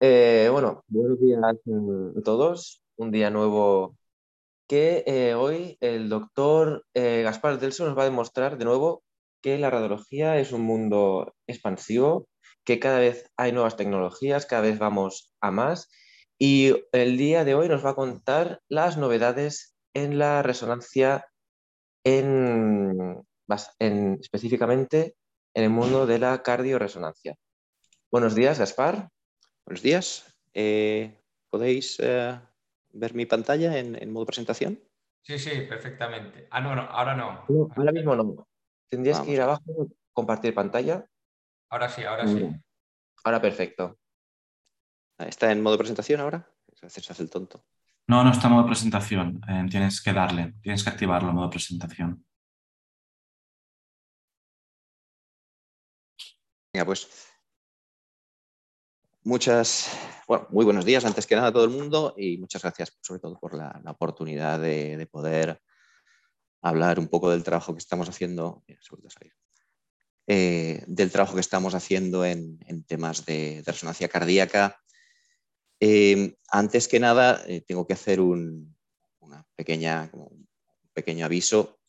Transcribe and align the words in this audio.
Eh, 0.00 0.48
bueno, 0.52 0.84
buenos 0.88 1.18
días 1.20 1.40
a 1.42 1.54
todos. 2.22 2.82
Un 2.96 3.10
día 3.10 3.30
nuevo 3.30 3.96
que 4.68 5.04
eh, 5.06 5.34
hoy 5.34 5.78
el 5.80 6.08
doctor 6.10 6.84
eh, 6.92 7.22
Gaspar 7.22 7.58
Delso 7.58 7.86
nos 7.86 7.96
va 7.96 8.02
a 8.02 8.06
demostrar 8.06 8.58
de 8.58 8.66
nuevo 8.66 9.02
que 9.40 9.58
la 9.58 9.70
radiología 9.70 10.38
es 10.38 10.52
un 10.52 10.62
mundo 10.62 11.34
expansivo, 11.46 12.28
que 12.64 12.78
cada 12.78 12.98
vez 12.98 13.30
hay 13.38 13.52
nuevas 13.52 13.76
tecnologías, 13.76 14.44
cada 14.44 14.62
vez 14.62 14.78
vamos 14.78 15.32
a 15.40 15.50
más. 15.50 15.88
Y 16.38 16.74
el 16.92 17.16
día 17.16 17.44
de 17.44 17.54
hoy 17.54 17.68
nos 17.68 17.84
va 17.84 17.90
a 17.90 17.94
contar 17.94 18.60
las 18.68 18.98
novedades 18.98 19.76
en 19.94 20.18
la 20.18 20.42
resonancia, 20.42 21.26
en, 22.04 23.24
en 23.78 24.18
específicamente 24.20 25.14
en 25.54 25.64
el 25.64 25.70
mundo 25.70 26.06
de 26.06 26.18
la 26.18 26.42
cardioresonancia. 26.42 27.36
Buenos 28.10 28.34
días, 28.34 28.58
Gaspar. 28.58 29.08
Buenos 29.66 29.82
días. 29.82 30.32
Eh, 30.54 31.12
¿Podéis 31.50 31.98
eh, 31.98 32.38
ver 32.92 33.14
mi 33.14 33.26
pantalla 33.26 33.76
en, 33.76 34.12
modo 34.12 34.24
presentación? 34.24 34.78
Sí, 35.22 35.40
sí, 35.40 35.62
perfectamente. 35.62 36.46
Ah, 36.52 36.60
no, 36.60 36.76
no, 36.76 36.82
ahora 36.82 37.16
no. 37.16 37.44
ahora 37.76 37.90
mismo 37.90 38.14
no. 38.14 38.46
Tendrías 38.88 39.20
que 39.22 39.32
ir 39.32 39.40
abajo, 39.40 39.88
compartir 40.12 40.54
pantalla. 40.54 41.04
Ahora 41.68 41.88
sí, 41.88 42.04
ahora 42.04 42.28
sí. 42.28 42.48
Ahora 43.24 43.42
perfecto. 43.42 43.98
¿Está 45.18 45.50
en 45.50 45.60
modo 45.64 45.76
presentación 45.78 46.20
ahora? 46.20 46.48
Se 46.72 46.86
hace 46.86 47.22
el 47.24 47.30
tonto. 47.30 47.64
No, 48.06 48.22
no 48.22 48.30
está 48.30 48.46
en 48.46 48.52
modo 48.52 48.66
presentación. 48.66 49.40
Eh, 49.48 49.66
tienes 49.68 50.00
que 50.00 50.12
darle, 50.12 50.54
tienes 50.62 50.84
que 50.84 50.90
activarlo 50.90 51.30
en 51.30 51.34
modo 51.34 51.50
presentación. 51.50 52.24
Venga, 56.72 56.84
pues 56.84 57.35
Muchas, 59.26 59.90
bueno, 60.28 60.46
muy 60.50 60.64
buenos 60.64 60.84
días 60.84 61.04
antes 61.04 61.26
que 61.26 61.34
nada 61.34 61.48
a 61.48 61.52
todo 61.52 61.64
el 61.64 61.70
mundo 61.70 62.14
y 62.16 62.38
muchas 62.38 62.62
gracias 62.62 62.96
sobre 63.00 63.18
todo 63.18 63.36
por 63.40 63.54
la, 63.54 63.82
oportunidad 63.88 64.60
de, 64.60 65.04
poder 65.10 65.60
hablar 66.62 67.00
un 67.00 67.08
poco 67.08 67.28
del 67.32 67.42
trabajo 67.42 67.72
que 67.72 67.80
estamos 67.80 68.08
haciendo, 68.08 68.62
eh, 70.28 70.84
del 70.86 71.10
trabajo 71.10 71.34
que 71.34 71.40
estamos 71.40 71.74
haciendo 71.74 72.24
en, 72.24 72.84
temas 72.86 73.26
de, 73.26 73.64
resonancia 73.66 74.08
cardíaca. 74.08 74.80
Eh, 75.80 76.36
antes 76.48 76.86
que 76.86 77.00
nada, 77.00 77.42
eh, 77.48 77.62
tengo 77.62 77.84
que 77.84 77.94
hacer 77.94 78.20
un, 78.20 78.76
una 79.18 79.44
pequeña, 79.56 80.08
pequeño 80.92 81.26
aviso. 81.26 81.80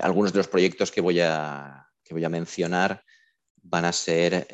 algunos 0.00 0.32
de 0.32 0.38
los 0.38 0.48
proyectos 0.48 0.90
que 0.90 1.00
voy 1.00 1.20
a, 1.20 1.88
que 2.02 2.14
voy 2.14 2.24
a 2.24 2.28
mencionar 2.28 3.04
van 3.64 3.84
a 3.84 3.92
ser 3.92 4.46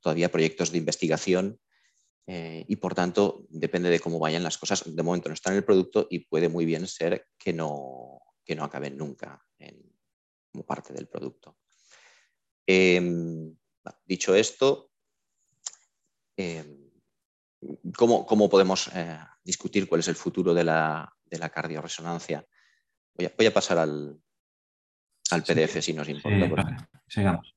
todavía 0.00 0.30
proyectos 0.30 0.70
de 0.70 0.78
investigación 0.78 1.60
eh, 2.26 2.64
y 2.68 2.76
por 2.76 2.94
tanto 2.94 3.44
depende 3.50 3.90
de 3.90 4.00
cómo 4.00 4.18
vayan 4.18 4.42
las 4.42 4.58
cosas. 4.58 4.82
De 4.86 5.02
momento 5.02 5.28
no 5.28 5.34
están 5.34 5.52
en 5.52 5.58
el 5.58 5.64
producto 5.64 6.06
y 6.10 6.20
puede 6.20 6.48
muy 6.48 6.64
bien 6.64 6.86
ser 6.86 7.28
que 7.38 7.52
no, 7.52 8.20
que 8.44 8.54
no 8.54 8.64
acaben 8.64 8.96
nunca 8.96 9.42
como 10.50 10.64
parte 10.64 10.92
del 10.92 11.08
producto. 11.08 11.58
Em, 12.66 13.56
dicho 14.04 14.34
esto, 14.34 14.92
em, 16.36 16.90
¿cómo, 17.96 18.48
podemos 18.48 18.88
eh, 18.94 19.18
discutir 19.42 19.88
cuál 19.88 20.00
es 20.00 20.08
el 20.08 20.14
futuro 20.14 20.54
de 20.54 20.64
la, 20.64 21.12
de 21.24 21.38
la 21.38 21.50
cardioresonancia? 21.50 22.46
Voy 23.14 23.46
a, 23.46 23.54
pasar 23.54 23.78
al, 23.78 24.16
al 25.30 25.42
PDF 25.42 25.82
si 25.82 25.92
nos 25.92 26.08
importa. 26.08 26.88
sigamos. 27.08 27.53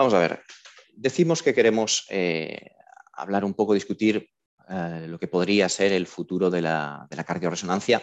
Vamos 0.00 0.14
a 0.14 0.18
ver. 0.18 0.42
Decimos 0.94 1.42
que 1.42 1.52
queremos 1.52 2.06
eh, 2.08 2.72
hablar 3.12 3.44
un 3.44 3.52
poco, 3.52 3.74
discutir 3.74 4.30
eh, 4.68 5.04
lo 5.06 5.18
que 5.18 5.28
podría 5.28 5.68
ser 5.68 5.92
el 5.92 6.06
futuro 6.06 6.48
de 6.48 6.62
la, 6.62 7.06
de 7.10 7.22
cardioresonancia 7.22 8.02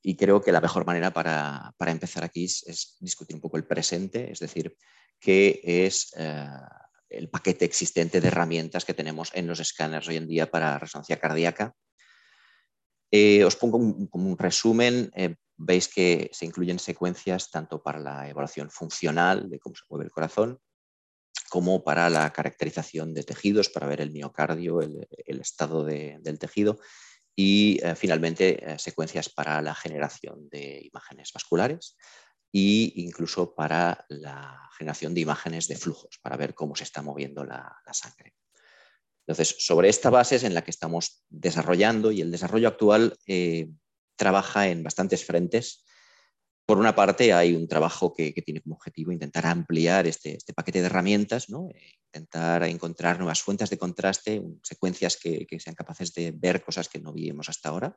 y 0.00 0.16
creo 0.16 0.40
que 0.40 0.52
la 0.52 0.60
mejor 0.60 0.86
manera 0.86 1.12
para, 1.12 1.74
empezar 1.86 2.22
aquí 2.22 2.44
es, 2.44 2.96
discutir 3.00 3.34
un 3.34 3.42
poco 3.42 3.56
el 3.56 3.66
presente, 3.66 4.30
es 4.30 4.38
decir, 4.38 4.76
qué 5.18 5.60
es 5.64 6.12
eh, 6.16 6.46
el 7.08 7.28
paquete 7.28 7.64
existente 7.64 8.20
de 8.20 8.28
herramientas 8.28 8.84
que 8.84 8.94
tenemos 8.94 9.30
en 9.34 9.48
los 9.48 9.58
escáneres 9.58 10.06
hoy 10.06 10.18
en 10.18 10.28
día 10.28 10.48
para 10.48 10.78
resonancia 10.78 11.18
cardíaca. 11.18 11.74
os 13.44 13.56
pongo 13.56 14.08
como 14.08 14.30
un 14.30 14.38
resumen 14.38 15.10
veis 15.56 15.88
que 15.88 16.30
se 16.32 16.46
incluyen 16.46 16.78
secuencias 16.78 17.50
tanto 17.50 17.82
para 17.82 17.98
la 17.98 18.28
evaluación 18.28 18.70
funcional 18.70 19.50
de 19.50 19.58
cómo 19.58 19.74
se 19.74 19.84
mueve 19.88 20.06
el 20.06 20.12
corazón, 20.12 20.60
como 21.52 21.84
para 21.84 22.08
la 22.08 22.32
caracterización 22.32 23.12
de 23.12 23.24
tejidos, 23.24 23.68
para 23.68 23.86
ver 23.86 24.00
el 24.00 24.10
miocardio, 24.10 24.80
el, 24.80 25.38
estado 25.38 25.84
del 25.84 26.38
tejido, 26.38 26.80
y 27.36 27.78
eh, 27.82 27.94
finalmente 27.94 28.72
eh, 28.72 28.78
secuencias 28.78 29.28
para 29.28 29.60
la 29.60 29.74
generación 29.74 30.48
de 30.48 30.80
imágenes 30.82 31.30
vasculares 31.30 31.98
e 32.54 32.94
incluso 32.96 33.54
para 33.54 34.06
la 34.08 34.66
generación 34.78 35.12
de 35.12 35.20
imágenes 35.20 35.68
de 35.68 35.76
flujos, 35.76 36.18
para 36.22 36.38
ver 36.38 36.54
cómo 36.54 36.74
se 36.74 36.84
está 36.84 37.02
moviendo 37.02 37.44
la, 37.44 37.76
sangre. 37.92 38.32
Entonces, 39.26 39.54
sobre 39.58 39.90
esta 39.90 40.08
base 40.08 40.36
es 40.36 40.44
en 40.44 40.54
la 40.54 40.64
que 40.64 40.70
estamos 40.70 41.22
desarrollando 41.28 42.12
y 42.12 42.22
el 42.22 42.30
desarrollo 42.30 42.68
actual 42.68 43.18
eh, 43.26 43.68
trabaja 44.16 44.68
en 44.68 44.82
bastantes 44.82 45.26
frentes. 45.26 45.84
Por 46.72 46.78
una 46.78 46.94
parte, 46.94 47.34
hay 47.34 47.54
un 47.54 47.68
trabajo 47.68 48.14
que, 48.14 48.32
tiene 48.32 48.62
como 48.62 48.76
objetivo 48.76 49.12
intentar 49.12 49.44
ampliar 49.44 50.06
este, 50.06 50.38
este 50.38 50.54
paquete 50.54 50.80
de 50.80 50.86
herramientas, 50.86 51.50
¿no? 51.50 51.68
Eh, 51.68 51.98
intentar 52.06 52.62
encontrar 52.62 53.18
nuevas 53.18 53.42
fuentes 53.42 53.68
de 53.68 53.76
contraste, 53.76 54.42
secuencias 54.62 55.18
que, 55.18 55.46
sean 55.60 55.74
capaces 55.74 56.14
de 56.14 56.32
ver 56.34 56.64
cosas 56.64 56.88
que 56.88 56.98
no 56.98 57.12
vimos 57.12 57.50
hasta 57.50 57.68
ahora. 57.68 57.94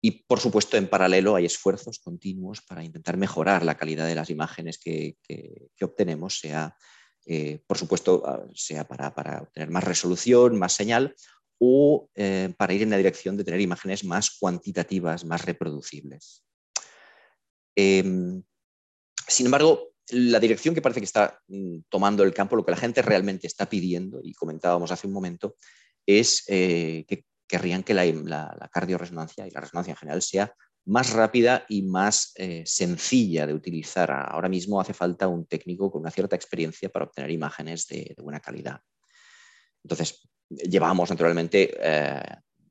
Y, 0.00 0.24
por 0.24 0.40
supuesto, 0.40 0.76
en 0.76 0.88
paralelo 0.88 1.36
hay 1.36 1.44
esfuerzos 1.44 2.00
continuos 2.00 2.60
para 2.60 2.82
intentar 2.82 3.16
mejorar 3.16 3.64
la 3.64 3.76
calidad 3.76 4.08
de 4.08 4.16
las 4.16 4.30
imágenes 4.30 4.80
que, 4.80 5.18
obtenemos, 5.80 6.40
sea, 6.40 6.76
eh, 7.24 7.62
por 7.68 7.78
supuesto, 7.78 8.24
ah, 8.26 8.44
sea 8.52 8.88
para, 8.88 9.42
obtener 9.42 9.70
más 9.70 9.84
resolución, 9.84 10.58
más 10.58 10.72
señal, 10.72 11.14
o 11.60 12.10
eh, 12.16 12.52
para 12.58 12.74
ir 12.74 12.82
en 12.82 12.90
la 12.90 12.96
dirección 12.96 13.36
de 13.36 13.44
tener 13.44 13.60
imágenes 13.60 14.02
más 14.02 14.38
cuantitativas, 14.40 15.24
más 15.24 15.44
reproducibles. 15.44 16.44
Em, 17.76 18.42
sin 19.26 19.46
embargo, 19.46 19.94
la 20.10 20.38
dirección 20.38 20.74
que 20.74 20.82
parece 20.82 21.00
que 21.00 21.06
está 21.06 21.40
mm, 21.48 21.78
tomando 21.88 22.22
el 22.22 22.34
campo, 22.34 22.56
lo 22.56 22.64
que 22.64 22.72
la 22.72 22.76
gente 22.76 23.02
realmente 23.02 23.46
está 23.46 23.68
pidiendo, 23.68 24.20
y 24.22 24.34
comentábamos 24.34 24.90
hace 24.92 25.06
un 25.06 25.12
momento, 25.12 25.56
es 26.06 26.44
eh, 26.48 27.04
que 27.08 27.24
querrían 27.46 27.82
que 27.82 27.94
la, 27.94 28.04
la, 28.04 28.70
cardioresonancia 28.72 29.46
y 29.46 29.50
la 29.50 29.60
resonancia 29.60 29.92
en 29.92 29.96
general 29.96 30.22
sea 30.22 30.54
más 30.86 31.12
rápida 31.12 31.64
y 31.68 31.82
más 31.82 32.32
eh, 32.36 32.62
sencilla 32.66 33.46
de 33.46 33.54
utilizar. 33.54 34.10
Ahora 34.10 34.48
mismo 34.48 34.80
hace 34.80 34.92
falta 34.92 35.28
un 35.28 35.46
técnico 35.46 35.90
con 35.90 36.02
una 36.02 36.10
cierta 36.10 36.36
experiencia 36.36 36.90
para 36.90 37.06
obtener 37.06 37.30
imágenes 37.30 37.86
de 37.86 38.14
buena 38.18 38.40
calidad. 38.40 38.80
Entonces, 39.82 40.28
llevamos 40.48 41.10
naturalmente 41.10 41.74
eh, 41.78 42.22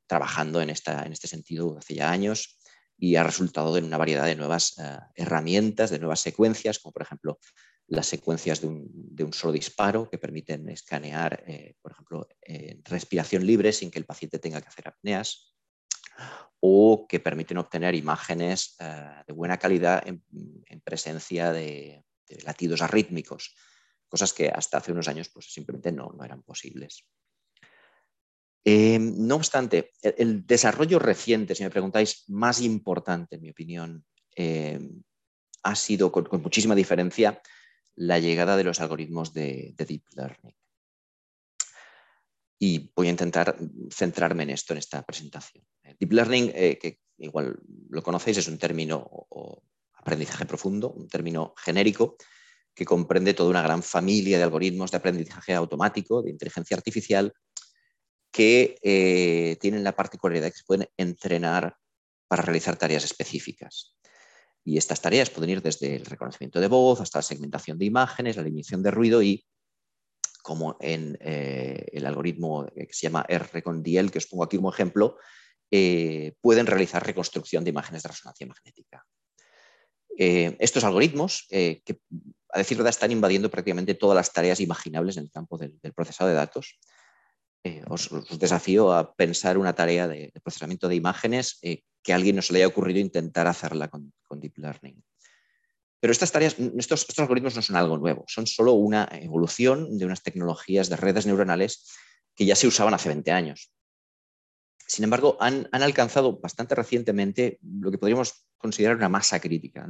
trabajando 0.07 0.61
en, 0.61 0.69
esta, 0.69 1.05
en 1.05 1.13
este 1.13 1.27
sentido 1.27 1.77
hace 1.77 1.95
ya 1.95 2.11
años 2.11 2.59
y 3.03 3.17
ha 3.17 3.23
resultado 3.23 3.75
en 3.75 3.83
una 3.83 3.97
variedad 3.97 4.25
de 4.25 4.37
nuevas 4.37 4.79
eh, 4.79 4.97
herramientas, 5.15 5.89
de 5.89 5.99
nuevas 5.99 6.21
secuencias, 6.21 6.79
como 6.79 6.93
por 6.93 7.01
ejemplo 7.01 7.37
las 7.87 8.05
secuencias 8.05 8.61
de 8.61 8.67
un, 9.25 9.33
solo 9.33 9.51
disparo 9.51 10.09
que 10.09 10.17
permiten 10.17 10.69
escanear, 10.69 11.43
eh, 11.45 11.75
por 11.81 11.91
ejemplo, 11.91 12.29
respiración 12.85 13.45
libre 13.45 13.73
sin 13.73 13.91
que 13.91 13.99
el 13.99 14.05
paciente 14.05 14.39
tenga 14.39 14.61
que 14.61 14.69
hacer 14.69 14.87
apneas, 14.87 15.53
o 16.61 17.05
que 17.09 17.19
permiten 17.19 17.57
obtener 17.57 17.93
imágenes 17.93 18.77
de 19.27 19.33
buena 19.33 19.57
calidad 19.57 20.01
en, 20.07 20.23
presencia 20.81 21.51
de, 21.51 22.05
latidos 22.45 22.81
arrítmicos, 22.81 23.53
cosas 24.07 24.31
que 24.31 24.47
hasta 24.47 24.77
hace 24.77 24.93
unos 24.93 25.09
años 25.09 25.27
pues, 25.27 25.51
simplemente 25.51 25.91
no, 25.91 26.13
no 26.17 26.23
eran 26.23 26.41
posibles. 26.41 27.05
Eh, 28.65 28.97
no 28.99 29.35
obstante, 29.35 29.91
el, 30.01 30.45
desarrollo 30.45 30.97
reciente, 30.97 31.55
si 31.55 31.63
me 31.63 31.69
preguntáis, 31.69 32.23
más 32.29 32.61
importante, 32.61 33.35
en 33.35 33.41
mi 33.41 33.49
opinión, 33.49 34.05
eh, 34.35 34.79
ha 35.63 35.75
sido 35.75 36.11
con, 36.11 36.27
muchísima 36.41 36.75
diferencia 36.75 37.41
la 37.95 38.19
llegada 38.19 38.55
de 38.55 38.63
los 38.63 38.79
algoritmos 38.79 39.33
de, 39.33 39.75
Deep 39.77 40.03
Learning. 40.15 40.55
Y 42.57 42.91
voy 42.95 43.07
a 43.07 43.11
intentar 43.11 43.57
centrarme 43.91 44.43
en 44.43 44.51
esto 44.51 44.73
en 44.73 44.79
esta 44.79 45.01
presentación. 45.03 45.65
Deep 45.99 46.13
Learning, 46.13 46.51
eh, 46.55 46.77
que 46.79 47.01
igual 47.17 47.59
lo 47.89 48.01
conocéis, 48.01 48.37
es 48.37 48.47
un 48.47 48.57
término 48.57 49.27
aprendizaje 49.93 50.45
profundo, 50.45 50.91
un 50.91 51.09
término 51.09 51.53
genérico 51.57 52.15
que 52.73 52.85
comprende 52.85 53.33
toda 53.33 53.49
una 53.49 53.61
gran 53.61 53.83
familia 53.83 54.37
de 54.37 54.43
algoritmos 54.43 54.91
de 54.91 54.97
aprendizaje 54.97 55.53
automático, 55.53 56.23
de 56.23 56.31
inteligencia 56.31 56.75
artificial, 56.75 57.33
que 58.33 58.77
eh, 58.81 59.57
tienen 59.61 59.83
la 59.83 59.95
particularidad 59.95 60.45
de 60.45 60.51
que 60.51 60.57
se 60.57 60.65
pueden 60.65 60.89
entrenar 60.97 61.77
para 62.27 62.41
realizar 62.41 62.75
tareas 62.75 63.03
específicas. 63.03 63.95
Y 64.65 64.77
estas 64.77 65.01
tareas 65.01 65.29
pueden 65.29 65.51
ir 65.51 65.61
desde 65.61 65.97
el 65.97 66.05
reconocimiento 66.05 66.59
de 66.59 66.67
voz 66.67 66.99
hasta 66.99 67.19
la 67.19 67.23
segmentación 67.23 67.77
de 67.77 67.85
imágenes, 67.85 68.35
la 68.35 68.41
eliminación 68.41 68.81
de 68.81 68.89
ruido 68.89 69.21
y, 69.21 69.45
como 70.41 70.77
en 70.81 71.15
eh, 71.21 71.85
el 71.93 72.07
algoritmo 72.07 72.65
que 72.75 72.87
se 72.91 73.07
llama 73.07 73.25
RConDL, 73.29 74.09
que 74.09 74.17
os 74.17 74.27
pongo 74.27 74.43
aquí 74.43 74.57
como 74.57 74.71
ejemplo, 74.71 75.17
eh, 75.69 76.33
pueden 76.41 76.65
realizar 76.65 77.05
reconstrucción 77.05 77.63
de 77.63 77.69
imágenes 77.69 78.01
de 78.01 78.09
resonancia 78.09 78.47
magnética. 78.47 79.05
Estos 80.15 80.83
algoritmos, 80.83 81.47
que 81.49 81.83
a 82.53 82.59
decir 82.59 82.77
verdad 82.77 82.91
están 82.91 83.11
invadiendo 83.11 83.49
prácticamente 83.49 83.95
todas 83.95 84.15
las 84.15 84.31
tareas 84.31 84.59
imaginables 84.59 85.17
en 85.17 85.23
el 85.23 85.31
campo 85.31 85.57
del, 85.57 85.79
procesado 85.95 86.29
de 86.29 86.35
datos, 86.35 86.79
os, 87.89 88.09
desafío 88.39 88.91
a 88.91 89.15
pensar 89.15 89.57
una 89.57 89.73
tarea 89.73 90.07
de, 90.07 90.31
procesamiento 90.43 90.87
de 90.87 90.95
imágenes 90.95 91.59
que 91.61 92.13
a 92.13 92.15
alguien 92.15 92.35
no 92.35 92.41
se 92.41 92.53
le 92.53 92.59
haya 92.59 92.67
ocurrido 92.67 92.99
intentar 92.99 93.47
hacerla 93.47 93.89
con, 93.89 94.13
Deep 94.35 94.57
Learning. 94.57 95.03
Pero 95.99 96.11
estas 96.11 96.31
tareas, 96.31 96.55
estos, 96.57 97.07
algoritmos 97.19 97.55
no 97.55 97.61
son 97.61 97.75
algo 97.75 97.99
nuevo, 97.99 98.25
son 98.27 98.47
solo 98.47 98.73
una 98.73 99.07
evolución 99.11 99.99
de 99.99 100.05
unas 100.05 100.23
tecnologías 100.23 100.89
de 100.89 100.95
redes 100.95 101.27
neuronales 101.27 101.87
que 102.35 102.45
ya 102.45 102.55
se 102.55 102.65
usaban 102.65 102.95
hace 102.95 103.09
20 103.09 103.31
años. 103.31 103.71
Sin 104.87 105.03
embargo, 105.03 105.37
han, 105.39 105.69
alcanzado 105.71 106.39
bastante 106.39 106.73
recientemente 106.73 107.59
lo 107.61 107.91
que 107.91 107.99
podríamos 107.99 108.47
considerar 108.57 108.97
una 108.97 109.07
masa 109.07 109.39
crítica. 109.39 109.87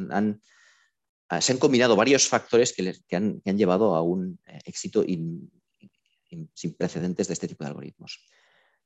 Ah, 1.30 1.42
se 1.42 1.54
han 1.54 1.58
combinado 1.58 1.96
varios 1.96 2.28
factores 2.28 2.74
que, 2.74 3.16
han, 3.16 3.42
llevado 3.44 3.96
a 3.96 4.02
un 4.02 4.40
eh, 4.46 4.60
éxito 4.66 5.04
sin 6.54 6.74
precedentes 6.74 7.28
de 7.28 7.34
este 7.34 7.48
tipo 7.48 7.64
de 7.64 7.70
algoritmos. 7.70 8.26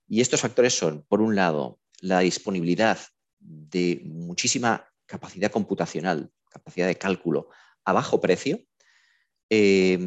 Y 0.08 0.22
estos 0.22 0.42
factores 0.42 0.78
son, 0.78 1.04
por 1.08 1.22
un 1.22 1.36
lado, 1.36 1.80
la 2.00 2.20
disponibilidad 2.20 3.00
de 3.40 4.02
muchísima 4.04 4.90
capacidad 5.06 5.52
computacional, 5.52 6.32
capacidad 6.50 6.88
de 6.88 6.98
cálculo 6.98 7.50
a 7.86 7.94
bajo 7.94 8.20
precio, 8.22 8.60
eh, 9.50 9.98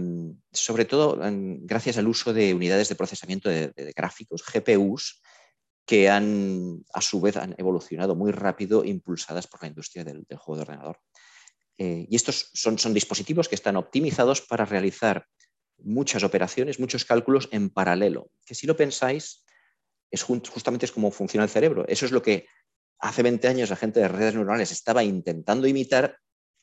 sobre 0.52 0.84
todo 0.84 1.18
gracias 1.62 1.96
al 1.96 2.08
uso 2.08 2.32
de 2.32 2.52
unidades 2.52 2.88
de 2.88 2.94
procesamiento 2.94 3.48
de 3.48 3.92
gráficos, 3.96 4.44
GPUs, 4.44 5.20
que 5.90 6.08
han, 6.08 6.84
a 6.94 7.00
su 7.00 7.20
vez, 7.20 7.36
han 7.36 7.56
evolucionado 7.58 8.14
muy 8.14 8.30
rápido, 8.30 8.84
impulsadas 8.84 9.48
por 9.48 9.60
la 9.62 9.66
industria 9.66 10.04
del, 10.04 10.24
juego 10.36 10.54
de 10.54 10.62
ordenador. 10.62 11.00
Eh, 11.78 12.06
y 12.08 12.14
estos 12.14 12.48
son 12.52 12.94
dispositivos 12.94 13.48
que 13.48 13.56
están 13.56 13.74
optimizados 13.74 14.40
para 14.40 14.64
realizar 14.64 15.26
muchas 15.84 16.22
operaciones, 16.22 16.80
muchos 16.80 17.04
cálculos 17.04 17.48
en 17.52 17.70
paralelo, 17.70 18.30
que 18.44 18.54
si 18.54 18.66
lo 18.66 18.76
pensáis, 18.76 19.44
es 20.10 20.22
justamente 20.22 20.86
es 20.86 20.92
como 20.92 21.10
funciona 21.10 21.44
el 21.44 21.50
cerebro. 21.50 21.84
Eso 21.88 22.06
es 22.06 22.12
lo 22.12 22.22
que 22.22 22.46
hace 22.98 23.22
20 23.22 23.48
años 23.48 23.70
la 23.70 23.76
gente 23.76 24.00
de 24.00 24.08
redes 24.08 24.34
neuronales 24.34 24.72
estaba 24.72 25.04
intentando 25.04 25.66
imitar 25.66 26.18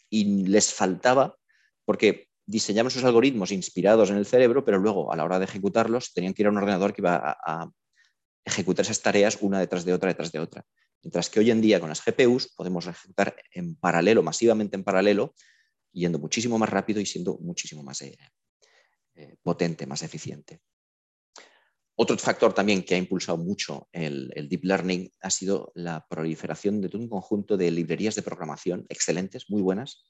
y 0.09 0.47
les 0.47 0.73
faltaba 0.73 1.37
porque 1.85 2.27
diseñaban 2.45 2.91
sus 2.91 3.03
algoritmos 3.03 3.51
inspirados 3.51 4.09
en 4.09 4.17
el 4.17 4.25
cerebro, 4.25 4.63
pero 4.63 4.77
luego 4.79 5.11
a 5.11 5.15
la 5.15 5.23
hora 5.23 5.39
de 5.39 5.45
ejecutarlos 5.45 6.13
tenían 6.13 6.33
que 6.33 6.43
ir 6.43 6.47
a 6.47 6.51
un 6.51 6.57
ordenador 6.57 6.93
que 6.93 7.01
iba 7.01 7.37
a 7.45 7.69
ejecutar 8.45 8.85
esas 8.85 9.01
tareas 9.01 9.37
una 9.41 9.59
detrás 9.59 9.83
de 9.83 9.93
otra, 9.93 10.09
detrás 10.09 10.31
de 10.31 10.39
otra. 10.39 10.63
Mientras 11.03 11.29
que 11.29 11.39
hoy 11.39 11.51
en 11.51 11.61
día 11.61 11.79
con 11.79 11.89
las 11.89 12.03
GPUs 12.03 12.53
podemos 12.55 12.87
ejecutar 12.87 13.35
en 13.51 13.75
paralelo, 13.75 14.23
masivamente 14.23 14.75
en 14.75 14.83
paralelo, 14.83 15.35
yendo 15.91 16.19
muchísimo 16.19 16.57
más 16.57 16.69
rápido 16.69 17.01
y 17.01 17.05
siendo 17.05 17.37
muchísimo 17.39 17.83
más 17.83 18.01
eh, 19.17 19.35
potente, 19.41 19.85
más 19.85 20.03
eficiente. 20.03 20.61
Otro 21.95 22.17
factor 22.19 22.53
también 22.53 22.83
que 22.83 22.93
ha 22.93 22.99
impulsado 22.99 23.37
mucho 23.37 23.89
el, 23.91 24.29
deep 24.47 24.63
learning 24.63 25.11
ha 25.21 25.31
sido 25.31 25.71
la 25.73 26.05
proliferación 26.07 26.79
de 26.79 26.95
un 26.95 27.09
conjunto 27.09 27.57
de 27.57 27.71
librerías 27.71 28.13
de 28.13 28.21
programación 28.21 28.85
excelentes, 28.87 29.49
muy 29.49 29.63
buenas, 29.63 30.05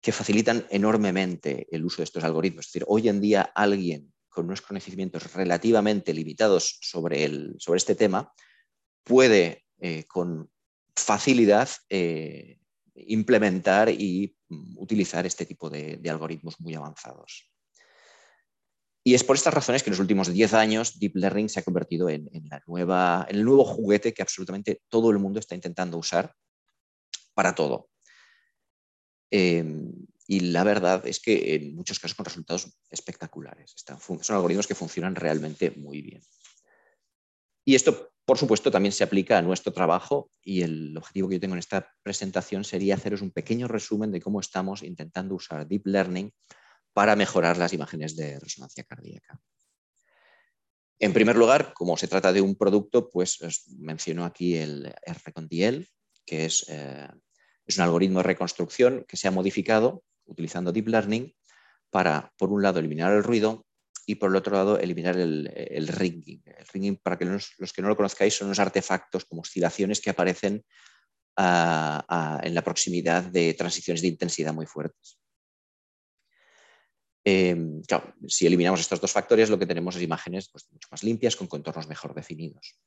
que 0.00 0.10
facilitan 0.10 0.66
enormemente 0.70 1.68
el 1.70 1.84
uso 1.84 1.98
de 1.98 2.04
estos 2.04 2.24
algoritmos. 2.24 2.66
Es 2.66 2.72
decir, 2.72 2.84
hoy 2.88 3.08
en 3.08 3.20
día 3.20 3.42
alguien 3.54 4.12
con 4.28 4.46
unos 4.46 4.62
conocimientos 4.62 5.32
relativamente 5.32 6.12
limitados 6.12 6.78
sobre, 6.80 7.24
el, 7.24 7.54
sobre 7.58 7.78
este 7.78 7.94
tema, 7.94 8.32
puede 9.04 9.64
eh, 9.78 10.04
con 10.08 10.50
facilidad 10.96 11.68
eh, 11.88 12.58
implementar 12.94 13.88
y 13.88 14.36
mm, 14.48 14.78
utilizar 14.78 15.24
este 15.24 15.46
tipo 15.46 15.70
de, 15.70 16.00
algoritmos 16.08 16.60
muy 16.60 16.74
avanzados. 16.74 17.53
Y 19.06 19.12
es 19.12 19.22
por 19.22 19.36
estas 19.36 19.52
razones 19.52 19.82
que 19.82 19.90
en 19.90 19.92
los 19.92 20.00
últimos 20.00 20.32
10 20.32 20.54
años 20.54 20.98
Deep 20.98 21.16
Learning 21.16 21.50
se 21.50 21.60
ha 21.60 21.62
convertido 21.62 22.08
en, 22.08 22.30
el 22.32 23.44
nuevo 23.44 23.64
juguete 23.64 24.14
que 24.14 24.22
absolutamente 24.22 24.80
todo 24.88 25.10
el 25.10 25.18
mundo 25.18 25.40
está 25.40 25.54
intentando 25.54 25.98
usar 25.98 26.34
para 27.34 27.54
todo. 27.54 27.90
Em, 29.30 29.92
y 30.26 30.40
la 30.40 30.64
verdad 30.64 31.06
es 31.06 31.20
que 31.20 31.54
en 31.54 31.74
muchos 31.74 32.00
casos 32.00 32.14
con 32.16 32.24
resultados 32.24 32.78
espectaculares. 32.90 33.74
son 34.00 34.36
algoritmos 34.36 34.66
que 34.66 34.74
funcionan 34.74 35.14
realmente 35.14 35.72
muy 35.72 36.00
bien. 36.00 36.22
Y 37.66 37.74
esto, 37.74 38.10
por 38.24 38.38
supuesto, 38.38 38.70
también 38.70 38.92
se 38.92 39.04
aplica 39.04 39.36
a 39.36 39.42
nuestro 39.42 39.74
trabajo 39.74 40.30
y 40.42 40.62
el 40.62 40.96
objetivo 40.96 41.28
que 41.28 41.34
yo 41.34 41.40
tengo 41.40 41.54
en 41.54 41.58
esta 41.58 41.92
presentación 42.02 42.64
sería 42.64 42.94
haceros 42.94 43.20
un 43.20 43.32
pequeño 43.32 43.68
resumen 43.68 44.10
de 44.12 44.22
cómo 44.22 44.40
estamos 44.40 44.82
intentando 44.82 45.34
usar 45.34 45.68
Deep 45.68 45.86
Learning 45.86 46.32
para 46.94 47.16
mejorar 47.16 47.58
las 47.58 47.72
imágenes 47.72 48.16
de 48.16 48.38
resonancia 48.38 48.84
cardíaca. 48.84 49.38
En 50.98 51.12
primer 51.12 51.36
lugar, 51.36 51.74
como 51.74 51.96
se 51.96 52.08
trata 52.08 52.32
de 52.32 52.40
un 52.40 52.54
producto, 52.54 53.10
pues 53.10 53.42
os 53.42 53.68
menciono 53.78 54.24
aquí 54.24 54.56
el 54.56 54.94
RConDL, 55.04 55.86
que 56.24 56.46
es, 56.46 56.64
eh, 56.68 57.08
es 57.66 57.76
un 57.76 57.84
algoritmo 57.84 58.20
de 58.20 58.28
reconstrucción 58.28 59.04
que 59.06 59.16
se 59.16 59.28
ha 59.28 59.32
modificado 59.32 60.04
utilizando 60.24 60.72
Deep 60.72 60.88
Learning 60.88 61.34
para, 61.90 62.32
por 62.38 62.50
un 62.50 62.62
lado, 62.62 62.78
eliminar 62.78 63.12
el 63.12 63.24
ruido 63.24 63.66
y 64.06 64.14
por 64.14 64.30
el 64.30 64.36
otro 64.36 64.54
lado, 64.54 64.78
eliminar 64.78 65.16
el, 65.16 65.88
ringing. 65.88 66.42
El 66.46 66.66
ringing, 66.72 66.96
para 66.96 67.18
que 67.18 67.24
los, 67.24 67.72
que 67.74 67.82
no 67.82 67.88
lo 67.88 67.96
conozcáis, 67.96 68.36
son 68.36 68.46
unos 68.48 68.58
artefactos 68.58 69.24
como 69.24 69.42
oscilaciones 69.42 70.00
que 70.00 70.10
aparecen 70.10 70.64
ah, 71.36 72.04
ah, 72.08 72.40
en 72.42 72.54
la 72.54 72.62
proximidad 72.62 73.24
de 73.24 73.54
transiciones 73.54 74.02
de 74.02 74.08
intensidad 74.08 74.52
muy 74.52 74.66
fuertes. 74.66 75.18
Em, 77.24 77.80
si 78.28 78.46
eliminamos 78.46 78.80
estos 78.80 79.00
dos 79.00 79.12
factores, 79.12 79.48
lo 79.48 79.58
que 79.58 79.66
tenemos 79.66 79.96
es 79.96 80.02
imágenes 80.02 80.50
pues, 80.50 80.66
mucho 80.70 80.88
más 80.90 81.02
limpias, 81.02 81.36
con 81.36 81.46
contornos 81.46 81.88
mejor 81.88 82.14
definidos. 82.14 82.78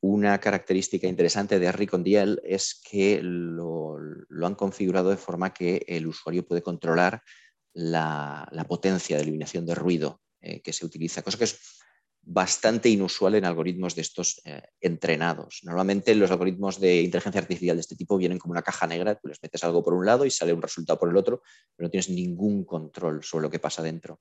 Una 0.00 0.38
característica 0.38 1.06
interesante 1.06 1.58
de 1.58 1.70
RConDL 1.70 2.40
es 2.44 2.80
que 2.90 3.20
lo, 3.22 3.96
han 4.42 4.54
configurado 4.54 5.10
de 5.10 5.16
forma 5.16 5.52
que 5.52 5.84
el 5.86 6.06
usuario 6.06 6.46
puede 6.46 6.62
controlar 6.62 7.22
la, 7.72 8.46
potencia 8.68 9.16
de 9.16 9.22
eliminación 9.22 9.66
de 9.66 9.74
ruido 9.74 10.20
eh, 10.40 10.60
que 10.60 10.72
se 10.72 10.84
utiliza, 10.84 11.22
cosa 11.22 11.38
que 11.38 11.44
es 11.44 11.58
bastante 12.26 12.88
inusual 12.88 13.34
en 13.34 13.44
algoritmos 13.44 13.94
de 13.94 14.02
estos 14.02 14.40
eh, 14.44 14.62
entrenados. 14.80 15.60
Normalmente 15.62 16.14
los 16.14 16.30
algoritmos 16.30 16.80
de 16.80 17.02
inteligencia 17.02 17.40
artificial 17.40 17.76
de 17.76 17.80
este 17.82 17.96
tipo 17.96 18.16
vienen 18.16 18.38
como 18.38 18.52
una 18.52 18.62
caja 18.62 18.86
negra, 18.86 19.14
tú 19.14 19.28
les 19.28 19.42
metes 19.42 19.62
algo 19.64 19.82
por 19.84 19.94
un 19.94 20.06
lado 20.06 20.24
y 20.24 20.30
sale 20.30 20.52
un 20.52 20.62
resultado 20.62 20.98
por 20.98 21.10
el 21.10 21.16
otro, 21.16 21.42
pero 21.76 21.86
no 21.86 21.90
tienes 21.90 22.08
ningún 22.08 22.64
control 22.64 23.22
sobre 23.22 23.42
lo 23.42 23.50
que 23.50 23.58
pasa 23.58 23.82
dentro. 23.82 24.20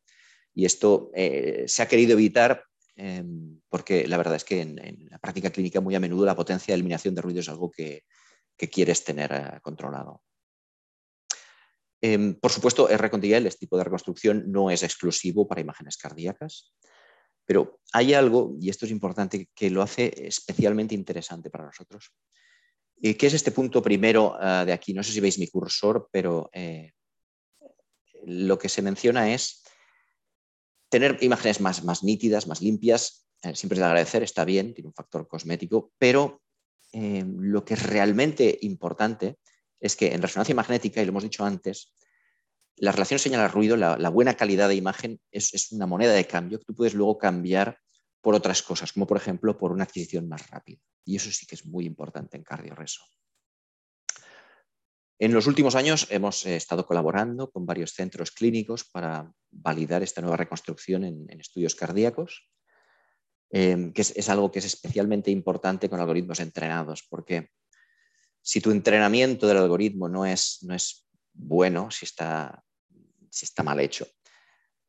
Y 0.53 0.65
esto 0.65 1.12
eh, 1.15 1.63
se 1.67 1.81
ha 1.81 1.88
querido 1.88 2.13
evitar 2.13 2.63
Em, 2.95 3.60
porque 3.69 4.07
la 4.07 4.17
verdad 4.17 4.36
es 4.36 4.43
que 4.43 4.62
en, 4.62 5.07
la 5.10 5.17
práctica 5.17 5.50
clínica 5.50 5.81
muy 5.81 5.95
a 5.95 6.00
menudo 6.00 6.25
la 6.25 6.36
potencia 6.36 6.72
de 6.72 6.75
eliminación 6.75 7.15
de 7.15 7.22
ruido 7.22 7.39
es 7.39 7.50
algo 7.50 7.72
que, 7.72 8.03
quieres 8.72 9.03
tener 9.03 9.33
eh, 9.33 9.60
controlado. 9.62 10.24
Em, 12.00 12.36
por 12.36 12.50
supuesto, 12.50 12.88
RConDL, 12.88 13.48
este 13.48 13.65
tipo 13.65 13.77
de 13.77 13.83
reconstrucción, 13.83 14.50
no 14.50 14.72
es 14.72 14.83
exclusivo 14.83 15.48
para 15.48 15.60
imágenes 15.60 15.98
cardíacas, 15.98 16.74
pero 17.46 17.80
hay 17.92 18.14
algo, 18.14 18.56
y 18.60 18.70
esto 18.70 18.86
es 18.86 18.92
importante, 18.92 19.50
que 19.54 19.70
lo 19.70 19.82
hace 19.82 20.14
especialmente 20.28 20.96
interesante 20.96 21.50
para 21.50 21.66
nosotros. 21.66 22.12
¿Qué 23.02 23.28
es 23.28 23.34
este 23.34 23.52
punto 23.52 23.82
primero 23.82 24.38
eh, 24.42 24.64
de 24.66 24.74
aquí? 24.74 24.94
No 24.94 25.04
sé 25.04 25.12
si 25.12 25.20
veis 25.20 25.38
mi 25.38 25.48
cursor, 25.48 26.08
pero 26.12 26.50
eh, 26.54 26.92
lo 28.26 28.58
que 28.58 28.70
se 28.70 28.82
menciona 28.82 29.34
es 29.34 29.64
Tener 30.94 31.18
imágenes 31.22 31.60
más, 31.60 31.84
más 31.84 32.04
nítidas, 32.04 32.46
más 32.46 32.62
limpias, 32.62 33.26
eh, 33.42 33.56
siempre 33.56 33.78
es 33.78 33.80
de 33.80 33.86
agradecer, 33.86 34.22
está 34.22 34.46
bien, 34.46 34.76
tiene 34.76 34.90
un 34.90 34.94
factor 34.94 35.28
cosmético, 35.28 35.92
pero 35.98 36.44
eh, 36.92 37.26
lo 37.26 37.66
que 37.66 37.74
es 37.74 37.82
realmente 37.82 38.60
importante 38.62 39.40
es 39.80 39.96
que 39.96 40.14
en 40.14 40.22
resonancia 40.22 40.54
magnética, 40.54 41.02
y 41.02 41.06
lo 41.06 41.10
hemos 41.10 41.24
dicho 41.24 41.44
antes, 41.44 41.96
la 42.77 42.92
relación 42.92 43.20
señal-ruido, 43.20 43.77
la, 43.77 43.98
la, 43.98 44.10
buena 44.10 44.36
calidad 44.36 44.68
de 44.68 44.75
imagen 44.75 45.20
es, 45.32 45.72
una 45.72 45.86
moneda 45.86 46.13
de 46.13 46.25
cambio 46.25 46.60
que 46.60 46.65
tú 46.65 46.75
puedes 46.75 46.94
luego 46.94 47.18
cambiar 47.18 47.77
por 48.22 48.36
otras 48.36 48.63
cosas, 48.63 48.94
como 48.94 49.06
por 49.06 49.18
ejemplo 49.18 49.58
por 49.58 49.72
una 49.72 49.84
adquisición 49.84 50.27
más 50.27 50.50
rápida. 50.50 50.80
Y 51.06 51.18
eso 51.18 51.30
sí 51.32 51.46
que 51.46 51.56
es 51.56 51.65
muy 51.65 51.86
importante 51.86 52.38
en 52.38 52.44
cardioreso. 52.44 53.03
En 55.20 55.34
los 55.34 55.46
últimos 55.48 55.75
años 55.75 56.08
hemos 56.10 56.46
eh, 56.46 56.56
estado 56.56 56.86
colaborando 56.86 57.51
con 57.51 57.65
varios 57.65 57.94
centros 57.94 58.32
clínicos 58.32 58.84
para 58.84 59.32
validar 59.51 60.01
esta 60.03 60.22
nueva 60.22 60.38
reconstrucción 60.38 61.03
en, 61.03 61.39
estudios 61.39 61.75
cardíacos, 61.75 62.50
em, 63.51 63.94
que 63.94 64.01
es, 64.01 64.30
algo 64.30 64.51
que 64.51 64.60
es 64.60 64.65
especialmente 64.65 65.30
importante 65.30 65.89
con 65.89 66.00
algoritmos 66.00 66.39
entrenados, 66.39 67.06
porque 67.10 67.50
Si 68.46 68.60
tu 68.60 68.72
entrenamiento 68.72 69.48
del 69.48 69.56
algoritmo 69.56 70.10
no 70.10 70.25
es, 70.25 70.60
no 70.63 70.75
es 70.75 71.02
bueno, 71.34 71.90
si 71.92 72.06
está, 72.06 72.63
mal 73.63 73.80
hecho, 73.80 74.08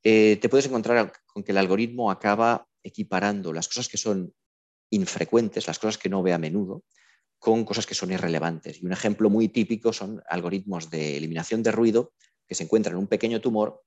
eh, 0.02 0.38
te 0.40 0.48
puedes 0.48 0.66
encontrar 0.66 1.12
con 1.26 1.42
que 1.42 1.52
el 1.52 1.58
algoritmo 1.58 2.10
acaba 2.10 2.66
equiparando 2.82 3.52
las 3.52 3.68
cosas 3.68 3.88
que 3.88 3.96
son 3.96 4.34
infrecuentes, 4.90 5.66
las 5.66 5.78
cosas 5.78 5.98
que 5.98 6.08
no 6.08 6.22
ve 6.22 6.32
a 6.32 6.38
menudo, 6.38 6.84
con 7.38 7.64
cosas 7.64 7.86
que 7.86 7.94
son 7.94 8.12
irrelevantes. 8.12 8.80
Y 8.80 8.86
un 8.86 8.92
ejemplo 8.92 9.30
muy 9.30 9.48
típico 9.48 9.92
son 9.92 10.22
algoritmos 10.28 10.90
de 10.90 11.16
eliminación 11.16 11.62
de 11.62 11.72
ruido 11.72 12.12
que 12.46 12.54
se 12.54 12.64
encuentran 12.64 12.94
en 12.94 13.00
un 13.00 13.06
pequeño 13.06 13.40
tumor 13.40 13.82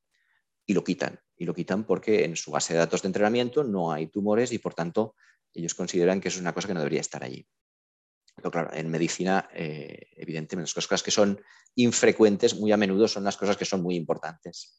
y 0.65 0.73
lo 0.73 0.83
quitan. 0.83 1.19
Y 1.35 1.45
lo 1.45 1.53
quitan 1.53 1.85
porque 1.85 2.25
en 2.25 2.35
su 2.35 2.51
base 2.51 2.73
de 2.73 2.79
datos 2.79 3.01
de 3.01 3.07
entrenamiento 3.07 3.63
no 3.63 3.91
hay 3.91 4.07
tumores 4.07 4.51
y 4.51 4.59
por 4.59 4.73
tanto 4.73 5.15
ellos 5.53 5.73
consideran 5.75 6.19
que 6.19 6.27
es 6.27 6.37
una 6.37 6.53
cosa 6.53 6.67
que 6.67 6.73
no 6.73 6.81
debería 6.81 7.01
estar 7.01 7.23
allí. 7.23 7.47
Pero 8.37 8.51
claro, 8.51 8.69
en 8.71 8.89
medicina, 8.91 9.49
eh, 9.51 10.09
evidentemente, 10.15 10.71
las 10.75 10.85
cosas 10.85 11.01
que 11.01 11.09
son 11.09 11.41
infrecuentes 11.73 12.55
muy 12.55 12.71
a 12.71 12.77
menudo 12.77 13.07
son 13.07 13.23
las 13.23 13.35
cosas 13.35 13.57
que 13.57 13.65
son 13.65 13.81
muy 13.81 13.95
importantes. 13.95 14.77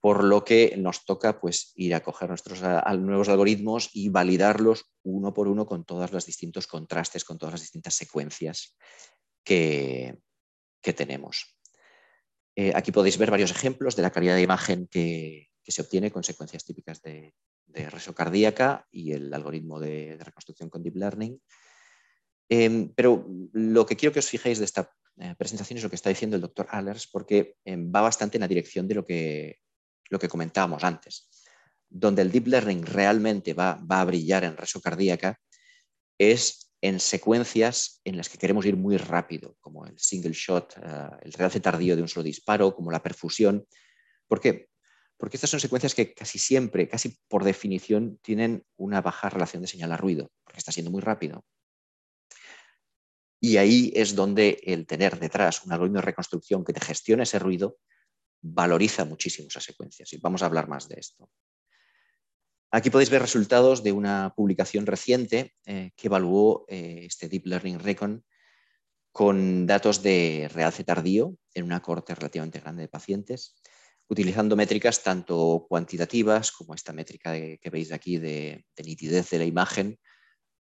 Por 0.00 0.24
lo 0.24 0.42
que 0.42 0.74
nos 0.78 1.04
toca 1.04 1.38
pues, 1.38 1.72
ir 1.74 1.94
a 1.94 2.02
coger 2.02 2.30
nuestros 2.30 2.62
nuevos 2.62 3.28
algoritmos 3.28 3.90
y 3.92 4.08
validarlos 4.08 4.86
uno 5.02 5.34
por 5.34 5.46
uno 5.46 5.66
con 5.66 5.84
todos 5.84 6.10
los 6.10 6.24
distintos 6.24 6.66
contrastes, 6.66 7.22
con 7.22 7.36
todas 7.36 7.52
las 7.52 7.60
distintas 7.60 7.92
secuencias 7.92 8.74
que, 9.44 10.16
tenemos. 10.96 11.54
Eh, 12.56 12.72
aquí 12.74 12.92
podéis 12.92 13.18
ver 13.18 13.30
varios 13.30 13.50
ejemplos 13.50 13.94
de 13.94 14.02
la 14.02 14.10
calidad 14.10 14.36
de 14.36 14.42
imagen 14.42 14.88
que, 14.90 15.48
se 15.62 15.82
obtiene 15.82 16.10
con 16.10 16.24
secuencias 16.24 16.64
típicas 16.64 17.00
de, 17.00 17.32
de 17.68 17.88
cardíaca 18.16 18.88
y 18.90 19.12
el 19.12 19.32
algoritmo 19.32 19.78
de, 19.78 20.16
reconstrucción 20.18 20.68
con 20.70 20.82
Deep 20.82 20.96
Learning. 20.96 21.40
Em, 22.52 22.92
pero 22.94 23.24
lo 23.52 23.86
que 23.86 23.96
quiero 23.96 24.12
que 24.12 24.18
os 24.18 24.28
fijéis 24.28 24.58
de 24.58 24.64
esta 24.64 24.90
eh, 25.18 25.36
presentación 25.38 25.76
es 25.76 25.84
lo 25.84 25.88
que 25.88 25.94
está 25.94 26.08
diciendo 26.08 26.34
el 26.34 26.42
doctor 26.42 26.66
Allers, 26.68 27.06
porque 27.06 27.54
em, 27.64 27.92
va 27.94 28.00
bastante 28.00 28.38
en 28.38 28.40
la 28.40 28.48
dirección 28.48 28.88
de 28.88 28.96
lo 28.96 29.06
que, 29.06 29.60
lo 30.10 30.18
que 30.18 30.28
comentábamos 30.28 30.82
antes. 30.82 31.30
Donde 31.88 32.22
el 32.22 32.32
Deep 32.32 32.48
Learning 32.48 32.84
realmente 32.84 33.54
va, 33.54 33.74
va 33.74 34.00
a 34.00 34.04
brillar 34.04 34.42
en 34.42 34.56
reso 34.56 34.80
cardíaca 34.80 35.38
es 36.18 36.72
en 36.82 36.98
secuencias 36.98 38.00
en 38.04 38.16
las 38.16 38.28
que 38.28 38.38
queremos 38.38 38.66
ir 38.66 38.76
muy 38.76 38.96
rápido, 38.96 39.56
como 39.60 39.86
el 39.86 39.98
single 39.98 40.32
shot, 40.32 40.74
eh, 40.82 41.10
el 41.22 41.32
realce 41.32 41.60
tardío 41.60 41.94
de 41.94 42.02
un 42.02 42.08
solo 42.08 42.24
disparo, 42.24 42.74
como 42.74 42.90
la 42.90 43.02
perfusión. 43.02 43.64
¿Por 44.26 44.40
qué? 44.40 44.68
Porque 45.16 45.36
estas 45.36 45.50
son 45.50 45.60
secuencias 45.60 45.94
que 45.94 46.14
casi 46.14 46.38
siempre, 46.38 46.88
casi 46.88 47.16
por 47.28 47.44
definición, 47.44 48.18
tienen 48.22 48.64
una 48.76 49.02
baja 49.02 49.28
relación 49.28 49.62
de 49.62 49.68
señal 49.68 49.92
a 49.92 49.96
ruido, 49.96 50.30
porque 50.42 50.58
está 50.58 50.72
siendo 50.72 50.90
muy 50.90 51.00
rápido. 51.00 51.44
Y 53.40 53.56
ahí 53.56 53.92
es 53.94 54.14
donde 54.14 54.60
el 54.64 54.86
tener 54.86 55.18
detrás 55.18 55.64
un 55.64 55.72
algoritmo 55.72 55.98
de 55.98 56.06
reconstrucción 56.06 56.64
que 56.64 56.72
te 56.72 56.80
gestione 56.80 57.22
ese 57.22 57.38
ruido 57.38 57.78
valoriza 58.42 59.04
muchísimo 59.04 59.48
esas 59.48 59.64
secuencias. 59.64 60.12
Y 60.12 60.18
vamos 60.18 60.42
a 60.42 60.46
hablar 60.46 60.68
más 60.68 60.88
de 60.88 60.96
esto. 60.98 61.30
Aquí 62.70 62.90
podéis 62.90 63.10
ver 63.10 63.22
resultados 63.22 63.82
de 63.82 63.92
una 63.92 64.32
publicación 64.36 64.86
reciente 64.86 65.54
eh, 65.66 65.90
que 65.96 66.06
evaluó 66.06 66.64
eh, 66.68 67.02
este 67.04 67.28
Deep 67.28 67.46
Learning 67.46 67.80
Recon 67.80 68.24
con 69.12 69.66
datos 69.66 70.02
de 70.02 70.48
realce 70.52 70.84
tardío 70.84 71.36
en 71.52 71.64
una 71.64 71.80
corte 71.80 72.14
relativamente 72.14 72.60
grande 72.60 72.82
de 72.82 72.88
pacientes 72.88 73.56
utilizando 74.10 74.56
métricas 74.56 75.02
tanto 75.02 75.66
cuantitativas, 75.68 76.50
como 76.50 76.74
esta 76.74 76.92
métrica 76.92 77.32
que 77.32 77.70
veis 77.70 77.92
aquí 77.92 78.18
de, 78.18 78.66
nitidez 78.84 79.30
de 79.30 79.38
la 79.38 79.44
imagen, 79.44 80.00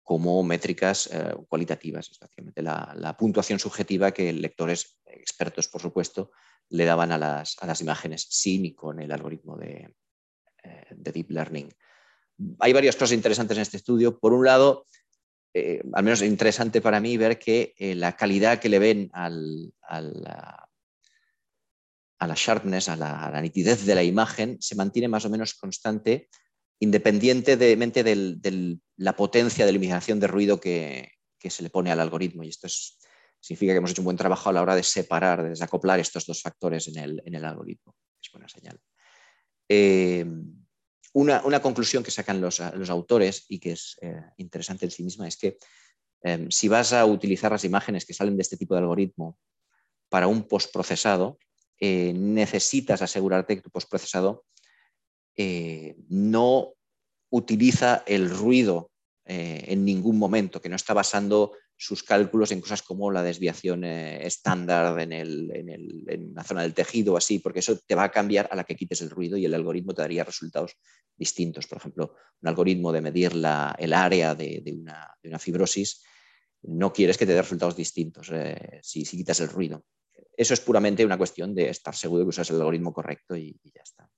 como 0.10 0.42
métricas 0.42 1.08
eh, 1.14 1.36
cualitativas, 1.48 2.10
especialmente 2.10 2.64
la, 2.64 3.16
puntuación 3.16 3.60
subjetiva 3.60 4.12
que 4.12 4.34
lectores 4.34 4.98
expertos, 5.06 5.68
por 5.68 5.84
supuesto, 5.84 6.32
le 6.70 6.86
daban 6.86 7.12
a 7.12 7.20
las, 7.20 7.82
imágenes 7.82 8.26
sin 8.28 8.66
y 8.66 8.74
con 8.74 9.00
el 9.00 9.12
algoritmo 9.12 9.56
de, 9.56 9.94
eh, 10.64 10.86
Deep 10.90 11.30
Learning. 11.30 11.70
Hay 12.58 12.74
varias 12.74 12.96
cosas 12.96 13.12
interesantes 13.12 13.56
en 13.56 13.62
este 13.62 13.78
estudio. 13.78 14.18
Por 14.18 14.34
un 14.34 14.44
lado, 14.46 14.88
eh, 15.54 15.84
al 15.94 16.04
menos 16.04 16.24
interesante 16.24 16.82
para 16.82 17.00
mí 17.00 17.16
ver 17.16 17.38
que 17.38 17.76
la 17.96 18.16
calidad 18.16 18.58
que 18.58 18.70
le 18.70 18.80
ven 18.80 19.12
a 19.14 19.30
la 19.30 20.68
sharpness, 22.36 22.90
a 22.90 22.96
la, 22.96 23.40
nitidez 23.44 23.86
de 23.86 23.94
la 23.94 24.02
imagen, 24.02 24.58
se 24.60 24.74
mantiene 24.74 25.08
más 25.08 25.26
o 25.26 25.30
menos 25.30 25.54
constante 25.54 26.30
independientemente 26.80 28.04
de 28.04 28.80
la 28.98 29.16
potencia 29.16 29.66
de 29.66 29.70
eliminación 29.70 30.20
de 30.20 30.28
ruido 30.28 30.60
que, 30.60 31.12
se 31.42 31.64
le 31.64 31.70
pone 31.70 31.92
al 31.92 32.00
algoritmo. 32.00 32.44
Y 32.44 32.50
esto 32.50 32.68
significa 33.40 33.74
que 33.74 33.78
hemos 33.78 33.92
hecho 33.92 34.02
un 34.02 34.06
buen 34.06 34.18
trabajo 34.18 34.50
a 34.50 34.54
la 34.54 34.62
hora 34.62 34.76
de 34.76 34.84
separar, 34.84 35.44
de 35.44 35.50
desacoplar 35.50 36.00
estos 36.00 36.26
dos 36.26 36.42
factores 36.42 36.88
en 36.88 37.36
el, 37.36 37.46
algoritmo. 37.46 37.96
Es 38.22 38.32
buena 38.32 38.48
señal. 38.48 38.80
Eh, 39.68 40.26
una, 41.14 41.62
conclusión 41.62 42.04
que 42.04 42.12
sacan 42.12 42.40
los, 42.40 42.60
autores 42.90 43.46
y 43.50 43.60
que 43.60 43.74
es 43.74 43.98
eh, 44.02 44.22
interesante 44.38 44.86
en 44.86 44.92
sí 44.92 45.04
misma 45.04 45.28
es 45.28 45.38
que 45.38 45.58
eh, 46.24 46.48
si 46.50 46.68
vas 46.68 46.94
a 46.94 47.06
utilizar 47.06 47.52
las 47.52 47.64
imágenes 47.64 48.06
que 48.06 48.14
salen 48.14 48.36
de 48.36 48.42
este 48.42 48.58
tipo 48.58 48.74
de 48.74 48.82
algoritmo 48.82 49.38
para 50.08 50.28
un 50.28 50.48
postprocesado, 50.48 51.40
necesitas 51.82 53.02
asegurarte 53.02 53.56
que 53.56 53.62
tu 53.62 53.70
postprocesado 53.70 54.44
eh, 55.42 55.96
no 56.10 56.74
utiliza 57.30 58.04
el 58.06 58.30
ruido 58.30 58.92
eh, 59.24 59.64
en 59.68 59.86
ningún 59.86 60.18
momento, 60.18 60.60
que 60.60 60.68
no 60.68 60.76
está 60.76 60.94
basando 60.94 61.54
sus 61.78 62.04
cálculos 62.04 62.52
en 62.52 62.60
cosas 62.60 62.82
como 62.82 63.10
la 63.10 63.24
desviación 63.24 63.86
estándar 63.86 65.00
en, 65.00 65.14
en, 65.14 66.34
la 66.36 66.44
zona 66.44 66.64
del 66.64 66.74
tejido 66.74 67.14
o 67.14 67.18
así, 67.18 67.40
porque 67.40 67.60
eso 67.60 67.80
te 67.88 67.96
va 67.96 68.04
a 68.04 68.12
cambiar 68.12 68.50
a 68.52 68.56
la 68.58 68.66
que 68.66 68.76
quites 68.76 69.00
el 69.02 69.10
ruido 69.10 69.38
y 69.38 69.46
el 69.46 69.54
algoritmo 69.54 69.94
te 69.94 70.02
daría 70.02 70.26
resultados 70.26 70.76
distintos. 71.16 71.68
Por 71.68 71.78
ejemplo, 71.78 72.16
un 72.42 72.50
algoritmo 72.50 72.92
de 72.92 73.00
medir 73.00 73.32
el 73.32 73.94
área 73.94 74.36
de, 74.36 74.62
una, 74.78 75.40
fibrosis, 75.40 76.04
no 76.64 76.92
quieres 76.92 77.18
que 77.18 77.26
te 77.26 77.32
dé 77.32 77.42
resultados 77.42 77.78
distintos 77.78 78.30
si 78.82 79.06
quitas 79.06 79.40
el 79.40 79.48
ruido. 79.48 79.86
Eso 80.36 80.54
es 80.54 80.60
puramente 80.60 81.06
una 81.06 81.18
cuestión 81.18 81.56
de 81.56 81.70
estar 81.70 81.96
seguro 81.96 82.20
de 82.20 82.26
que 82.26 82.30
usas 82.30 82.50
el 82.50 82.58
algoritmo 82.58 82.92
correcto 82.92 83.38
y, 83.38 83.58
ya 83.64 83.84
está. 83.84 84.10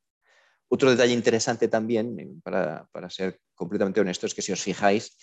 Otro 0.74 0.90
detalle 0.90 1.13
interesante 1.13 1.68
también, 1.68 2.18
eh, 2.20 2.30
para, 2.44 3.10
ser 3.10 3.42
completamente 3.54 4.00
honesto, 4.00 4.25
es 4.25 4.34
que 4.34 4.42
si 4.42 4.51
os 4.51 4.62
fijáis, 4.62 5.18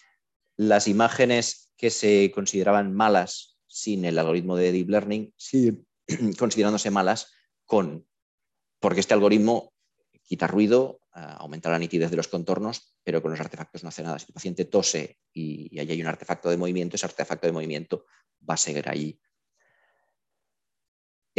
las 0.57 0.89
imágenes 0.89 1.73
que 1.77 1.91
se 1.91 2.31
consideraban 2.35 2.95
malas 2.95 3.59
sin 3.67 4.05
el 4.05 4.19
algoritmo 4.19 4.57
de 4.57 4.73
Deep 4.73 4.91
Learning 4.91 5.33
siguen 5.37 5.87
considerándose 6.39 6.91
malas 6.91 7.33
con, 7.65 8.07
porque 8.81 9.01
este 9.01 9.15
algoritmo 9.15 9.73
quita 10.23 10.47
ruido, 10.47 11.01
aumenta 11.13 11.71
la 11.71 11.79
nitidez 11.79 12.11
de 12.11 12.17
los 12.17 12.29
contornos, 12.29 12.95
pero 13.03 13.23
con 13.23 13.31
los 13.31 13.41
artefactos 13.41 13.83
no 13.83 13.89
hace 13.89 14.03
nada. 14.03 14.19
Si 14.19 14.27
el 14.29 14.35
paciente 14.35 14.67
tose 14.67 15.19
y, 15.33 15.69
y 15.75 15.81
hay 15.81 16.01
un 16.01 16.07
artefacto 16.07 16.51
de 16.51 16.57
movimiento, 16.57 16.97
ese 16.97 17.07
artefacto 17.07 17.47
de 17.47 17.53
movimiento 17.53 18.05
va 18.49 18.55
a 18.55 18.59
seguir 18.59 18.89
ahí 18.89 19.19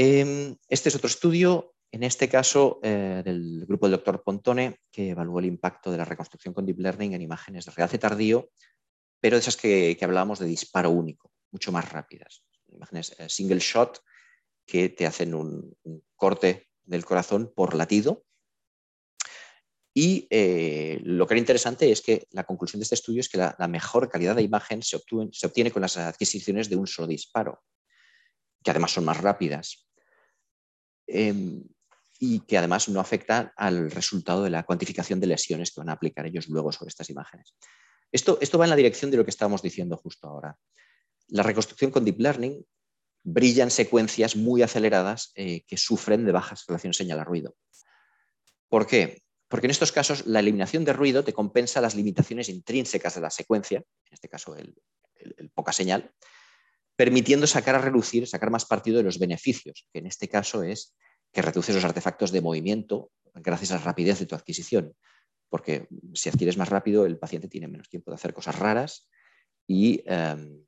Em, 0.01 0.55
este 0.69 0.87
es 0.87 0.95
otro 0.95 1.09
estudio, 1.09 1.75
en 1.91 2.03
este 2.03 2.29
caso 2.29 2.79
eh, 2.83 3.21
del 3.25 3.65
grupo 3.65 3.87
del 3.87 3.93
doctor 3.93 4.23
Pontone, 4.23 4.81
que 4.91 5.09
evaluó 5.09 5.39
el 5.39 5.45
impacto 5.45 5.91
de 5.91 5.97
la 5.97 6.05
reconstrucción 6.05 6.53
con 6.53 6.65
Deep 6.65 6.79
Learning 6.79 7.13
en 7.13 7.21
imágenes 7.21 7.65
de 7.65 7.71
realce 7.71 7.97
tardío, 7.97 8.49
pero 9.19 9.35
de 9.35 9.41
esas 9.41 9.57
que, 9.57 9.97
hablábamos 10.01 10.39
de 10.39 10.45
disparo 10.45 10.91
único, 10.91 11.31
mucho 11.51 11.71
más 11.71 11.91
rápidas. 11.91 12.43
Imágenes 12.67 13.15
eh, 13.19 13.27
single 13.27 13.59
shot 13.59 13.99
que 14.65 14.89
te 14.89 15.07
hacen 15.07 15.33
un, 15.33 15.75
corte 16.15 16.67
del 16.83 17.05
corazón 17.05 17.51
por 17.55 17.73
latido. 17.73 18.23
Y 19.93 20.27
eh, 20.29 20.99
lo 21.03 21.25
que 21.25 21.33
era 21.33 21.39
interesante 21.39 21.91
es 21.91 22.01
que 22.01 22.27
la 22.29 22.43
conclusión 22.43 22.79
de 22.79 22.83
este 22.83 22.95
estudio 22.95 23.21
es 23.21 23.29
que 23.29 23.39
la, 23.39 23.67
mejor 23.67 24.09
calidad 24.09 24.35
de 24.35 24.43
imagen 24.43 24.83
se 24.83 24.95
obtiene 24.95 25.71
con 25.71 25.81
las 25.81 25.97
adquisiciones 25.97 26.69
de 26.69 26.75
un 26.75 26.85
solo 26.85 27.07
disparo, 27.07 27.63
que 28.63 28.69
además 28.69 28.91
son 28.91 29.05
más 29.05 29.17
rápidas. 29.17 29.89
Em, 31.11 31.63
y 32.19 32.41
que 32.41 32.57
además 32.57 32.89
no 32.89 32.99
afecta 32.99 33.53
al 33.55 33.89
resultado 33.89 34.43
de 34.43 34.49
la 34.49 34.63
cuantificación 34.63 35.19
de 35.21 35.27
lesiones 35.27 35.71
que 35.71 35.79
van 35.79 35.89
a 35.89 35.93
aplicar 35.93 36.25
ellos 36.25 36.49
luego 36.49 36.71
sobre 36.71 36.89
estas 36.89 37.09
imágenes. 37.09 37.55
Esto, 38.11 38.37
esto 38.41 38.57
va 38.57 38.65
en 38.65 38.71
la 38.71 38.75
dirección 38.75 39.09
de 39.09 39.17
lo 39.17 39.23
que 39.23 39.29
estábamos 39.29 39.61
diciendo 39.61 39.95
justo 39.97 40.27
ahora. 40.27 40.57
La 41.27 41.43
reconstrucción 41.43 41.91
con 41.91 42.03
Deep 42.03 42.19
Learning 42.19 42.65
brilla 43.23 43.63
en 43.63 43.71
secuencias 43.71 44.35
muy 44.35 44.61
aceleradas 44.61 45.31
eh, 45.35 45.63
que 45.65 45.77
sufren 45.77 46.25
de 46.25 46.33
bajas 46.33 46.65
relaciones 46.67 46.97
señal-ruido. 46.97 47.55
¿Por 48.67 48.85
qué? 48.85 49.23
Porque 49.47 49.67
en 49.67 49.71
estos 49.71 49.91
casos 49.91 50.27
la 50.27 50.39
eliminación 50.39 50.83
de 50.83 50.93
ruido 50.93 51.23
te 51.23 51.33
compensa 51.33 51.81
las 51.81 51.95
limitaciones 51.95 52.49
intrínsecas 52.49 53.15
de 53.15 53.21
la 53.21 53.29
secuencia, 53.29 53.77
en 53.77 54.13
este 54.13 54.27
caso 54.27 54.55
el 54.55 54.75
poca 55.53 55.71
señal, 55.71 56.13
permitiendo 56.95 57.47
sacar 57.47 57.75
a 57.75 57.79
relucir, 57.79 58.27
sacar 58.27 58.51
más 58.51 58.65
partido 58.65 58.97
de 58.97 59.03
los 59.03 59.19
beneficios, 59.19 59.87
que 59.93 59.99
en 59.99 60.07
este 60.07 60.27
caso 60.27 60.63
es 60.63 60.95
que 61.31 61.41
reduces 61.41 61.75
los 61.75 61.85
artefactos 61.85 62.31
de 62.31 62.41
movimiento 62.41 63.11
gracias 63.33 63.71
a 63.71 63.75
la 63.75 63.81
rapidez 63.81 64.19
de 64.19 64.25
tu 64.25 64.35
adquisición. 64.35 64.95
Porque 65.49 65.87
si 66.13 66.29
adquieres 66.29 66.57
más 66.57 66.69
rápido, 66.69 67.05
el 67.05 67.17
paciente 67.17 67.47
tiene 67.47 67.67
menos 67.67 67.89
tiempo 67.89 68.11
de 68.11 68.15
hacer 68.15 68.33
cosas 68.33 68.57
raras 68.57 69.09
y, 69.67 70.03
em, 70.05 70.65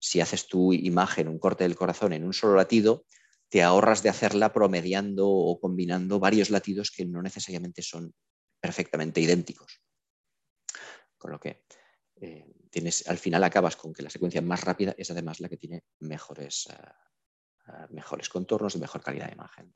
si 0.00 0.20
haces 0.20 0.46
tu 0.46 0.72
imagen, 0.72 1.28
un 1.28 1.38
corte 1.38 1.64
del 1.64 1.76
corazón 1.76 2.12
en 2.12 2.24
un 2.24 2.32
solo 2.32 2.54
latido, 2.54 3.04
te 3.48 3.62
ahorras 3.62 4.02
de 4.02 4.10
hacerla 4.10 4.52
promediando 4.52 5.28
o 5.28 5.58
combinando 5.60 6.20
varios 6.20 6.50
latidos 6.50 6.90
que 6.90 7.04
no 7.04 7.22
necesariamente 7.22 7.82
son 7.82 8.14
perfectamente 8.60 9.20
idénticos. 9.20 9.80
Con 11.16 11.32
lo 11.32 11.40
que 11.40 11.64
eh, 12.20 12.46
tienes, 12.70 13.08
al 13.08 13.18
final 13.18 13.44
acabas 13.44 13.76
con 13.76 13.92
que 13.92 14.02
la 14.02 14.10
secuencia 14.10 14.42
más 14.42 14.62
rápida 14.62 14.94
es 14.98 15.10
además 15.10 15.40
la 15.40 15.48
que 15.48 15.56
tiene 15.56 15.84
mejores, 16.00 16.68
eh, 16.70 16.76
mejores 17.90 18.28
contornos 18.28 18.74
y 18.74 18.78
mejor 18.78 19.02
calidad 19.02 19.26
de 19.26 19.34
imagen. 19.34 19.74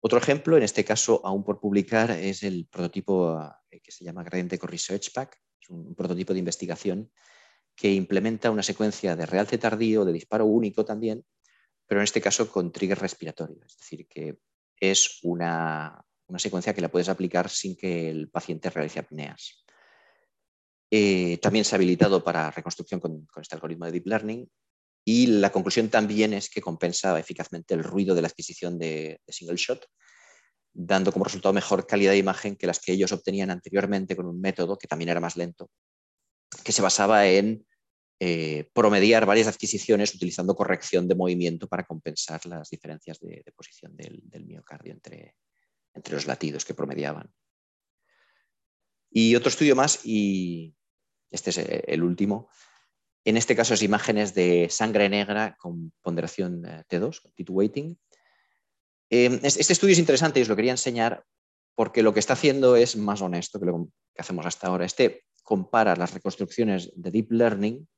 Otro 0.00 0.18
ejemplo, 0.18 0.56
en 0.56 0.62
este 0.62 0.84
caso 0.84 1.20
aún 1.24 1.44
por 1.44 1.60
publicar, 1.60 2.10
es 2.10 2.42
el 2.42 2.68
prototipo 2.70 3.40
eh, 3.70 3.80
que 3.80 3.90
se 3.90 4.04
llama 4.04 4.22
Gradiente 4.22 4.58
Research 4.62 5.12
Pack. 5.12 5.40
Es 5.60 5.70
un 5.70 5.94
prototipo 5.94 6.32
de 6.32 6.38
investigación 6.38 7.10
que 7.74 7.92
implementa 7.92 8.50
una 8.50 8.62
secuencia 8.62 9.16
de 9.16 9.26
realce 9.26 9.58
tardío, 9.58 10.04
de 10.04 10.12
disparo 10.12 10.46
único 10.46 10.84
también, 10.84 11.24
pero 11.86 12.00
en 12.00 12.04
este 12.04 12.20
caso 12.20 12.50
con 12.50 12.70
trigger 12.70 12.98
respiratorio. 12.98 13.64
Es 13.64 13.76
decir, 13.78 14.06
que 14.08 14.38
es 14.78 15.20
una, 15.22 16.04
secuencia 16.36 16.74
que 16.74 16.80
la 16.80 16.90
puedes 16.90 17.08
aplicar 17.08 17.48
sin 17.48 17.76
que 17.76 18.10
el 18.10 18.30
paciente 18.30 18.70
realice 18.70 19.00
apneas. 19.00 19.64
Eh, 20.90 21.38
también 21.38 21.64
se 21.64 21.74
ha 21.74 21.76
habilitado 21.76 22.22
para 22.22 22.50
reconstrucción 22.50 23.00
con, 23.00 23.26
este 23.40 23.54
algoritmo 23.54 23.86
de 23.86 23.92
Deep 23.92 24.06
Learning 24.06 24.50
y 25.10 25.26
la 25.26 25.50
conclusión 25.50 25.88
también 25.88 26.34
es 26.34 26.50
que 26.50 26.60
compensa 26.60 27.18
eficazmente 27.18 27.72
el 27.72 27.82
ruido 27.82 28.14
de 28.14 28.20
la 28.20 28.28
adquisición 28.28 28.78
de, 28.78 29.22
single 29.26 29.56
shot, 29.56 29.86
dando 30.70 31.12
como 31.12 31.24
resultado 31.24 31.54
mejor 31.54 31.86
calidad 31.86 32.10
de 32.10 32.18
imagen 32.18 32.56
que 32.56 32.66
las 32.66 32.78
que 32.78 32.92
ellos 32.92 33.10
obtenían 33.12 33.48
anteriormente 33.50 34.14
con 34.14 34.26
un 34.26 34.38
método 34.38 34.76
que 34.76 34.86
también 34.86 35.08
era 35.08 35.18
más 35.18 35.38
lento, 35.38 35.70
que 36.62 36.72
se 36.72 36.82
basaba 36.82 37.26
en 37.26 37.66
eh, 38.20 38.68
promediar 38.74 39.24
varias 39.24 39.48
adquisiciones 39.48 40.14
utilizando 40.14 40.54
corrección 40.54 41.08
de 41.08 41.14
movimiento 41.14 41.68
para 41.68 41.86
compensar 41.86 42.44
las 42.44 42.68
diferencias 42.68 43.18
de, 43.20 43.42
posición 43.56 43.96
del, 43.96 44.44
miocardio 44.44 44.92
entre, 44.92 45.36
entre 45.94 46.16
los 46.16 46.26
latidos 46.26 46.66
que 46.66 46.74
promediaban. 46.74 47.32
Y 49.10 49.34
otro 49.36 49.48
estudio 49.48 49.74
más, 49.74 50.04
y 50.04 50.76
este 51.30 51.48
es 51.48 51.56
el 51.56 52.02
último, 52.02 52.50
en 53.24 53.36
este 53.36 53.56
caso 53.56 53.74
es 53.74 53.82
imágenes 53.82 54.34
de 54.34 54.68
sangre 54.70 55.08
negra 55.08 55.56
con 55.58 55.92
ponderación 56.02 56.64
eh, 56.64 56.84
T2, 56.88 57.20
con 57.22 57.32
T2 57.32 57.96
em, 59.10 59.40
este 59.42 59.72
estudio 59.72 59.92
es 59.92 59.98
interesante 59.98 60.38
y 60.38 60.42
os 60.42 60.48
lo 60.48 60.56
quería 60.56 60.72
enseñar 60.72 61.24
porque 61.74 62.02
lo 62.02 62.12
que 62.12 62.20
está 62.20 62.32
haciendo 62.32 62.76
es 62.76 62.96
más 62.96 63.22
honesto 63.22 63.60
que 63.60 63.66
lo 63.66 63.88
que 64.14 64.20
hacemos 64.20 64.44
hasta 64.46 64.66
ahora. 64.66 64.84
Este 64.84 65.24
compara 65.42 65.96
las 65.96 66.12
reconstrucciones 66.12 66.90
de 66.94 67.10
Deep 67.10 67.30
Learning 67.30 67.88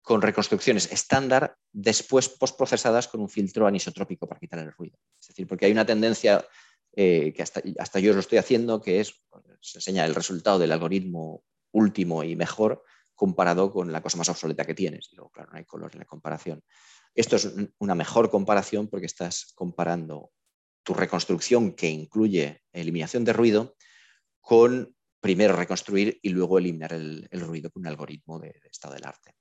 con 0.00 0.22
reconstrucciones 0.22 0.90
estándar 0.92 1.56
después 1.72 2.28
postprocesadas 2.28 3.08
con 3.08 3.20
un 3.20 3.28
filtro 3.28 3.66
anisotrópico 3.66 4.26
para 4.26 4.40
quitar 4.40 4.58
el 4.60 4.72
ruido. 4.72 4.98
Es 5.20 5.28
decir, 5.28 5.46
porque 5.46 5.66
hay 5.66 5.72
una 5.72 5.86
tendencia 5.86 6.46
eh, 6.96 7.32
que 7.34 7.42
hasta, 7.42 7.62
hasta, 7.78 8.00
yo 8.00 8.12
lo 8.12 8.20
estoy 8.20 8.38
haciendo, 8.38 8.80
que 8.80 9.00
es, 9.00 9.14
se 9.60 9.78
enseña 9.78 10.04
el 10.04 10.14
resultado 10.14 10.58
del 10.58 10.72
algoritmo 10.72 11.42
último 11.72 12.22
y 12.22 12.36
mejor 12.36 12.84
comparado 13.14 13.70
con 13.70 13.92
la 13.92 14.02
cosa 14.02 14.18
más 14.18 14.28
obsoleta 14.28 14.64
que 14.64 14.74
tienes. 14.74 15.10
Luego, 15.12 15.30
claro, 15.30 15.52
no 15.52 15.58
hay 15.58 15.64
color 15.64 15.90
en 15.92 16.00
la 16.00 16.04
comparación. 16.04 16.62
Esto 17.14 17.36
es 17.36 17.52
una 17.78 17.94
mejor 17.94 18.30
comparación 18.30 18.88
porque 18.88 19.06
estás 19.06 19.52
comparando 19.54 20.30
tu 20.82 20.94
reconstrucción 20.94 21.72
que 21.72 21.88
incluye 21.88 22.62
eliminación 22.72 23.24
de 23.24 23.32
ruido 23.32 23.76
con 24.40 24.94
primero 25.20 25.56
reconstruir 25.56 26.18
y 26.20 26.28
luego 26.28 26.58
eliminar 26.58 26.92
el, 26.92 27.26
ruido 27.32 27.70
con 27.70 27.80
un 27.80 27.86
algoritmo 27.86 28.38
de, 28.38 28.60
estado 28.70 28.94
del 28.94 29.06
arte. 29.06 29.32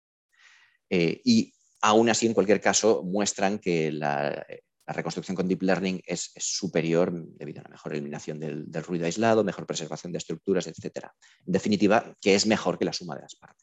Eh, 0.90 1.20
y 1.26 1.54
aún 1.82 2.10
así, 2.10 2.26
en 2.26 2.34
cualquier 2.34 2.62
caso, 2.62 3.04
muestran 3.04 3.60
que 3.60 3.92
la, 3.92 4.46
reconstrucción 4.88 5.36
con 5.36 5.48
Deep 5.48 5.62
Learning 5.62 6.02
es, 6.06 6.32
superior 6.38 7.12
debido 7.14 7.60
a 7.60 7.64
una 7.64 7.72
mejor 7.72 7.94
eliminación 7.94 8.40
del, 8.40 8.66
ruido 8.84 9.06
aislado, 9.06 9.44
mejor 9.44 9.66
preservación 9.66 10.14
de 10.14 10.20
estructuras, 10.20 10.68
etc. 10.68 11.08
En 11.46 11.52
definitiva, 11.52 12.16
que 12.22 12.36
es 12.36 12.46
mejor 12.46 12.80
que 12.80 12.86
la 12.86 12.94
suma 12.94 13.16
de 13.16 13.22
las 13.24 13.36
partes. 13.36 13.63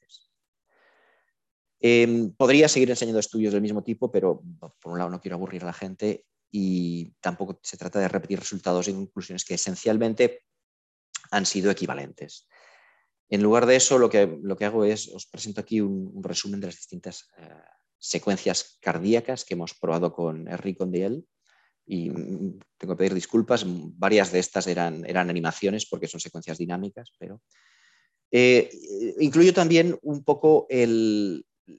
Em, 1.80 2.30
podría 2.32 2.68
seguir 2.68 2.90
enseñando 2.90 3.20
estudios 3.20 3.54
del 3.54 3.62
mismo 3.62 3.82
tipo, 3.82 4.12
pero 4.12 4.42
por 4.80 4.92
un 4.92 4.98
lado 4.98 5.10
no 5.10 5.20
quiero 5.20 5.36
aburrir 5.36 5.62
a 5.62 5.66
la 5.66 5.72
gente 5.72 6.26
y 6.50 7.12
tampoco 7.20 7.58
se 7.62 7.78
trata 7.78 7.98
de 8.00 8.08
repetir 8.08 8.38
resultados 8.38 8.88
y 8.88 8.92
conclusiones 8.92 9.44
que 9.44 9.54
esencialmente 9.54 10.44
han 11.30 11.46
sido 11.46 11.70
equivalentes. 11.70 12.46
En 13.30 13.42
lugar 13.42 13.64
de 13.64 13.76
eso, 13.76 13.98
lo 13.98 14.10
que, 14.10 14.38
lo 14.42 14.56
que 14.56 14.64
hago 14.66 14.84
es, 14.84 15.08
os 15.08 15.26
presento 15.26 15.60
aquí 15.60 15.80
un, 15.80 16.22
resumen 16.22 16.60
de 16.60 16.66
las 16.66 16.76
distintas 16.76 17.28
eh, 17.38 17.48
secuencias 17.96 18.78
cardíacas 18.80 19.44
que 19.44 19.54
hemos 19.54 19.72
probado 19.74 20.12
con 20.12 20.48
Henry 20.48 20.74
Condiel 20.74 21.24
y 21.86 22.10
mm, 22.10 22.58
tengo 22.76 22.94
que 22.94 22.98
pedir 22.98 23.14
disculpas, 23.14 23.64
varias 23.66 24.32
de 24.32 24.40
estas 24.40 24.66
eran, 24.66 25.06
eran 25.06 25.30
animaciones 25.30 25.86
porque 25.86 26.08
son 26.08 26.20
secuencias 26.20 26.58
dinámicas, 26.58 27.12
pero 27.18 27.40
eh, 28.32 28.70
incluyo 29.20 29.54
también 29.54 29.98
un 30.02 30.24
poco 30.24 30.66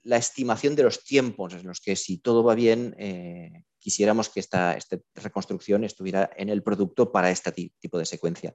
la 0.04 0.16
estimación 0.16 0.76
de 0.76 0.82
los 0.82 1.04
tiempos 1.04 1.54
en 1.54 1.66
los 1.66 1.80
que 1.80 1.96
si 1.96 2.18
todo 2.18 2.42
va 2.42 2.54
bien 2.54 2.94
eh, 2.98 3.64
quisiéramos 3.78 4.28
que 4.28 4.40
esta, 4.40 4.74
esta, 4.74 4.98
reconstrucción 5.14 5.84
estuviera 5.84 6.30
en 6.36 6.48
el 6.48 6.62
producto 6.62 7.10
para 7.10 7.30
este 7.30 7.52
tipo 7.52 7.98
de 7.98 8.06
secuencia. 8.06 8.54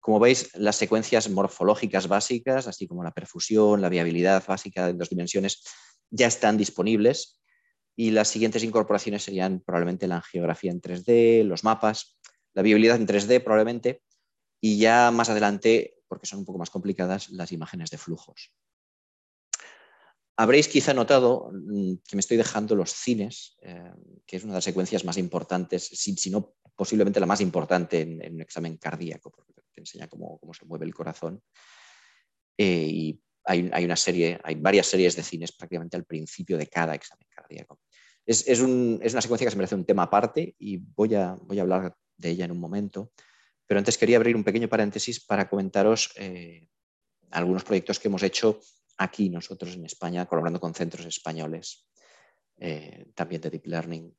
Como 0.00 0.18
veis, 0.18 0.50
las 0.54 0.76
secuencias 0.76 1.28
morfológicas 1.28 2.08
básicas, 2.08 2.66
así 2.66 2.88
como 2.88 3.04
la 3.04 3.12
perfusión, 3.12 3.80
la 3.80 3.88
viabilidad 3.88 4.42
básica 4.46 4.88
en 4.88 4.98
dos 4.98 5.10
dimensiones, 5.10 5.62
ya 6.10 6.26
están 6.26 6.56
disponibles 6.56 7.40
y 7.96 8.10
las 8.10 8.28
siguientes 8.28 8.64
incorporaciones 8.64 9.22
serían 9.22 9.60
probablemente 9.60 10.08
la 10.08 10.16
angiografía 10.16 10.70
en 10.70 10.80
3D, 10.80 11.44
los 11.44 11.64
mapas, 11.64 12.18
la 12.54 12.62
viabilidad 12.62 12.96
en 12.96 13.06
3D 13.06 13.42
probablemente 13.44 14.02
y 14.60 14.78
ya 14.78 15.10
más 15.10 15.28
adelante, 15.30 15.96
porque 16.08 16.26
son 16.26 16.40
un 16.40 16.44
poco 16.44 16.58
más 16.58 16.70
complicadas, 16.70 17.30
las 17.30 17.52
imágenes 17.52 17.90
de 17.90 17.98
flujos. 17.98 18.52
Habréis 20.36 20.68
quizá 20.68 20.94
notado 20.94 21.50
mm, 21.52 21.94
que 22.06 22.16
me 22.16 22.20
estoy 22.20 22.36
dejando 22.36 22.74
los 22.74 22.92
cines, 22.92 23.58
eh, 23.62 23.92
que 24.26 24.36
es 24.36 24.44
una 24.44 24.54
de 24.54 24.58
las 24.58 24.64
secuencias 24.64 25.04
más 25.04 25.18
importantes, 25.18 25.86
si, 25.86 26.30
no 26.30 26.54
posiblemente 26.74 27.20
la 27.20 27.26
más 27.26 27.40
importante 27.40 28.00
en, 28.00 28.34
un 28.34 28.40
examen 28.40 28.76
cardíaco, 28.78 29.30
porque 29.30 29.52
te 29.72 29.80
enseña 29.80 30.08
cómo, 30.08 30.40
se 30.52 30.64
mueve 30.64 30.86
el 30.86 30.94
corazón. 30.94 31.42
Eh, 32.56 32.88
y 32.88 33.22
hay, 33.44 33.84
una 33.84 33.96
serie, 33.96 34.38
hay 34.44 34.54
varias 34.54 34.86
series 34.86 35.16
de 35.16 35.22
cines 35.22 35.52
prácticamente 35.52 35.96
al 35.96 36.04
principio 36.04 36.56
de 36.56 36.66
cada 36.66 36.94
examen 36.94 37.26
cardíaco. 37.28 37.80
Es, 38.26 38.60
una 38.60 39.20
secuencia 39.20 39.46
que 39.46 39.50
se 39.50 39.56
merece 39.56 39.74
un 39.74 39.84
tema 39.84 40.04
aparte 40.04 40.54
y 40.58 40.76
voy 40.76 41.14
a, 41.14 41.36
voy 41.42 41.58
a, 41.58 41.62
hablar 41.62 41.96
de 42.16 42.30
ella 42.30 42.44
en 42.44 42.52
un 42.52 42.60
momento, 42.60 43.12
pero 43.66 43.78
antes 43.78 43.98
quería 43.98 44.18
abrir 44.18 44.36
un 44.36 44.44
pequeño 44.44 44.68
paréntesis 44.68 45.24
para 45.24 45.48
comentaros 45.48 46.12
eh, 46.16 46.68
algunos 47.30 47.64
proyectos 47.64 47.98
que 47.98 48.08
hemos 48.08 48.22
hecho 48.22 48.60
aquí 49.00 49.30
nosotros 49.30 49.74
en 49.74 49.86
España, 49.86 50.26
colaborando 50.26 50.60
con 50.60 50.74
centros 50.74 51.06
españoles, 51.06 51.88
eh, 52.58 53.06
también 53.14 53.40
de 53.40 53.50
Deep 53.50 53.66
Learning. 53.66 54.14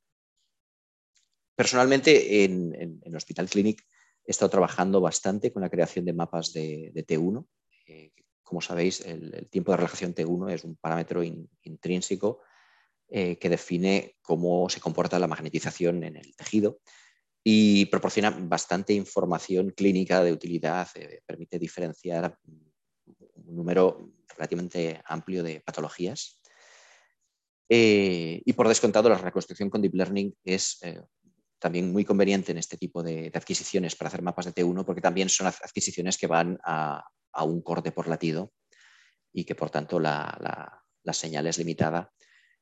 Personalmente, 1.56 2.44
en, 2.44 3.00
el 3.04 3.15
Hospital 3.15 3.48
Clinic 3.48 3.86
he 4.26 4.32
estado 4.32 4.50
trabajando 4.50 5.00
bastante 5.00 5.52
con 5.52 5.62
la 5.62 5.70
creación 5.70 6.06
de 6.06 6.13
mapas 6.13 6.52
de, 6.54 6.91
T1, 7.08 7.46
como 8.41 8.60
sabéis, 8.60 9.02
el, 9.02 9.48
tiempo 9.50 9.72
de 9.72 9.78
relajación 9.78 10.13
T1 10.13 10.52
es 10.52 10.63
un 10.63 10.76
parámetro 10.76 11.24
intrínseco 11.24 12.41
eh, 13.08 13.38
que 13.38 13.50
define 13.50 14.17
cómo 14.22 14.67
se 14.67 14.82
comporta 14.82 15.20
la 15.20 15.28
magnetización 15.28 16.04
en 16.04 16.17
el 16.17 16.36
tejido 16.36 16.80
y 17.44 17.86
proporciona 17.86 18.32
bastante 18.32 18.94
información 18.94 19.70
clínica 19.70 20.24
de 20.24 20.34
utilidad, 20.34 20.88
eh, 20.96 21.22
permite 21.26 21.60
diferenciar 21.60 22.38
un 22.46 23.56
número 23.56 24.12
relativamente 24.41 25.01
amplio 25.06 25.43
de 25.43 25.62
patologías. 25.62 26.41
Eh, 27.69 28.41
y 28.43 28.54
por 28.54 28.67
descontado, 28.67 29.08
la 29.08 29.17
reconstrucción 29.17 29.69
con 29.69 29.82
Deep 29.82 29.95
Learning 29.95 30.36
es 30.43 30.80
también 31.60 31.91
muy 31.91 32.04
conveniente 32.04 32.51
en 32.51 32.58
este 32.58 32.75
tipo 32.75 33.04
de, 33.04 33.32
adquisiciones 33.34 33.95
para 33.95 34.10
hacer 34.10 34.21
mapas 34.21 34.45
de 34.45 34.54
T1, 34.54 34.84
porque 34.84 34.99
también 34.99 35.30
son 35.30 35.47
adquisiciones 35.47 36.17
que 36.17 36.27
van 36.27 36.60
a, 36.65 37.04
a 37.34 37.43
un 37.43 37.62
corte 37.62 37.91
por 37.91 38.08
latido 38.08 38.51
y 39.34 39.43
que 39.43 39.56
por 39.56 39.69
tanto 39.69 39.99
la, 39.99 40.84
señal 41.12 41.47
es 41.47 41.58
limitada. 41.58 42.12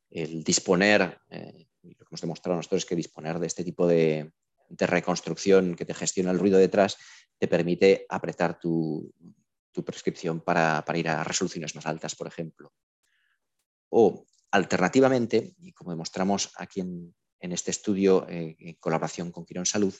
El 0.10 0.44
disponer, 0.44 1.20
eh, 1.30 1.68
lo 1.84 1.96
que 1.96 2.06
hemos 2.12 2.22
demostrado 2.22 2.58
nosotros 2.58 2.84
es 2.84 2.86
que 2.86 2.96
disponer 2.96 3.39
de 3.39 3.48
este 3.48 3.63
tipo 3.63 3.88
de, 3.88 4.32
reconstrucción 4.70 5.76
que 5.76 5.86
te 5.86 5.96
gestiona 5.96 6.30
el 6.30 6.38
ruido 6.38 6.60
detrás 6.60 6.96
te 7.39 7.48
permite 7.48 8.06
apretar 8.08 8.60
tu, 8.60 9.12
prescripción 9.84 10.42
para, 10.42 10.84
ir 10.96 11.10
a 11.10 11.24
resoluciones 11.24 11.76
más 11.76 11.86
altas, 11.86 12.15
por 12.15 12.28
ejemplo. 12.28 12.74
O 13.89 14.26
alternativamente, 14.52 15.54
y 15.60 15.74
como 15.74 15.92
demostramos 15.92 16.52
aquí 16.58 16.82
en, 16.82 17.13
este 17.39 17.72
estudio 17.72 18.28
eh, 18.30 18.56
en 18.60 18.76
colaboración 18.76 19.32
con 19.32 19.46
Quirón 19.46 19.65
Salud, 19.65 19.94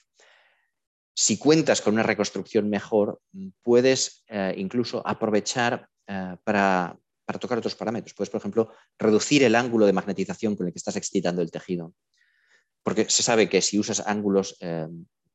si 1.14 1.38
cuentas 1.38 1.82
con 1.82 1.94
una 1.94 2.04
reconstrucción 2.04 2.70
mejor, 2.70 3.22
puedes 3.62 4.24
eh, 4.28 4.54
incluso 4.58 5.06
aprovechar 5.06 5.90
eh, 6.08 6.38
para, 6.44 6.98
tocar 7.40 7.58
otros 7.58 7.76
parámetros. 7.76 8.14
Puedes, 8.14 8.30
por 8.30 8.40
ejemplo, 8.40 8.72
reducir 8.98 9.44
el 9.44 9.56
ángulo 9.56 9.86
de 9.86 9.94
magnetización 9.94 10.56
con 10.56 10.68
el 10.68 10.74
que 10.74 10.80
estás 10.80 10.96
excitando 10.96 11.42
el 11.42 11.52
tejido. 11.52 11.94
Porque 12.84 13.10
se 13.10 13.24
sabe 13.24 13.50
que 13.50 13.62
si 13.62 13.78
usas 13.78 14.00
ángulos 14.06 14.58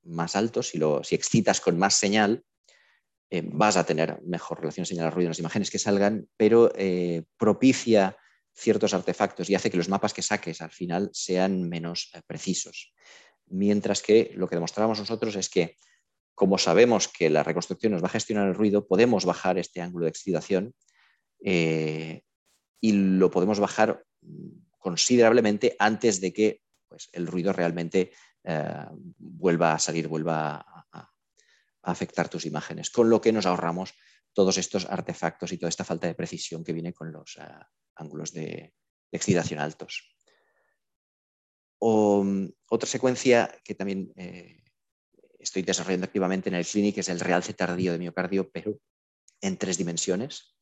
más 0.04 0.36
altos, 0.36 0.68
si, 0.68 0.78
lo, 0.78 1.04
si 1.04 1.14
excitas 1.14 1.60
con 1.60 1.78
más 1.78 1.94
señal, 1.94 2.44
eh, 3.34 3.42
vas 3.44 3.76
a 3.76 3.82
tener 3.84 4.22
mejor 4.22 4.60
relación 4.60 4.86
señal-ruido 4.86 5.26
en 5.26 5.30
las 5.30 5.40
imágenes 5.40 5.68
que 5.68 5.80
salgan, 5.80 6.28
pero 6.36 6.70
eh, 6.76 7.24
propicia 7.36 8.16
ciertos 8.54 8.94
artefactos 8.94 9.50
y 9.50 9.56
hace 9.56 9.72
que 9.72 9.76
los 9.76 9.88
mapas 9.88 10.14
que 10.14 10.22
saques 10.22 10.60
al 10.62 10.70
final 10.70 11.10
sean 11.12 11.68
menos 11.68 12.12
eh, 12.14 12.20
precisos. 12.28 12.94
Mientras 13.46 14.02
que 14.02 14.30
lo 14.36 14.46
que 14.46 14.54
demostramos 14.54 15.00
nosotros 15.00 15.34
es 15.34 15.48
que, 15.48 15.74
como 16.36 16.58
sabemos 16.58 17.08
que 17.08 17.28
la 17.28 17.42
reconstrucción 17.42 17.90
nos 17.90 18.04
va 18.04 18.06
a 18.06 18.10
gestionar 18.10 18.46
el 18.46 18.54
ruido, 18.54 18.86
podemos 18.86 19.24
bajar 19.24 19.58
este 19.58 19.80
ángulo 19.80 20.04
de 20.04 20.10
excitación 20.10 20.72
y 21.40 22.92
lo 22.92 23.30
podemos 23.32 23.58
bajar 23.58 24.04
considerablemente 24.78 25.74
antes 25.80 26.20
de 26.20 26.32
que 26.32 26.60
pues, 26.88 27.08
el 27.12 27.26
ruido 27.26 27.52
realmente 27.52 28.12
vuelva 29.18 29.74
a 29.74 29.78
salir, 29.78 30.08
vuelva 30.08 30.64
afectar 31.84 32.28
tus 32.28 32.46
imágenes, 32.46 32.90
con 32.90 33.10
lo 33.10 33.20
que 33.20 33.32
nos 33.32 33.46
ahorramos 33.46 33.94
todos 34.32 34.58
estos 34.58 34.86
artefactos 34.86 35.52
y 35.52 35.58
toda 35.58 35.68
esta 35.68 35.84
falta 35.84 36.06
de 36.06 36.14
precisión 36.14 36.64
que 36.64 36.72
viene 36.72 36.92
con 36.92 37.12
los 37.12 37.36
eh, 37.36 37.42
ángulos 37.96 38.32
de, 38.32 38.74
excitación 39.12 39.60
altos. 39.60 40.16
Mm, 41.80 42.46
otra 42.70 42.88
secuencia 42.88 43.50
que 43.62 43.74
también 43.74 44.12
eh, 44.16 44.62
estoy 45.38 45.62
desarrollando 45.62 46.06
activamente 46.06 46.48
en 46.48 46.56
el 46.56 46.66
Clinic 46.66 46.98
es 46.98 47.08
el 47.08 47.20
realce 47.20 47.54
tardío 47.54 47.92
de 47.92 47.98
miocardio, 47.98 48.50
pero 48.50 48.80
en 49.40 49.56
tres 49.56 49.78
dimensiones. 49.78 50.56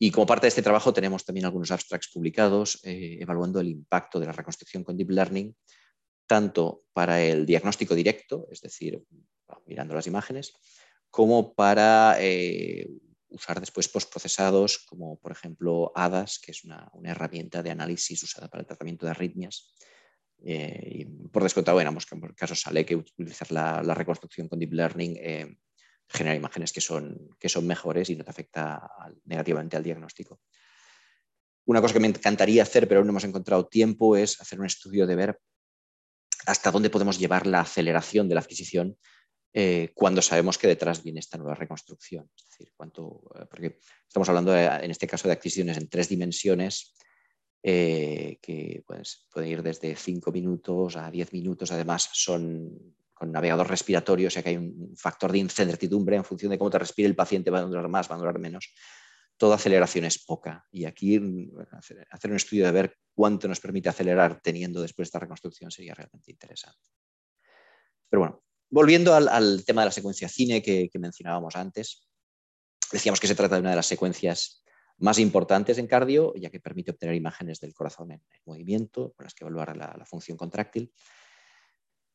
Y 0.00 0.10
como 0.10 0.26
parte 0.26 0.46
de 0.46 0.48
este 0.48 0.62
trabajo 0.62 0.92
tenemos 0.92 1.24
también 1.24 1.46
algunos 1.46 1.70
abstracts 1.70 2.10
publicados 2.12 2.80
eh, 2.84 3.18
evaluando 3.20 3.60
el 3.60 3.68
impacto 3.68 4.20
de 4.20 4.26
la 4.26 4.32
reconstrucción 4.32 4.84
con 4.84 4.96
Deep 4.96 5.10
Learning, 5.10 5.54
tanto 6.26 6.84
para 6.92 7.20
el 7.20 7.46
diagnóstico 7.46 7.94
directo, 7.94 8.46
es 8.50 8.60
decir, 8.60 9.02
mirando 9.66 9.94
las 9.94 10.06
imágenes, 10.06 10.54
como 11.10 11.54
para 11.54 12.16
eh, 12.20 12.88
usar 13.30 13.60
después 13.60 13.88
postprocesados, 13.88 14.78
como 14.78 15.18
por 15.18 15.32
ejemplo 15.32 15.92
ADAS, 15.94 16.38
que 16.38 16.52
es 16.52 16.64
una, 16.64 16.90
herramienta 17.04 17.62
de 17.62 17.70
análisis 17.70 18.22
usada 18.22 18.48
para 18.48 18.62
el 18.62 18.66
tratamiento 18.66 19.06
de 19.06 19.10
arritmias. 19.10 19.74
Eh, 20.44 20.90
y 21.00 21.04
por 21.04 21.42
descontado, 21.42 21.80
en 21.80 21.88
ambos 21.88 22.06
casos 22.36 22.60
sale 22.60 22.86
que 22.86 22.96
utilizar 22.96 23.50
la, 23.50 23.94
reconstrucción 23.94 24.48
con 24.48 24.58
Deep 24.58 24.72
Learning 24.72 25.16
eh, 25.18 25.58
genera 26.08 26.36
imágenes 26.36 26.72
que 26.72 26.80
son, 26.80 27.30
que 27.38 27.48
son 27.48 27.66
mejores 27.66 28.08
y 28.08 28.16
no 28.16 28.24
te 28.24 28.30
afecta 28.30 28.88
negativamente 29.24 29.76
al 29.76 29.82
diagnóstico. 29.82 30.40
Una 31.66 31.82
cosa 31.82 31.92
que 31.92 32.00
me 32.00 32.08
encantaría 32.08 32.62
hacer, 32.62 32.88
pero 32.88 33.00
aún 33.00 33.06
no 33.06 33.12
hemos 33.12 33.24
encontrado 33.24 33.66
tiempo, 33.66 34.16
es 34.16 34.40
hacer 34.40 34.58
un 34.58 34.66
estudio 34.66 35.06
de 35.06 35.16
ver 35.16 35.40
hasta 36.46 36.70
dónde 36.70 36.88
podemos 36.88 37.18
llevar 37.18 37.46
la 37.46 37.60
aceleración 37.60 38.26
de 38.28 38.34
la 38.34 38.40
adquisición 38.40 38.96
eh, 39.52 39.92
cuando 39.94 40.20
sabemos 40.20 40.58
que 40.58 40.68
detrás 40.68 41.02
viene 41.02 41.20
esta 41.20 41.38
nueva 41.38 41.54
reconstrucción. 41.54 42.30
Es 42.36 42.48
decir, 42.50 42.72
cuánto, 42.76 43.22
eh, 43.34 43.46
porque 43.48 43.78
estamos 44.06 44.28
hablando 44.28 44.56
en 44.56 44.90
este 44.90 45.06
caso 45.06 45.28
de 45.28 45.34
adquisiciones 45.34 45.78
en 45.78 45.88
tres 45.88 46.08
dimensiones 46.08 46.94
eh, 47.62 48.38
que 48.40 48.84
pues, 48.86 49.26
pueden 49.32 49.50
ir 49.50 49.62
desde 49.62 49.96
5 49.96 50.30
minutos 50.32 50.96
a 50.96 51.10
10 51.10 51.32
minutos. 51.32 51.72
Además, 51.72 52.08
son 52.12 52.94
con 53.12 53.32
navegador 53.32 53.68
respiratorio, 53.68 54.28
o 54.28 54.30
sea 54.30 54.44
que 54.44 54.50
hay 54.50 54.56
un 54.56 54.94
factor 54.96 55.32
de 55.32 55.38
incertidumbre 55.38 56.14
en 56.14 56.24
función 56.24 56.52
de 56.52 56.58
cómo 56.58 56.70
te 56.70 56.78
respire 56.78 57.08
el 57.08 57.16
paciente, 57.16 57.50
va 57.50 57.58
a 57.58 57.62
durar 57.62 57.88
más, 57.88 58.08
va 58.08 58.14
a 58.14 58.18
durar 58.18 58.38
menos. 58.38 58.72
Toda 59.36 59.56
aceleración 59.56 60.04
es 60.04 60.24
poca. 60.24 60.64
Y 60.70 60.84
aquí 60.84 61.16
hacer 61.72 62.30
un 62.30 62.36
estudio 62.36 62.66
de 62.66 62.72
ver 62.72 62.96
cuánto 63.12 63.48
nos 63.48 63.58
permite 63.58 63.88
acelerar 63.88 64.40
teniendo 64.40 64.80
después 64.80 65.08
esta 65.08 65.18
reconstrucción 65.18 65.72
sería 65.72 65.94
realmente 65.94 66.30
interesante. 66.30 66.90
Pero 68.08 68.20
bueno, 68.20 68.42
Volviendo 68.70 69.14
al, 69.14 69.64
tema 69.64 69.82
de 69.82 69.86
la 69.86 69.92
secuencia 69.92 70.28
cine 70.28 70.62
que, 70.62 70.90
mencionábamos 70.98 71.56
antes, 71.56 72.06
decíamos 72.92 73.20
que 73.20 73.26
se 73.26 73.34
trata 73.34 73.54
de 73.54 73.62
una 73.62 73.70
de 73.70 73.76
las 73.76 73.86
secuencias 73.86 74.62
más 74.98 75.18
importantes 75.18 75.78
en 75.78 75.86
cardio, 75.86 76.34
ya 76.34 76.50
que 76.50 76.60
permite 76.60 76.90
obtener 76.90 77.14
imágenes 77.14 77.60
del 77.60 77.72
corazón 77.72 78.12
en, 78.12 78.22
movimiento, 78.44 79.12
con 79.14 79.24
las 79.24 79.34
que 79.34 79.44
evaluar 79.44 79.76
la, 79.76 80.04
función 80.04 80.36
contráctil. 80.36 80.92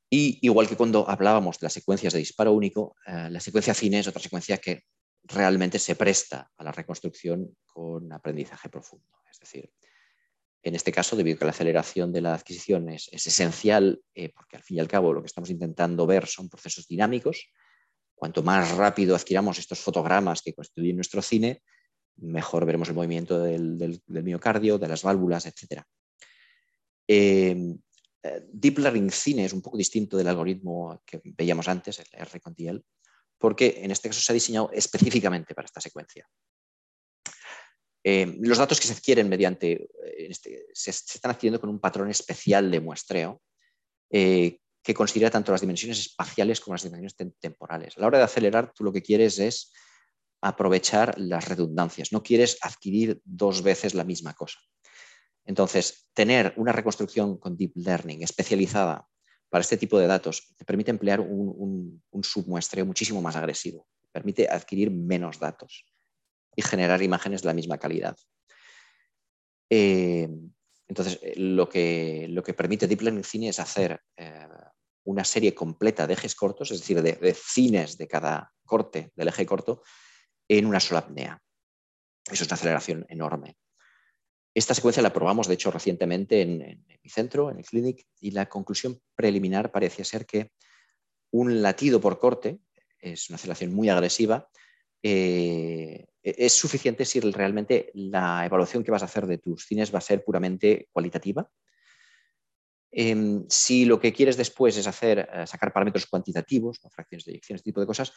Y 0.09 0.37
igual 0.45 0.67
que 0.67 0.75
cuando 0.75 1.09
hablábamos 1.09 1.59
de 1.59 1.65
las 1.65 1.73
secuencias 1.73 2.13
de 2.13 2.19
disparo 2.19 2.51
único, 2.51 2.95
eh, 3.07 3.29
la 3.31 3.39
secuencia 3.39 3.73
cine 3.73 3.99
es 3.99 4.07
otra 4.07 4.21
secuencia 4.21 4.59
que 4.59 4.83
realmente 5.23 5.79
se 5.79 5.95
presta 5.95 6.51
a 6.55 6.63
la 6.63 6.71
reconstrucción 6.71 7.57
con 7.65 8.11
aprendizaje 8.13 8.69
profundo. 8.69 9.07
Es 9.31 9.39
decir, 9.39 9.71
en 10.63 10.75
este 10.75 10.93
caso, 10.93 11.17
debido 11.17 11.35
a 11.35 11.39
que 11.39 11.45
la 11.45 11.51
aceleración 11.51 12.13
de 12.13 12.21
la 12.21 12.33
adquisición 12.33 12.89
es, 12.89 13.09
esencial, 13.11 14.01
eh, 14.15 14.29
porque 14.29 14.55
al 14.55 14.63
fin 14.63 14.77
y 14.77 14.79
al 14.79 14.87
cabo 14.87 15.11
lo 15.11 15.21
que 15.21 15.27
estamos 15.27 15.49
intentando 15.49 16.07
ver 16.07 16.25
son 16.25 16.47
procesos 16.47 16.87
dinámicos, 16.87 17.49
cuanto 18.15 18.41
más 18.43 18.71
rápido 18.71 19.13
adquiramos 19.15 19.59
estos 19.59 19.79
fotogramas 19.79 20.41
que 20.41 20.53
constituyen 20.53 20.95
nuestro 20.95 21.21
cine, 21.21 21.61
mejor 22.15 22.65
veremos 22.65 22.87
el 22.87 22.95
movimiento 22.95 23.41
del, 23.41 24.01
miocardio, 24.07 24.77
de 24.77 24.87
las 24.87 25.03
válvulas, 25.03 25.45
etc. 25.45 25.83
Em, 27.05 27.77
eh, 28.23 28.47
Deep 28.53 28.77
Learning 28.79 29.11
Cine 29.11 29.43
es 29.43 29.51
un 29.51 29.61
poco 29.61 29.77
distinto 29.77 30.15
del 30.15 30.29
algoritmo 30.29 31.01
que 31.05 31.19
veíamos 31.23 31.67
antes, 31.67 31.99
el 31.99 32.07
R 32.13 32.39
con 32.39 32.55
porque 33.37 33.81
en 33.83 33.91
este 33.91 34.07
caso 34.07 34.21
se 34.21 34.31
ha 34.31 34.33
diseñado 34.33 34.71
específicamente 34.71 35.53
para 35.53 35.65
esta 35.65 35.81
secuencia. 35.81 36.25
Eh, 38.03 38.37
los 38.41 38.57
datos 38.57 38.81
que 38.81 38.87
se 38.87 38.93
adquieren 38.93 39.29
mediante, 39.29 39.71
eh, 39.71 40.27
este, 40.29 40.65
se, 40.73 40.91
están 40.91 41.31
adquiriendo 41.31 41.61
con 41.61 41.69
un 41.69 41.79
patrón 41.79 42.09
especial 42.09 42.69
de 42.69 42.81
muestreo 42.81 43.41
eh, 44.09 44.59
que 44.83 44.93
considera 44.93 45.29
tanto 45.31 45.53
las 45.53 45.61
dimensiones 45.61 45.99
espaciales 45.99 46.59
como 46.59 46.73
las 46.73 46.83
dimensiones 46.83 47.15
temporales. 47.39 47.97
A 47.97 48.01
la 48.01 48.07
hora 48.07 48.17
de 48.17 48.25
acelerar, 48.25 48.73
tú 48.73 48.83
lo 48.83 48.91
que 48.91 49.01
quieres 49.01 49.39
es 49.39 49.71
aprovechar 50.41 51.17
las 51.17 51.47
redundancias, 51.47 52.11
no 52.11 52.21
quieres 52.21 52.57
adquirir 52.61 53.21
dos 53.23 53.63
veces 53.63 53.93
la 53.93 54.03
misma 54.03 54.33
cosa. 54.33 54.59
Entonces, 55.45 56.09
tener 56.13 56.53
una 56.57 56.73
reconstrucción 56.73 57.37
con 57.37 57.55
Deep 57.55 57.71
Learning 57.75 58.23
especializada 58.23 59.07
para 59.49 59.61
este 59.61 59.77
tipo 59.77 59.97
de 59.97 60.07
datos 60.07 60.53
te 60.57 60.65
permite 60.65 60.91
emplear 60.91 61.21
un, 61.21 62.01
un 62.09 62.23
submuestreo 62.23 62.85
muchísimo 62.85 63.21
más 63.21 63.37
agresivo, 63.37 63.87
permite 64.11 64.49
adquirir 64.49 64.91
menos 64.91 65.39
datos 65.39 65.85
y 66.55 66.61
generar 66.61 67.01
imágenes 67.01 67.41
de 67.41 67.47
la 67.47 67.53
misma 67.53 67.77
calidad. 67.77 68.17
Eh, 69.69 70.29
entonces, 70.87 71.19
eh, 71.21 71.33
lo 71.37 71.67
que, 71.67 72.27
lo 72.29 72.43
que 72.43 72.53
permite 72.53 72.87
Deep 72.87 73.01
Learning 73.01 73.23
Cine 73.23 73.49
es 73.49 73.59
hacer 73.59 74.01
eh, 74.17 74.47
una 75.05 75.23
serie 75.23 75.53
completa 75.53 76.07
de 76.07 76.13
ejes 76.13 76.35
cortos, 76.35 76.71
es 76.71 76.79
decir, 76.79 77.01
de, 77.01 77.33
cines 77.33 77.97
de 77.97 78.07
cada 78.07 78.51
corte 78.65 79.11
del 79.15 79.27
eje 79.27 79.45
corto, 79.45 79.81
en 80.47 80.65
una 80.65 80.79
sola 80.79 80.99
apnea. 80.99 81.41
Eso 82.25 82.43
es 82.43 82.49
una 82.49 82.55
aceleración 82.55 83.05
enorme. 83.09 83.57
Esta 84.53 84.75
secuencia 84.75 85.01
la 85.01 85.11
probamos, 85.11 85.47
de 85.47 85.55
hecho, 85.55 85.71
recientemente 85.71 86.41
en, 86.41 86.85
mi 87.03 87.09
centro, 87.09 87.49
en 87.49 87.57
el 87.57 87.65
Clinic, 87.65 88.05
y 88.19 88.31
la 88.31 88.47
conclusión 88.47 89.01
preliminar 89.15 89.71
parecía 89.71 90.05
ser 90.05 90.25
que 90.25 90.51
un 91.31 91.61
latido 91.61 91.99
por 91.99 92.19
corte, 92.19 92.59
es 92.99 93.29
una 93.29 93.35
aceleración 93.37 93.73
muy 93.73 93.89
agresiva, 93.89 94.47
eh, 95.03 96.05
e-, 96.23 96.35
es 96.37 96.53
suficiente 96.53 97.05
si 97.05 97.19
realmente 97.19 97.91
la 97.93 98.45
evaluación 98.45 98.83
que 98.83 98.91
vas 98.91 99.03
a 99.03 99.05
hacer 99.05 99.27
de 99.27 99.37
tus 99.37 99.65
cines 99.65 99.93
va 99.93 99.99
a 99.99 100.01
ser 100.01 100.23
puramente 100.23 100.87
cualitativa. 100.91 101.49
Em, 102.91 103.45
si 103.49 103.85
lo 103.85 103.99
que 103.99 104.13
quieres 104.13 104.37
después 104.37 104.77
es 104.77 104.87
hacer, 104.87 105.27
eh, 105.33 105.47
sacar 105.47 105.73
parámetros 105.73 106.05
cuantitativos, 106.05 106.79
fracciones 106.91 107.25
de 107.25 107.31
eyección, 107.33 107.55
este 107.55 107.69
tipo 107.69 107.81
de 107.81 107.87
cosas, 107.87 108.13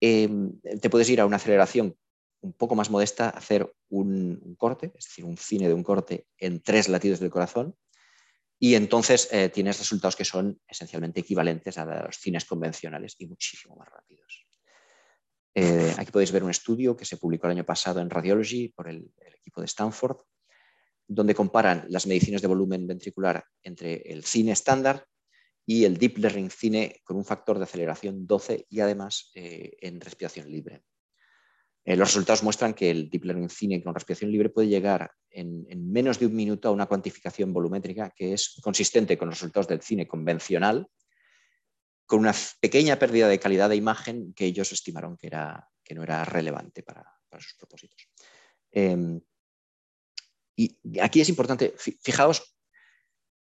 em, 0.00 0.60
te 0.80 0.90
puedes 0.90 1.10
ir 1.10 1.20
a 1.20 1.26
una 1.26 1.36
aceleración 1.36 1.96
un 2.40 2.52
poco 2.52 2.74
más 2.76 2.90
modesta, 2.90 3.30
hacer 3.30 3.74
un, 3.88 4.54
corte, 4.58 4.92
es 4.96 5.06
decir, 5.06 5.24
un 5.24 5.36
cine 5.36 5.66
de 5.66 5.74
un 5.74 5.82
corte 5.82 6.26
en 6.38 6.62
tres 6.62 6.88
latidos 6.88 7.18
del 7.20 7.30
corazón, 7.30 7.74
y 8.58 8.74
entonces 8.76 9.28
eh, 9.32 9.48
tienes 9.48 9.78
resultados 9.78 10.14
que 10.14 10.24
son 10.24 10.60
esencialmente 10.68 11.20
equivalentes 11.20 11.78
a 11.78 11.84
los 12.04 12.16
cines 12.16 12.44
convencionales 12.44 13.16
y 13.18 13.26
muchísimo 13.26 13.76
más 13.76 13.88
rápidos. 13.88 14.43
Eh, 15.54 15.94
aquí 15.96 16.10
podéis 16.10 16.32
ver 16.32 16.42
un 16.42 16.50
estudio 16.50 16.96
que 16.96 17.04
se 17.04 17.16
publicó 17.16 17.46
el 17.46 17.52
año 17.52 17.64
pasado 17.64 18.00
en 18.00 18.10
Radiology 18.10 18.70
por 18.70 18.88
el, 18.88 19.10
equipo 19.38 19.60
de 19.60 19.66
Stanford, 19.66 20.16
donde 21.06 21.34
comparan 21.34 21.84
las 21.90 22.06
mediciones 22.06 22.42
de 22.42 22.48
volumen 22.48 22.86
ventricular 22.86 23.44
entre 23.62 23.96
el 24.06 24.24
cine 24.24 24.52
estándar 24.52 25.06
y 25.66 25.84
el 25.84 25.96
Deep 25.96 26.18
Learning 26.18 26.50
Cine 26.50 27.00
con 27.04 27.16
un 27.16 27.24
factor 27.24 27.58
de 27.58 27.64
aceleración 27.64 28.26
12 28.26 28.66
y 28.68 28.80
además 28.80 29.30
eh, 29.34 29.76
en 29.80 30.00
respiración 30.00 30.50
libre. 30.50 30.82
Eh, 31.84 31.96
los 31.96 32.08
resultados 32.08 32.42
muestran 32.42 32.74
que 32.74 32.90
el 32.90 33.10
Deep 33.10 33.24
Learning 33.24 33.50
Cine 33.50 33.82
con 33.82 33.94
respiración 33.94 34.32
libre 34.32 34.48
puede 34.48 34.68
llegar 34.68 35.12
en, 35.30 35.66
en, 35.68 35.92
menos 35.92 36.18
de 36.18 36.26
un 36.26 36.34
minuto 36.34 36.68
a 36.68 36.72
una 36.72 36.86
cuantificación 36.86 37.52
volumétrica 37.52 38.10
que 38.16 38.32
es 38.32 38.58
consistente 38.62 39.18
con 39.18 39.28
los 39.28 39.38
resultados 39.38 39.68
del 39.68 39.82
cine 39.82 40.08
convencional, 40.08 40.88
con 42.06 42.20
una 42.20 42.34
pequeña 42.60 42.98
pérdida 42.98 43.28
de 43.28 43.40
calidad 43.40 43.68
de 43.68 43.76
imagen 43.76 44.34
que 44.34 44.46
ellos 44.46 44.72
estimaron 44.72 45.16
que, 45.16 45.26
era, 45.28 45.68
que 45.82 45.94
no 45.94 46.02
era 46.02 46.24
relevante 46.24 46.82
para, 46.82 47.04
sus 47.38 47.54
propósitos. 47.54 48.08
Em, 48.70 49.20
y 50.56 50.78
aquí 51.00 51.20
es 51.20 51.28
importante, 51.28 51.74
fijaos, 51.76 52.54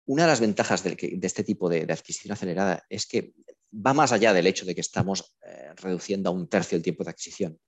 una 0.05 0.23
de 0.23 0.29
las 0.29 0.39
ventajas 0.39 0.83
de, 0.83 1.19
este 1.21 1.43
tipo 1.43 1.69
de, 1.69 1.81
adquisición 1.83 2.31
acelerada 2.31 2.85
es 2.89 3.05
que 3.05 3.33
va 3.73 3.93
más 3.93 4.11
allá 4.11 4.33
del 4.33 4.47
hecho 4.47 4.65
de 4.65 4.75
que 4.75 4.81
estamos 4.81 5.35
eh, 5.43 5.73
reduciendo 5.75 6.29
a 6.29 6.33
un 6.33 6.47
tercio 6.47 6.75
el 6.75 6.83
tiempo 6.83 7.03
de 7.03 7.09
adquisición. 7.09 7.59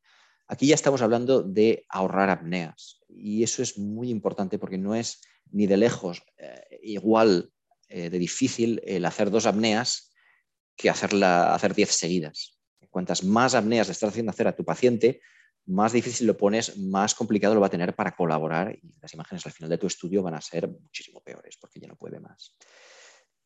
Aquí 0.47 0.67
ya 0.67 0.75
estamos 0.75 1.01
hablando 1.01 1.43
de 1.43 1.85
ahorrar 1.89 2.29
apneas 2.29 3.01
y 3.09 3.43
eso 3.43 3.61
es 3.61 3.77
muy 3.77 4.09
importante 4.09 4.57
porque 4.59 4.77
no 4.77 4.95
es 4.95 5.21
ni 5.51 5.67
de 5.67 5.77
lejos 5.77 6.23
eh, 6.37 6.79
igual 6.83 7.51
eh, 7.89 8.09
de 8.09 8.19
difícil 8.19 8.81
el 8.85 9.05
hacer 9.05 9.29
dos 9.29 9.45
apneas 9.45 10.11
que 10.77 10.89
hacerla, 10.89 11.53
hacer 11.53 11.73
diez 11.73 11.91
seguidas. 11.91 12.57
Cuantas 12.89 13.23
más 13.23 13.55
apneas 13.55 13.87
le 13.87 13.91
estás 13.91 14.09
haciendo 14.09 14.29
hacer 14.29 14.47
a 14.47 14.55
tu 14.55 14.63
paciente, 14.63 15.21
más 15.65 15.91
difícil 15.91 16.27
lo 16.27 16.37
pones, 16.37 16.77
más 16.77 17.13
complicado 17.13 17.53
lo 17.53 17.59
va 17.59 17.67
a 17.67 17.71
tener 17.71 17.93
para 17.95 18.15
colaborar 18.15 18.77
y 18.81 18.95
las 19.01 19.13
imágenes 19.13 19.45
al 19.45 19.51
final 19.51 19.69
de 19.69 19.77
tu 19.77 19.87
estudio 19.87 20.23
van 20.23 20.35
a 20.35 20.41
ser 20.41 20.69
muchísimo 20.69 21.21
peores 21.21 21.57
porque 21.59 21.79
ya 21.79 21.87
no 21.87 21.97
puede 21.97 22.19
más. 22.19 22.55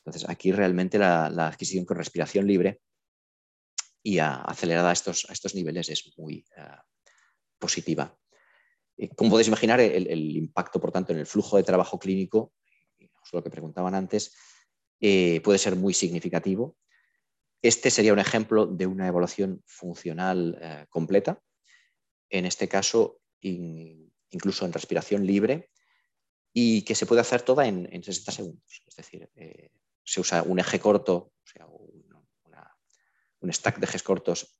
Entonces, 0.03 0.29
aquí 0.29 0.51
realmente 0.51 0.99
la, 0.99 1.25
adquisición 1.47 1.85
con 1.85 1.97
respiración 1.97 2.45
libre 2.45 2.81
y 4.03 4.19
acelerada 4.19 4.89
a 4.89 4.93
estos, 4.93 5.27
a 5.29 5.33
estos 5.33 5.55
niveles 5.55 5.89
es 5.89 6.13
muy 6.17 6.45
eh, 6.57 6.77
positiva. 7.57 8.15
Como 9.15 9.31
podéis 9.31 9.47
imaginar, 9.47 9.79
el, 9.79 10.37
impacto, 10.37 10.79
por 10.79 10.91
tanto, 10.91 11.13
en 11.13 11.19
el 11.19 11.25
flujo 11.25 11.57
de 11.57 11.63
trabajo 11.63 11.97
clínico, 11.97 12.53
lo 13.31 13.43
que 13.43 13.49
preguntaban 13.49 13.95
antes, 13.95 14.35
eh, 14.99 15.41
puede 15.43 15.57
ser 15.57 15.75
muy 15.75 15.93
significativo. 15.93 16.77
Este 17.61 17.91
sería 17.91 18.13
un 18.13 18.19
ejemplo 18.19 18.65
de 18.65 18.87
una 18.87 19.07
evaluación 19.07 19.61
funcional 19.65 20.57
eh, 20.61 20.85
completa, 20.89 21.41
en 22.29 22.45
este 22.45 22.67
caso 22.67 23.19
incluso 23.43 24.65
en 24.65 24.73
respiración 24.73 25.25
libre, 25.25 25.69
y 26.53 26.83
que 26.83 26.95
se 26.95 27.05
puede 27.05 27.21
hacer 27.21 27.41
toda 27.41 27.67
en, 27.67 28.03
60 28.03 28.31
segundos. 28.31 28.81
Es 28.85 28.95
decir, 28.95 29.29
eh, 29.35 29.71
se 30.03 30.21
usa 30.21 30.43
un 30.43 30.59
eje 30.59 30.79
corto, 30.79 31.15
o 31.15 31.47
sea, 31.47 31.67
un 33.39 33.51
stack 33.51 33.79
de 33.79 33.85
ejes 33.85 34.03
cortos 34.03 34.59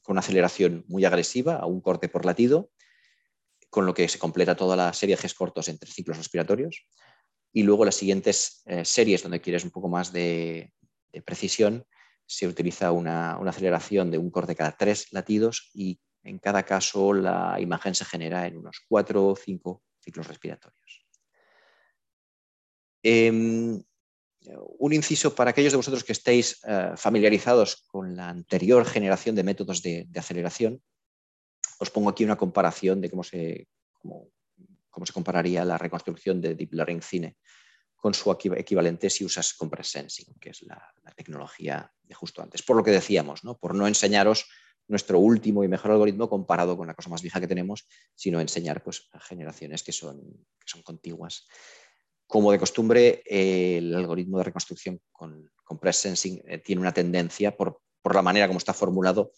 con 0.00 0.14
una 0.14 0.20
aceleración 0.20 0.82
muy 0.88 1.04
agresiva 1.04 1.56
a 1.56 1.66
un 1.66 1.82
corte 1.82 2.08
por 2.08 2.24
latido, 2.24 2.70
con 3.74 3.86
lo 3.86 3.92
que 3.92 4.08
se 4.08 4.20
completa 4.20 4.54
toda 4.54 4.76
la 4.76 4.92
serie 4.92 5.16
de 5.16 5.18
ejes 5.18 5.34
cortos 5.34 5.68
entre 5.68 5.90
ciclos 5.90 6.16
respiratorios. 6.16 6.86
Y 7.52 7.64
luego 7.64 7.84
las 7.84 7.96
siguientes 7.96 8.62
eh, 8.66 8.84
series 8.84 9.24
donde 9.24 9.40
quieres 9.40 9.64
un 9.64 9.72
poco 9.72 9.88
más 9.88 10.12
de, 10.12 10.72
precisión, 11.24 11.84
se 12.26 12.46
utiliza 12.46 12.92
una, 12.92 13.34
aceleración 13.36 14.10
de 14.10 14.18
un 14.18 14.30
corte 14.30 14.56
cada 14.56 14.76
tres 14.76 15.12
latidos 15.12 15.70
y 15.74 16.00
en 16.22 16.38
cada 16.38 16.62
caso 16.62 17.12
la 17.12 17.60
imagen 17.60 17.94
se 17.94 18.04
genera 18.04 18.46
en 18.46 18.56
unos 18.56 18.80
cuatro 18.88 19.26
o 19.26 19.36
cinco 19.36 19.82
ciclos 20.00 20.26
respiratorios. 20.26 21.06
Em, 23.02 23.82
un 24.78 24.92
inciso 24.92 25.34
para 25.34 25.50
aquellos 25.50 25.72
de 25.72 25.76
vosotros 25.76 26.04
que 26.04 26.12
estéis 26.12 26.60
eh, 26.66 26.92
familiarizados 26.96 27.84
con 27.86 28.16
la 28.16 28.28
anterior 28.28 28.84
generación 28.86 29.34
de 29.34 29.42
métodos 29.42 29.82
de 29.82 30.06
aceleración, 30.16 30.82
os 31.78 31.90
pongo 31.90 32.10
aquí 32.10 32.24
una 32.24 32.36
comparación 32.36 33.00
de 33.00 33.10
cómo 33.10 33.24
se, 33.24 33.68
cómo, 33.92 35.06
se 35.06 35.12
compararía 35.12 35.64
la 35.64 35.78
reconstrucción 35.78 36.40
de 36.40 36.54
Deep 36.54 36.72
Learning 36.72 37.02
Cine 37.02 37.36
con 38.04 38.12
su 38.12 38.30
equivalente 38.30 39.08
si 39.08 39.24
usas 39.24 39.54
Compress 39.54 39.88
Sensing, 39.88 40.34
que 40.38 40.50
es 40.50 40.60
la, 40.64 40.92
tecnología 41.16 41.90
de 42.02 42.14
justo 42.14 42.42
antes. 42.42 42.60
Por 42.62 42.76
lo 42.76 42.84
que 42.84 42.90
decíamos, 42.90 43.44
¿no? 43.44 43.56
por 43.56 43.74
no 43.74 43.88
enseñaros 43.88 44.46
nuestro 44.88 45.18
último 45.18 45.64
y 45.64 45.68
mejor 45.68 45.92
algoritmo 45.92 46.28
comparado 46.28 46.76
con 46.76 46.86
la 46.86 46.92
cosa 46.92 47.08
más 47.08 47.22
vieja 47.22 47.40
que 47.40 47.48
tenemos, 47.48 47.86
sino 48.14 48.42
enseñar 48.42 48.82
pues, 48.82 49.08
generaciones 49.22 49.82
que 49.82 49.92
son, 49.92 50.20
que 50.20 50.66
son 50.66 50.82
contiguas. 50.82 51.46
Como 52.26 52.52
de 52.52 52.58
costumbre, 52.58 53.22
el 53.24 53.94
algoritmo 53.94 54.36
de 54.36 54.44
reconstrucción 54.44 55.00
con 55.10 55.50
Compress 55.64 55.96
Sensing 55.96 56.42
eh, 56.46 56.58
tiene 56.58 56.82
una 56.82 56.92
tendencia, 56.92 57.56
por, 57.56 57.80
por 58.02 58.14
la 58.14 58.20
manera 58.20 58.48
como 58.48 58.58
está 58.58 58.74
formulado, 58.74 59.32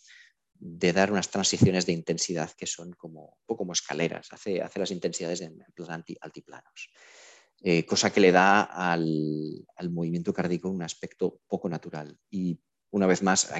de 0.55 0.93
dar 0.93 1.13
unas 1.13 1.31
transiciones 1.31 1.87
de 1.87 1.93
intensidad 1.93 2.51
que 2.51 2.67
son 2.67 2.95
como, 2.95 3.27
un 3.27 3.47
poco 3.47 3.59
como 3.59 3.75
escaleras, 3.75 4.27
hace, 4.33 4.61
hace 4.61 4.81
las 4.81 4.91
intensidades 4.91 5.41
en 5.41 5.57
plan 5.73 6.05
altiplanos, 6.21 6.91
eh, 7.63 7.85
cosa 7.85 8.13
que 8.13 8.21
le 8.21 8.33
da 8.33 8.63
al, 8.63 9.67
movimiento 9.91 10.33
cardíaco 10.33 10.69
un 10.69 10.83
aspecto 10.83 11.41
poco 11.47 11.69
natural. 11.69 12.19
Y 12.31 12.61
una 12.91 13.07
vez 13.07 13.23
más, 13.23 13.51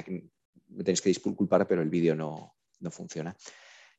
me 0.67 0.83
tenéis 0.83 1.01
que 1.01 1.09
disculpar, 1.09 1.67
pero 1.67 1.81
el 1.81 1.89
vídeo 1.89 2.15
no, 2.15 2.55
funciona. 2.91 3.35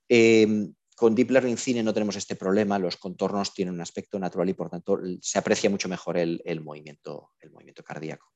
Em, 0.08 0.72
con 0.96 1.14
Deep 1.14 1.30
Learning 1.30 1.58
Cine 1.58 1.82
no 1.82 1.92
tenemos 1.92 2.16
este 2.16 2.36
problema, 2.36 2.78
los 2.78 2.96
contornos 2.96 3.52
tienen 3.52 3.74
un 3.74 3.80
aspecto 3.80 4.18
natural 4.18 4.48
y 4.48 4.54
por 4.54 4.70
tanto 4.70 4.98
se 5.20 5.38
aprecia 5.38 5.70
mucho 5.70 5.88
mejor 5.88 6.16
el, 6.16 6.60
movimiento, 6.60 7.32
el 7.40 7.50
movimiento 7.50 7.82
cardíaco. 7.82 8.32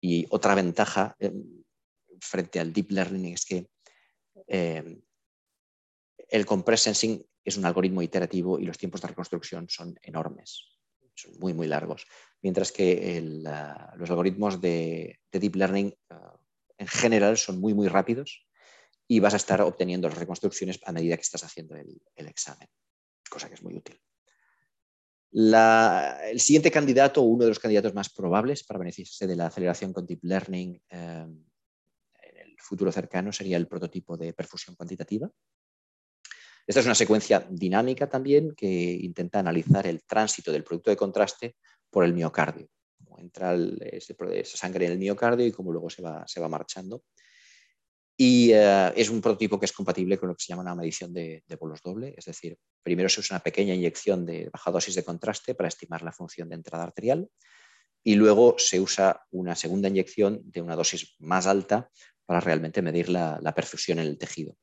Y 0.00 0.26
otra 0.30 0.54
ventaja, 0.54 1.16
em, 1.18 1.62
frente 2.20 2.60
al 2.60 2.72
deep 2.72 2.90
learning 2.90 3.32
es 3.32 3.44
que 3.44 3.68
eh, 4.46 5.00
el 6.28 6.46
compress 6.46 6.82
sensing 6.82 7.24
es 7.44 7.56
un 7.56 7.64
algoritmo 7.64 8.02
iterativo 8.02 8.58
y 8.58 8.64
los 8.64 8.78
tiempos 8.78 9.00
de 9.00 9.08
reconstrucción 9.08 9.68
son 9.68 9.98
enormes, 10.02 10.78
son 11.14 11.32
muy, 11.38 11.54
muy 11.54 11.66
largos. 11.66 12.06
Mientras 12.42 12.70
que 12.72 13.20
los 13.96 14.10
algoritmos 14.10 14.60
de, 14.60 15.18
deep 15.32 15.56
learning 15.56 15.88
eh, 15.88 16.14
en 16.78 16.86
general 16.86 17.38
son 17.38 17.60
muy, 17.60 17.74
muy 17.74 17.88
rápidos 17.88 18.46
y 19.06 19.20
vas 19.20 19.34
a 19.34 19.38
estar 19.38 19.62
obteniendo 19.62 20.08
las 20.08 20.18
reconstrucciones 20.18 20.78
a 20.84 20.92
medida 20.92 21.16
que 21.16 21.22
estás 21.22 21.42
haciendo 21.42 21.74
el, 21.76 22.00
examen, 22.16 22.68
cosa 23.30 23.48
que 23.48 23.54
es 23.54 23.62
muy 23.62 23.74
útil. 23.74 23.98
el 25.32 26.40
siguiente 26.40 26.70
candidato, 26.70 27.22
uno 27.22 27.44
de 27.44 27.50
los 27.50 27.58
candidatos 27.58 27.94
más 27.94 28.10
probables 28.10 28.64
para 28.64 28.78
beneficiarse 28.78 29.26
de 29.26 29.36
la 29.36 29.46
aceleración 29.46 29.94
con 29.94 30.06
deep 30.06 30.20
learning 30.22 30.82
eh, 30.90 31.26
futuro 32.68 32.92
cercano 32.92 33.32
sería 33.32 33.56
el 33.56 33.66
prototipo 33.66 34.16
de 34.16 34.32
perfusión 34.34 34.76
cuantitativa. 34.76 35.30
Esta 36.68 36.80
es 36.80 36.86
una 36.86 36.94
secuencia 36.94 37.46
dinámica 37.48 38.10
también 38.10 38.54
que 38.54 38.68
intenta 38.68 39.38
analizar 39.38 39.86
el 39.86 40.04
tránsito 40.04 40.52
del 40.52 40.64
producto 40.64 40.90
de 40.90 40.98
contraste 40.98 41.56
por 41.88 42.04
el 42.04 42.12
miocardio. 42.12 42.68
Cómo 43.02 43.18
entra 43.20 43.54
esa 43.54 44.58
sangre 44.58 44.84
en 44.84 44.92
el 44.92 44.98
miocardio 44.98 45.46
y 45.46 45.50
cómo 45.50 45.72
luego 45.72 45.88
se 45.88 46.02
va, 46.02 46.48
marchando. 46.50 47.04
Y 48.18 48.50
eh, 48.52 48.92
es 48.94 49.08
un 49.08 49.22
prototipo 49.22 49.58
que 49.58 49.64
es 49.64 49.72
compatible 49.72 50.18
con 50.18 50.28
lo 50.28 50.34
que 50.34 50.44
se 50.44 50.48
llama 50.48 50.60
una 50.60 50.74
medición 50.74 51.10
de, 51.14 51.42
bolos 51.58 51.80
doble, 51.80 52.12
es 52.14 52.26
decir, 52.26 52.58
primero 52.82 53.08
se 53.08 53.20
usa 53.20 53.36
una 53.36 53.42
pequeña 53.42 53.72
inyección 53.72 54.26
de 54.26 54.50
baja 54.52 54.70
dosis 54.70 54.94
de 54.94 55.04
contraste 55.04 55.54
para 55.54 55.68
estimar 55.68 56.02
la 56.02 56.12
función 56.12 56.50
de 56.50 56.56
entrada 56.56 56.84
arterial 56.84 57.30
y 58.04 58.16
luego 58.16 58.56
se 58.58 58.78
usa 58.78 59.24
una 59.30 59.56
segunda 59.56 59.88
inyección 59.88 60.42
de 60.44 60.60
una 60.60 60.76
dosis 60.76 61.16
más 61.20 61.46
alta 61.46 61.88
para 62.26 62.40
realmente 62.40 62.82
medir 62.82 63.08
la, 63.08 63.54
perfusión 63.56 64.00
en 64.00 64.06
el 64.06 64.18
tejido. 64.18 64.54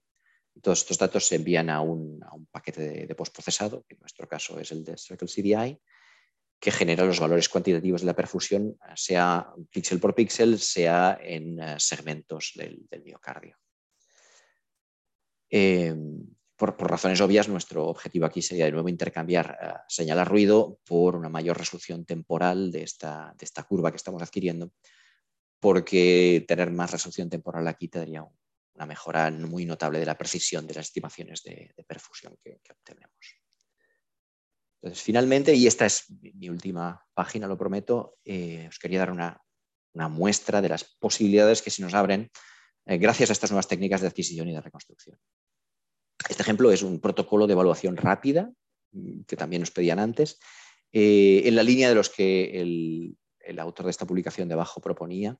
Todos 0.62 0.80
estos 0.80 0.98
datos 0.98 1.28
se 1.28 1.36
envían 1.36 1.70
a 1.70 1.82
un, 1.82 2.20
paquete 2.52 3.06
de, 3.06 3.16
postprocesado, 3.16 3.84
que 3.88 3.96
en 3.96 4.02
nuestro 4.02 4.28
caso 4.28 4.60
es 4.60 4.72
el 4.72 4.84
de 4.84 4.98
Circle 4.98 5.28
CDI, 5.28 5.80
que 6.60 6.72
genera 6.72 7.06
los 7.06 7.20
valores 7.20 7.50
cuantitativos 7.50 8.02
de 8.02 8.08
la 8.08 8.16
perfusión, 8.16 8.78
sea 8.96 9.54
píxel 9.70 10.00
por 10.00 10.16
píxel, 10.16 10.58
sea 10.60 11.20
en 11.22 11.60
eh, 11.60 11.76
segmentos 11.78 12.54
del, 12.56 12.88
miocardio. 13.04 13.58
Em, 15.50 16.26
por, 16.56 16.76
razones 16.80 17.20
obvias, 17.22 17.50
nuestro 17.50 17.88
objetivo 17.88 18.26
aquí 18.26 18.42
sería 18.42 18.66
de 18.66 18.72
nuevo 18.72 18.90
intercambiar 18.90 19.58
uh, 19.62 19.80
señal 19.88 20.20
a 20.20 20.26
ruido 20.26 20.80
por 20.86 21.16
una 21.16 21.30
mayor 21.30 21.58
resolución 21.58 22.06
temporal 22.06 22.72
de 22.72 22.84
esta, 22.84 23.36
de 23.38 23.46
esta 23.46 23.64
curva 23.64 23.92
que 23.92 23.98
estamos 23.98 24.22
adquiriendo 24.22 24.72
porque 25.60 26.46
tener 26.48 26.72
más 26.72 26.92
resolución 26.92 27.30
temporal 27.30 27.68
aquí 27.68 27.88
te 27.88 28.00
daría 28.00 28.24
una 28.76 28.86
mejora 28.86 29.32
muy 29.32 29.66
notable 29.66 30.00
de 30.00 30.06
la 30.06 30.18
precisión 30.18 30.68
de 30.68 30.76
las 30.76 30.88
estimaciones 30.88 31.44
de, 31.44 31.74
perfusión 31.88 32.38
que, 32.44 32.60
obtenemos. 32.70 33.42
Entonces, 34.82 35.02
finalmente, 35.02 35.56
y 35.56 35.66
esta 35.66 35.86
es 35.86 36.06
mi 36.10 36.50
última 36.50 37.04
página, 37.14 37.48
lo 37.48 37.58
prometo, 37.58 38.18
eh, 38.24 38.68
os 38.68 38.78
quería 38.78 39.00
dar 39.00 39.12
una, 39.12 39.42
muestra 40.10 40.62
de 40.62 40.68
las 40.68 40.84
posibilidades 40.84 41.62
que 41.62 41.72
se 41.72 41.82
nos 41.82 41.94
abren 41.94 42.30
eh, 42.86 42.98
gracias 42.98 43.30
a 43.30 43.34
estas 43.34 43.50
nuevas 43.52 43.70
técnicas 43.70 44.02
de 44.02 44.08
adquisición 44.08 44.50
y 44.50 44.54
de 44.54 44.60
reconstrucción. 44.60 45.18
Este 46.28 46.44
ejemplo 46.44 46.70
es 46.70 46.84
un 46.84 47.00
protocolo 47.00 47.48
de 47.48 47.54
evaluación 47.54 47.96
rápida, 47.96 48.52
mm, 48.92 49.22
que 49.22 49.38
también 49.38 49.62
nos 49.62 49.72
pedían 49.72 50.00
antes, 50.00 50.38
eh, 50.92 51.44
en 51.46 51.56
la 51.56 51.64
línea 51.64 51.88
de 51.88 51.96
los 51.96 52.10
que 52.10 52.62
el, 52.62 53.18
autor 53.58 53.86
de 53.86 53.92
esta 53.92 54.06
publicación 54.06 54.50
de 54.50 54.56
abajo 54.56 54.82
proponía, 54.82 55.40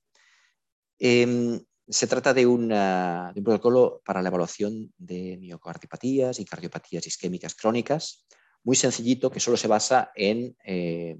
Em, 0.98 1.60
se 1.88 2.06
trata 2.06 2.34
de, 2.34 2.46
un 2.46 2.68
protocolo 3.44 4.02
para 4.04 4.22
la 4.22 4.28
evaluación 4.28 4.92
de 4.98 5.36
miocardiopatías 5.38 6.40
y 6.40 6.44
cardiopatías 6.44 7.06
isquémicas 7.06 7.54
crónicas, 7.54 8.26
muy 8.64 8.76
sencillito, 8.76 9.30
que 9.30 9.40
solo 9.40 9.56
se 9.56 9.68
basa 9.68 10.10
en 10.16 10.56
eh, 10.64 11.16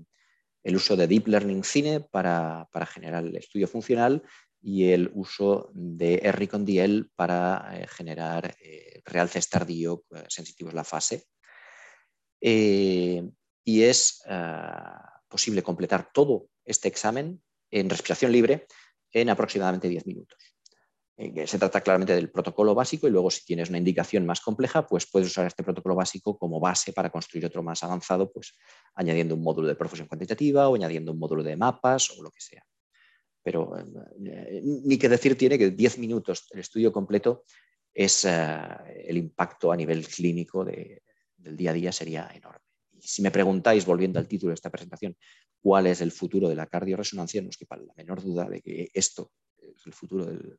el 0.65 0.77
uso 0.77 0.97
de 0.97 1.07
Deep 1.07 1.29
Learning 1.29 1.63
Cine 1.63 2.01
para, 2.01 2.69
generar 2.93 3.25
el 3.25 3.37
estudio 3.37 3.69
funcional 3.69 4.23
y 4.61 4.91
el 4.91 5.13
uso 5.15 5.71
de 5.73 6.21
RCONDL 6.25 7.11
para 7.15 7.71
eh, 7.79 7.87
generar 7.87 8.57
eh, 8.61 9.01
realces 9.05 9.49
tardío 9.49 10.03
sensitivos 10.29 10.73
a 10.73 10.77
la 10.77 10.85
fase, 10.85 11.25
y 12.39 13.83
es 13.83 14.23
posible 15.29 15.63
completar 15.63 16.11
todo 16.13 16.49
este 16.65 16.89
examen 16.89 17.43
en 17.71 17.89
respiración 17.89 18.31
libre 18.31 18.67
en 19.11 19.31
aproximadamente 19.31 19.89
10 19.89 20.07
minutos. 20.07 20.56
Eh, 21.19 21.47
se 21.47 21.59
trata 21.59 21.81
claramente 21.81 22.15
del 22.15 22.31
protocolo 22.31 22.75
básico 22.75 23.09
y 23.09 23.11
luego 23.11 23.31
si 23.31 23.45
tienes 23.45 23.71
una 23.71 23.79
indicación 23.79 24.27
más 24.27 24.41
compleja, 24.41 24.87
pues 24.87 25.07
puedes 25.07 25.29
usar 25.29 25.47
este 25.47 25.63
protocolo 25.63 25.95
básico 25.95 26.37
como 26.37 26.61
base 26.61 26.93
para 26.93 27.09
construir 27.09 27.47
otro 27.47 27.63
más 27.63 27.83
avanzado, 27.83 28.31
pues 28.31 28.55
añadiendo 28.95 29.35
un 29.35 29.43
módulo 29.43 29.67
de 29.67 29.77
profusión 29.77 30.09
cuantitativa 30.09 30.69
o 30.69 30.75
añadiendo 30.75 31.13
un 31.13 31.19
módulo 31.19 31.43
de 31.43 31.57
mapas 31.57 32.11
o 32.11 32.23
lo 32.23 32.31
que 32.31 32.41
sea. 32.41 32.63
Pero 33.43 33.79
eh, 33.79 34.61
ni 34.63 34.99
que 34.99 35.09
decir 35.09 35.39
tiene 35.39 35.59
que 35.59 35.71
10 35.71 35.99
minutos 35.99 36.49
el 36.53 36.61
estudio 36.61 36.93
completo 36.93 37.45
es 37.95 38.27
eh, 38.27 38.59
el 39.07 39.17
impacto 39.17 39.73
a 39.73 39.77
nivel 39.77 40.07
clínico 40.07 40.65
del 40.65 41.57
día 41.57 41.71
a 41.71 41.75
día 41.75 41.93
sería 41.93 42.29
enorme. 42.35 42.61
Y 42.93 43.09
si 43.09 43.23
me 43.23 43.31
preguntáis, 43.31 43.87
volviendo 43.87 44.19
al 44.19 44.29
título 44.29 44.51
de 44.51 44.57
esta 44.57 44.71
presentación, 44.71 45.17
cuál 45.63 45.87
es 45.87 46.03
el 46.03 46.13
futuro 46.13 46.49
de 46.49 46.57
la 46.57 46.67
cardioresonancia, 46.67 47.41
no 47.41 47.49
os 47.49 47.57
quepa 47.57 47.79
la 47.79 47.95
menor 47.97 48.23
duda 48.23 48.51
de 48.51 48.61
que 48.61 48.91
esto 48.93 49.33
es 49.57 49.87
el 49.87 49.95
futuro 49.95 50.27
del, 50.27 50.59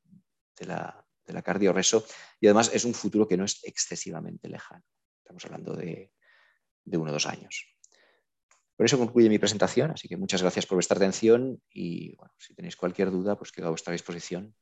de 0.57 0.65
la, 0.65 1.07
de 1.33 1.43
cardioreso 1.43 2.05
y 2.39 2.47
además 2.47 2.71
es 2.73 2.85
un 2.85 2.93
futuro 2.93 3.27
que 3.27 3.37
no 3.37 3.45
es 3.45 3.63
excesivamente 3.63 4.47
lejano. 4.47 4.83
Estamos 5.19 5.45
hablando 5.45 5.75
de, 5.75 6.11
uno 6.85 7.09
o 7.09 7.13
dos 7.13 7.25
años. 7.25 7.65
Por 8.75 8.85
eso 8.85 8.97
concluye 8.97 9.29
mi 9.29 9.39
presentación, 9.39 9.91
así 9.91 10.07
que 10.07 10.17
muchas 10.17 10.41
gracias 10.41 10.65
por 10.65 10.75
vuestra 10.75 10.97
atención 10.97 11.61
y 11.73 12.15
si 12.37 12.53
tenéis 12.53 12.75
cualquier 12.75 13.11
duda, 13.11 13.37
pues 13.37 13.51
quedo 13.51 13.67
a 13.67 13.71
vuestra 13.71 13.91
disposición. 13.91 14.55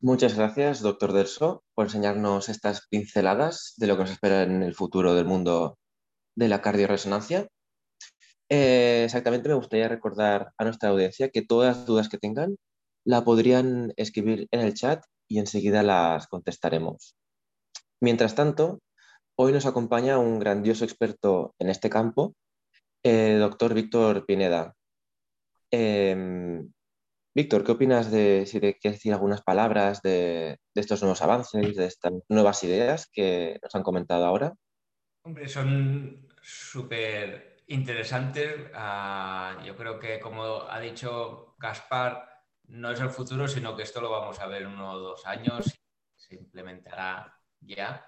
Muchas 0.00 0.36
gracias, 0.36 0.80
doctor 0.80 1.12
Derso, 1.12 1.64
por 1.74 1.86
enseñarnos 1.86 2.48
estas 2.48 2.86
pinceladas 2.88 3.74
de 3.76 3.86
lo 3.86 3.96
que 3.96 4.02
nos 4.02 4.12
espera 4.12 4.42
en 4.42 4.62
el 4.62 4.74
futuro 4.74 5.14
del 5.14 5.24
mundo 5.24 5.78
de 6.36 6.48
la 6.48 6.60
cardioresonancia. 6.60 7.48
Eh, 8.48 9.02
exactamente, 9.04 9.48
me 9.48 9.54
gustaría 9.54 9.88
recordar 9.88 10.52
a 10.56 10.64
nuestra 10.64 10.90
audiencia 10.90 11.30
que 11.30 11.42
todas 11.42 11.76
las 11.76 11.86
dudas 11.86 12.08
que 12.08 12.18
tengan 12.18 12.56
la 13.08 13.24
podrían 13.24 13.94
escribir 13.96 14.48
en 14.50 14.60
el 14.60 14.74
chat 14.74 15.02
y 15.26 15.38
enseguida 15.38 15.82
las 15.82 16.26
contestaremos. 16.26 17.16
Mientras 18.02 18.34
tanto, 18.34 18.80
hoy 19.34 19.50
nos 19.50 19.64
acompaña 19.64 20.18
un 20.18 20.38
grandioso 20.38 20.84
experto 20.84 21.54
en 21.58 21.70
este 21.70 21.88
campo, 21.88 22.34
el 23.02 23.40
doctor 23.40 23.72
Víctor 23.72 24.26
Pineda. 24.26 24.74
Em, 25.70 26.70
Víctor, 27.34 27.64
¿qué 27.64 27.72
opinas 27.72 28.10
de 28.10 28.44
si 28.44 28.60
te 28.60 28.74
quieres 28.74 28.98
decir 28.98 29.14
algunas 29.14 29.40
palabras 29.40 30.02
de, 30.02 30.58
estos 30.74 31.00
nuevos 31.00 31.22
avances, 31.22 31.76
de 31.76 31.86
estas 31.86 32.12
nuevas 32.28 32.62
ideas 32.62 33.08
que 33.10 33.58
nos 33.62 33.74
han 33.74 33.84
comentado 33.84 34.26
ahora? 34.26 34.52
Hombre, 35.24 35.48
son 35.48 36.28
súper 36.42 37.62
interesantes. 37.68 38.70
Ah, 38.74 39.62
yo 39.64 39.74
creo 39.78 39.98
que, 39.98 40.20
como 40.20 40.62
ha 40.68 40.78
dicho 40.78 41.54
Gaspar, 41.58 42.37
no 42.68 42.90
es 42.90 43.00
el 43.00 43.10
futuro, 43.10 43.48
sino 43.48 43.76
que 43.76 43.82
esto 43.82 44.00
lo 44.00 44.10
vamos 44.10 44.38
a 44.40 44.46
ver 44.46 44.62
en 44.62 44.68
uno 44.68 44.92
o 44.92 44.98
dos 44.98 45.26
años, 45.26 45.80
se 46.14 46.34
implementará 46.34 47.40
ya. 47.60 48.06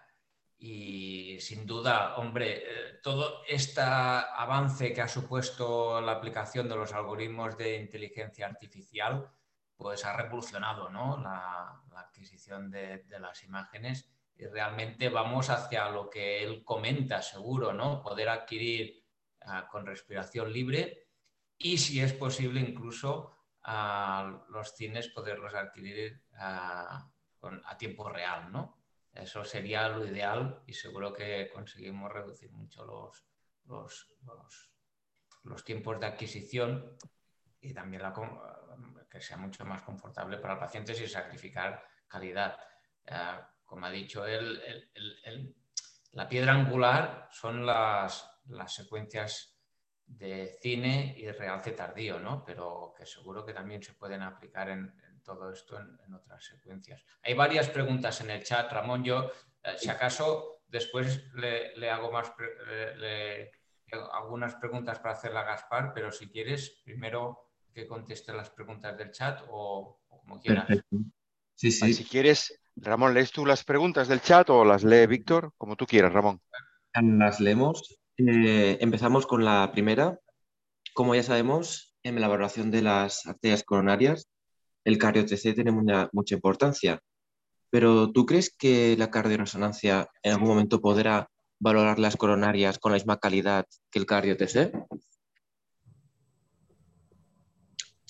Y 0.59 1.40
sin 1.40 1.66
duda, 1.66 2.16
hombre, 2.16 2.59
eh, 2.59 2.99
todo 3.03 3.42
este 3.49 3.81
avance 3.81 4.92
que 4.92 5.01
ha 5.01 5.09
supuesto 5.09 6.01
la 6.03 6.12
aplicación 6.12 6.68
de 6.68 6.77
los 6.77 6.92
algoritmos 6.92 7.57
de 7.57 7.77
inteligencia 7.77 8.46
artificial, 8.46 9.31
pues 9.75 10.05
ha 10.05 10.14
revolucionado 10.14 10.90
la, 10.90 11.83
adquisición 11.96 12.70
de, 12.70 13.03
las 13.18 13.42
imágenes 13.44 14.11
y 14.37 14.46
realmente 14.46 15.09
vamos 15.09 15.49
hacia 15.49 15.88
lo 15.88 16.11
que 16.11 16.42
él 16.42 16.62
comenta, 16.64 17.23
seguro, 17.23 17.73
¿no? 17.73 18.03
Poder 18.03 18.29
adquirir 18.29 19.03
ah, 19.42 19.66
con 19.66 19.87
respiración 19.87 20.53
libre 20.53 21.09
y, 21.57 21.79
si 21.79 22.01
es 22.01 22.12
posible, 22.12 22.61
incluso 22.61 23.39
a 23.73 24.45
los 24.49 24.75
cines 24.75 25.09
poderlos 25.11 25.55
adquirir 25.55 26.25
a, 26.37 27.09
tiempo 27.79 28.09
real, 28.09 28.51
¿no? 28.51 28.77
Eso 29.15 29.45
sería 29.45 29.89
lo 29.89 30.05
ideal 30.05 30.63
y 30.67 30.73
seguro 30.75 31.13
que 31.13 31.49
conseguimos 31.53 32.13
reducir 32.13 32.51
mucho 32.51 32.85
los, 32.85 34.09
los, 35.45 35.65
tiempos 35.65 36.01
de 36.01 36.07
adquisición 36.07 36.97
y 37.61 37.73
también 37.73 38.03
que 39.09 39.21
sea 39.21 39.37
mucho 39.37 39.65
más 39.65 39.83
confortable 39.83 40.39
para 40.39 40.55
el 40.55 40.61
paciente 40.61 40.95
sin 40.95 41.09
sacrificar 41.09 41.83
calidad. 42.09 42.59
Eh, 43.07 43.41
como 43.65 43.87
ha 43.87 43.91
dicho 43.91 44.27
él, 44.27 44.61
la 46.13 46.29
piedra 46.29 46.55
angular 46.55 47.29
son 47.31 47.65
las, 47.65 48.29
las 48.47 48.75
secuencias 48.75 49.50
de 50.18 50.59
cine 50.61 51.14
y 51.16 51.31
realce 51.31 51.73
tardío, 51.73 52.18
¿no? 52.18 52.44
Pero 52.44 52.94
que 52.96 53.07
seguro 53.07 53.44
que 53.44 53.53
también 53.53 53.83
se 53.83 53.94
pueden 53.94 54.23
aplicar 54.23 54.68
en, 54.68 54.92
todo 55.25 55.53
esto 55.53 55.79
en, 55.79 56.14
otras 56.14 56.44
secuencias. 56.44 57.05
Hay 57.23 57.35
varias 57.35 57.68
preguntas 57.68 58.20
en 58.20 58.31
el 58.31 58.42
chat, 58.42 58.70
Ramón. 58.73 59.05
Yo, 59.05 59.31
eh, 59.62 59.77
si 59.77 59.88
acaso, 59.88 60.62
después 60.68 61.33
le, 61.35 61.90
hago 61.90 62.11
más 62.11 62.33
algunas 64.12 64.55
preguntas 64.57 64.99
para 64.99 65.14
hacerla 65.14 65.40
a 65.40 65.44
Gaspar, 65.44 65.92
pero 65.94 66.11
si 66.11 66.29
quieres, 66.29 66.81
primero 66.85 67.51
que 67.73 67.87
conteste 67.87 68.33
las 68.33 68.51
preguntas 68.51 68.96
del 68.96 69.12
chat 69.12 69.42
o, 69.51 70.01
como 70.09 70.40
quieras. 70.40 70.66
Sí, 71.55 71.70
sí. 71.70 71.92
Si 71.92 72.05
quieres, 72.05 72.61
Ramón, 72.77 73.14
¿lees 73.14 73.31
tú 73.31 73.46
las 73.46 73.64
preguntas 73.64 74.09
del 74.09 74.23
chat 74.23 74.49
o 74.51 74.64
las 74.64 74.83
lee 74.83 75.07
Víctor? 75.07 75.53
Como 75.57 75.77
tú 75.77 75.87
quieras, 75.87 76.12
Ramón. 76.12 76.40
Las 76.94 77.38
leemos 77.38 78.01
eh, 78.29 78.79
empezamos 78.81 79.27
con 79.27 79.45
la 79.45 79.71
primera. 79.73 80.19
Como 80.95 81.15
ya 81.15 81.23
sabemos, 81.23 81.95
en 82.03 82.21
la 82.21 82.29
valoración 82.29 82.71
de 82.71 82.83
las 82.83 83.27
arterias 83.27 83.63
coronarias, 83.63 84.29
el 84.85 84.99
cardio-TC 84.99 85.55
tiene 85.55 85.71
mucha, 85.73 86.35
importancia. 86.35 87.01
Pero 87.71 88.11
¿tú 88.11 88.27
crees 88.27 88.55
que 88.57 88.97
la 88.97 89.11
cardioresonancia 89.11 90.09
en 90.23 90.33
algún 90.33 90.49
momento 90.49 90.81
podrá 90.81 91.29
valorar 91.59 91.99
las 91.99 92.17
coronarias 92.17 92.79
con 92.79 92.93
la 92.93 92.97
misma 92.97 93.19
calidad 93.19 93.67
que 93.91 93.99
el 93.99 94.07
cardio-TC? 94.07 94.73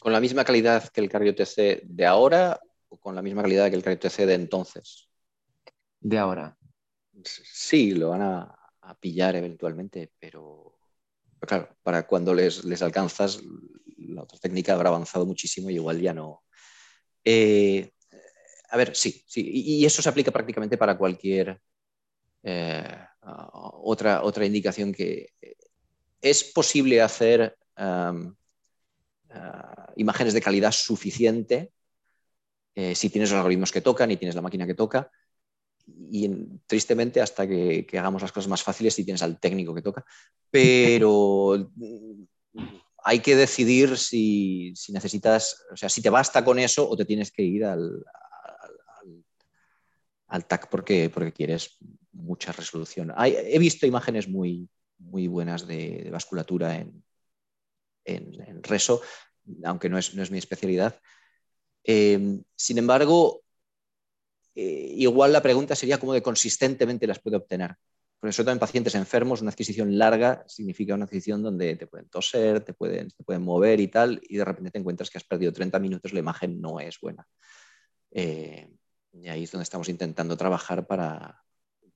¿Con 0.00 0.12
la 0.12 0.20
misma 0.20 0.44
calidad 0.44 0.88
que 0.88 1.00
el 1.02 1.10
cardio-TC 1.10 1.82
de 1.84 2.06
ahora 2.06 2.58
o 2.88 2.98
con 2.98 3.14
la 3.14 3.22
misma 3.22 3.42
calidad 3.42 3.68
que 3.68 3.76
el 3.76 3.82
cardio-TC 3.82 4.24
de 4.24 4.34
entonces? 4.34 5.08
De 6.00 6.16
ahora. 6.16 6.56
Sí, 7.22 7.90
lo 7.90 8.10
van 8.10 8.22
a, 8.22 8.59
pillar 8.94 9.36
eventualmente, 9.36 10.12
pero, 10.18 10.78
claro, 11.40 11.76
para 11.82 12.06
cuando 12.06 12.34
les, 12.34 12.64
les, 12.64 12.82
alcanzas, 12.82 13.40
la 13.98 14.22
otra 14.22 14.38
técnica 14.38 14.74
habrá 14.74 14.88
avanzado 14.88 15.26
muchísimo 15.26 15.70
y 15.70 15.74
igual 15.74 16.00
ya 16.00 16.14
no. 16.14 16.42
Eh, 17.24 17.90
a 18.70 18.76
ver, 18.76 18.94
sí, 18.94 19.22
sí, 19.26 19.50
y, 19.52 19.84
eso 19.84 20.02
se 20.02 20.08
aplica 20.08 20.30
prácticamente 20.30 20.78
para 20.78 20.96
cualquier 20.96 21.60
eh, 22.42 22.98
otra, 23.22 24.22
otra 24.22 24.46
indicación 24.46 24.92
que 24.92 25.34
es 26.20 26.44
posible 26.44 27.00
hacer 27.00 27.56
uh, 27.78 28.32
imágenes 29.96 30.34
de 30.34 30.40
calidad 30.40 30.72
suficiente 30.72 31.72
eh, 32.74 32.94
si 32.94 33.10
tienes 33.10 33.30
los 33.30 33.36
algoritmos 33.36 33.72
que 33.72 33.80
tocan 33.80 34.10
y 34.10 34.16
tienes 34.16 34.34
la 34.34 34.42
máquina 34.42 34.66
que 34.66 34.74
toca, 34.74 35.10
y 36.10 36.28
tristemente 36.66 37.20
hasta 37.20 37.46
que, 37.46 37.86
hagamos 37.92 38.22
las 38.22 38.32
cosas 38.32 38.48
más 38.48 38.62
fáciles 38.62 38.94
si 38.94 39.04
tienes 39.04 39.22
al 39.22 39.38
técnico 39.38 39.74
que 39.74 39.82
toca, 39.82 40.04
pero 40.50 41.70
hay 43.04 43.20
que 43.20 43.36
decidir 43.36 43.96
si, 43.96 44.74
necesitas, 44.88 45.64
o 45.72 45.76
sea, 45.76 45.88
si 45.88 46.02
te 46.02 46.10
basta 46.10 46.44
con 46.44 46.58
eso 46.58 46.88
o 46.88 46.96
te 46.96 47.04
tienes 47.04 47.30
que 47.30 47.42
ir 47.42 47.64
al, 47.64 48.04
al, 50.28 50.46
TAC 50.46 50.68
porque, 50.68 51.10
porque 51.10 51.32
quieres 51.32 51.78
mucha 52.12 52.52
resolución. 52.52 53.12
he 53.18 53.58
visto 53.58 53.86
imágenes 53.86 54.28
muy, 54.28 54.68
muy 54.98 55.28
buenas 55.28 55.66
de, 55.66 56.08
vasculatura 56.10 56.76
en, 56.76 57.04
en, 58.04 58.62
reso, 58.62 59.00
aunque 59.64 59.88
no 59.88 59.98
es, 59.98 60.14
no 60.14 60.22
es 60.22 60.30
mi 60.30 60.38
especialidad. 60.38 61.00
Eh, 61.84 62.40
sin 62.54 62.78
embargo, 62.78 63.42
eh, 64.54 64.94
igual 64.96 65.32
la 65.32 65.42
pregunta 65.42 65.74
sería 65.74 65.98
cómo 65.98 66.12
de 66.12 66.22
consistentemente 66.22 67.06
las 67.06 67.20
puede 67.20 67.36
obtener. 67.36 67.76
Por 68.18 68.28
eso 68.28 68.48
en 68.48 68.58
pacientes 68.58 68.94
enfermos, 68.94 69.40
una 69.40 69.50
adquisición 69.50 69.96
larga 69.96 70.44
significa 70.46 70.94
una 70.94 71.06
adquisición 71.06 71.42
donde 71.42 71.76
te 71.76 71.86
pueden 71.86 72.08
toser, 72.10 72.60
te 72.60 72.74
pueden, 72.74 73.08
te 73.10 73.24
pueden 73.24 73.42
mover 73.42 73.80
y 73.80 73.88
tal, 73.88 74.20
y 74.22 74.36
de 74.36 74.44
repente 74.44 74.70
te 74.70 74.78
encuentras 74.78 75.08
que 75.08 75.16
has 75.16 75.24
perdido 75.24 75.52
30 75.52 75.78
minutos, 75.78 76.12
la 76.12 76.18
imagen 76.18 76.60
no 76.60 76.80
es 76.80 77.00
buena. 77.00 77.26
Eh, 78.10 78.68
y 79.12 79.28
ahí 79.28 79.44
es 79.44 79.50
donde 79.50 79.62
estamos 79.62 79.88
intentando 79.88 80.36
trabajar 80.36 80.86
para, 80.86 81.42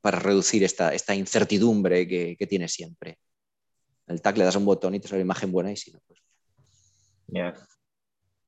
para 0.01 0.19
reducir 0.19 0.65
esta, 0.65 0.95
esta 0.95 1.15
incertidumbre 1.15 2.09
que, 2.09 2.37
que, 2.39 2.47
tiene 2.47 2.69
siempre. 2.69 3.19
El 4.07 4.23
TAC 4.23 4.39
le 4.39 4.45
das 4.45 4.57
un 4.57 4.65
botón 4.65 4.95
y 4.95 5.01
te 5.01 5.09
sale 5.09 5.21
imagen 5.21 5.53
buena 5.53 5.73
y 5.73 5.77
si 5.77 5.93
no, 5.93 6.01
pues... 6.07 6.21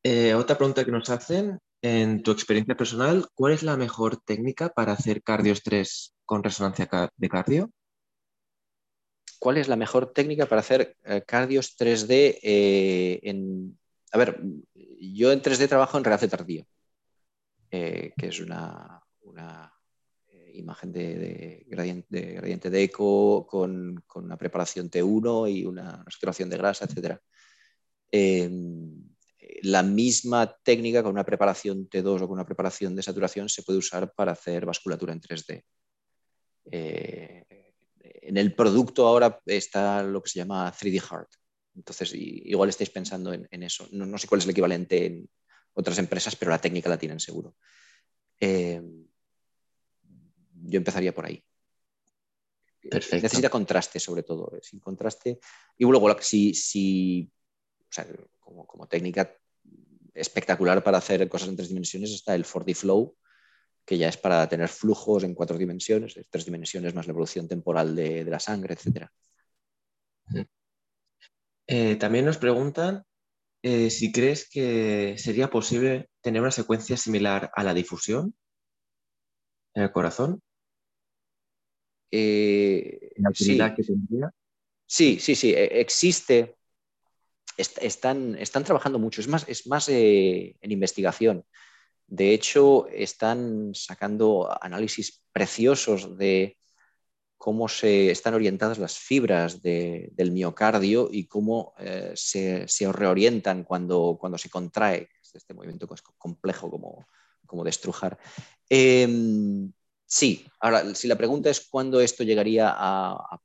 Eh, 0.03 0.35
otra 0.35 0.57
pregunta 0.57 0.85
que 0.85 0.93
nos 0.93 1.11
hacen 1.11 1.59
en 1.83 2.23
tu 2.23 2.31
experiencia 2.31 2.77
personal, 2.77 3.27
¿cuál 3.35 3.53
es 3.53 3.63
la 3.63 3.77
mejor 3.77 4.17
técnica 4.19 4.71
para 4.71 4.93
hacer 4.93 5.23
cardioestrés 5.23 6.15
con 6.25 6.43
resonancia 6.43 6.89
de 7.17 7.29
cardio? 7.29 7.71
¿cuál 9.39 9.59
es 9.59 9.69
la 9.69 9.77
mejor 9.77 10.13
técnica 10.13 10.47
para 10.47 10.61
hacer 10.61 10.97
cardios 11.27 11.77
3D 11.79 12.39
en... 12.43 13.79
A 14.13 14.19
ver, 14.19 14.41
yo 15.01 15.33
en 15.33 15.43
3D 15.43 15.69
trabajo 15.69 15.99
en 15.99 16.05
realce 16.05 16.29
tardío, 16.29 16.67
que 17.71 18.13
es 18.17 18.41
una, 18.41 19.03
imagen 20.55 20.93
de, 20.93 21.67
gradiente, 21.69 22.71
de, 22.71 22.83
eco 22.83 23.47
con, 23.47 24.03
una 24.15 24.37
preparación 24.37 24.91
T1 24.91 25.53
y 25.53 25.67
una 25.67 26.05
saturación 26.09 26.49
de 26.49 26.57
grasa, 26.57 26.87
etc. 26.87 27.21
la 29.63 29.83
misma 29.83 30.57
técnica 30.63 31.03
con 31.03 31.13
una 31.13 31.25
preparación 31.25 31.89
T2 31.89 32.23
o 32.23 32.29
con 32.29 32.33
una 32.33 32.47
preparación 32.47 32.95
de 32.95 33.03
saturación 33.03 33.49
se 33.49 33.63
puede 33.63 33.79
usar 33.79 34.13
para 34.13 34.33
hacer 34.33 34.67
vasculatura 34.67 35.13
en 35.13 35.21
3D. 35.21 35.63
Eh, 36.71 37.45
en 38.01 38.37
el 38.37 38.55
producto 38.55 39.07
ahora 39.07 39.41
está 39.47 40.03
lo 40.03 40.23
que 40.23 40.31
se 40.31 40.39
llama 40.39 40.73
3D 40.73 41.01
Heart. 41.01 41.29
Entonces, 41.77 42.13
igual 42.15 42.71
estáis 42.71 42.91
pensando 42.91 43.33
en, 43.33 43.63
eso. 43.63 43.87
No, 43.93 44.17
sé 44.19 44.27
cuál 44.27 44.41
es 44.41 44.47
el 44.47 44.53
equivalente 44.53 45.07
en 45.07 45.29
otras 45.75 45.99
empresas, 45.99 46.35
pero 46.35 46.51
la 46.51 46.61
técnica 46.61 46.89
la 46.89 46.99
tienen 46.99 47.21
seguro. 47.21 47.55
Em, 48.41 49.07
yo 50.65 50.79
empezaría 50.79 51.15
por 51.15 51.27
ahí. 51.27 51.43
Necesita 52.83 53.51
contraste, 53.51 54.01
sobre 54.01 54.23
todo. 54.23 54.57
Eh, 54.57 54.61
sin 54.63 54.81
contraste. 54.81 55.39
Y 55.77 55.85
luego, 55.85 56.17
si, 56.21 56.55
si 56.55 57.31
como, 58.41 58.87
técnica 58.89 59.37
espectacular 60.17 60.83
para 60.83 60.99
hacer 60.99 61.29
cosas 61.29 61.49
en 61.49 61.57
tres 61.57 61.69
dimensiones 61.69 62.11
está 62.11 62.35
el 62.35 62.45
4D 62.45 62.75
Flow, 62.75 63.17
que 63.85 63.99
ya 63.99 64.09
es 64.09 64.17
para 64.17 64.49
tener 64.49 64.69
flujos 64.69 65.23
en 65.23 65.35
cuatro 65.35 65.57
dimensiones, 65.57 66.19
tres 66.29 66.45
dimensiones 66.45 66.95
más 66.95 67.07
la 67.07 67.13
evolución 67.13 67.47
temporal 67.47 67.95
de, 67.95 68.25
la 68.25 68.41
sangre, 68.41 68.75
etc. 68.75 69.07
Eh, 71.69 71.97
también 71.97 72.25
nos 72.25 72.39
preguntan 72.39 73.05
eh, 73.63 73.91
si 73.91 74.13
crees 74.13 74.49
que 74.49 75.17
sería 75.19 75.51
posible 75.51 76.09
tener 76.21 76.43
una 76.43 76.51
secuencia 76.51 76.97
similar 76.97 77.51
a 77.55 77.63
la 77.63 77.75
difusión 77.75 78.35
en 79.75 79.83
el 79.85 79.93
corazón. 79.93 80.43
Eh, 82.11 83.13
sí. 83.35 83.59
Sí, 84.89 85.19
sí, 85.19 85.35
sí, 85.35 85.53
e, 85.53 85.81
están, 87.57 88.37
están, 88.39 88.65
trabajando 88.65 88.99
mucho, 88.99 89.21
es 89.21 89.29
más, 89.29 89.45
es 89.49 89.67
más 89.67 89.89
eh, 89.89 90.57
en 90.61 90.73
investigación. 90.73 91.45
De 92.07 92.33
hecho, 92.33 92.87
están 92.89 93.73
sacando 93.75 94.49
análisis 94.63 95.23
preciosos 95.33 96.17
de 96.17 96.57
cómo 97.37 97.69
se 97.69 98.11
están 98.11 98.35
orientadas 98.35 98.79
las 98.79 98.97
fibras 98.97 99.61
del 99.63 100.31
miocardio 100.31 101.09
y 101.11 101.27
cómo 101.27 101.75
eh, 101.79 102.13
se, 102.15 102.67
reorientan 102.93 103.65
cuando, 103.65 104.17
cuando 104.21 104.39
se 104.39 104.51
contrae 104.51 105.09
este 105.35 105.53
movimiento 105.53 105.87
complejo 106.17 106.71
como, 106.71 107.07
como 107.47 107.63
destrujar. 107.65 108.19
Em, 108.69 109.71
Sí, 110.07 110.47
ahora, 110.61 110.95
si 110.95 111.09
la 111.09 111.17
pregunta 111.17 111.51
es 111.51 111.67
cuándo 111.69 112.01
esto 112.01 112.23
llegaría 112.23 112.73
a, 112.75 113.41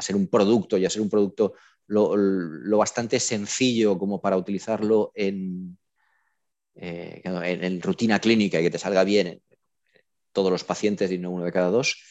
ser 0.00 0.16
un 0.16 0.28
producto 0.28 0.76
y 0.78 0.86
a 0.86 0.90
ser 0.90 1.02
un 1.02 1.10
producto 1.10 1.54
lo, 1.86 2.78
bastante 2.78 3.20
sencillo 3.20 3.98
como 3.98 4.20
para 4.20 4.36
utilizarlo 4.36 5.12
en, 5.14 5.78
eh, 6.74 7.22
en, 7.24 7.80
rutina 7.80 8.18
clínica 8.18 8.60
y 8.60 8.64
que 8.64 8.70
te 8.70 8.78
salga 8.78 9.04
bien 9.04 9.26
en 9.26 9.42
todos 10.32 10.50
los 10.50 10.64
pacientes 10.64 11.10
y 11.10 11.18
no 11.18 11.30
uno 11.30 11.44
de 11.44 11.52
cada 11.52 11.70
dos, 11.70 12.02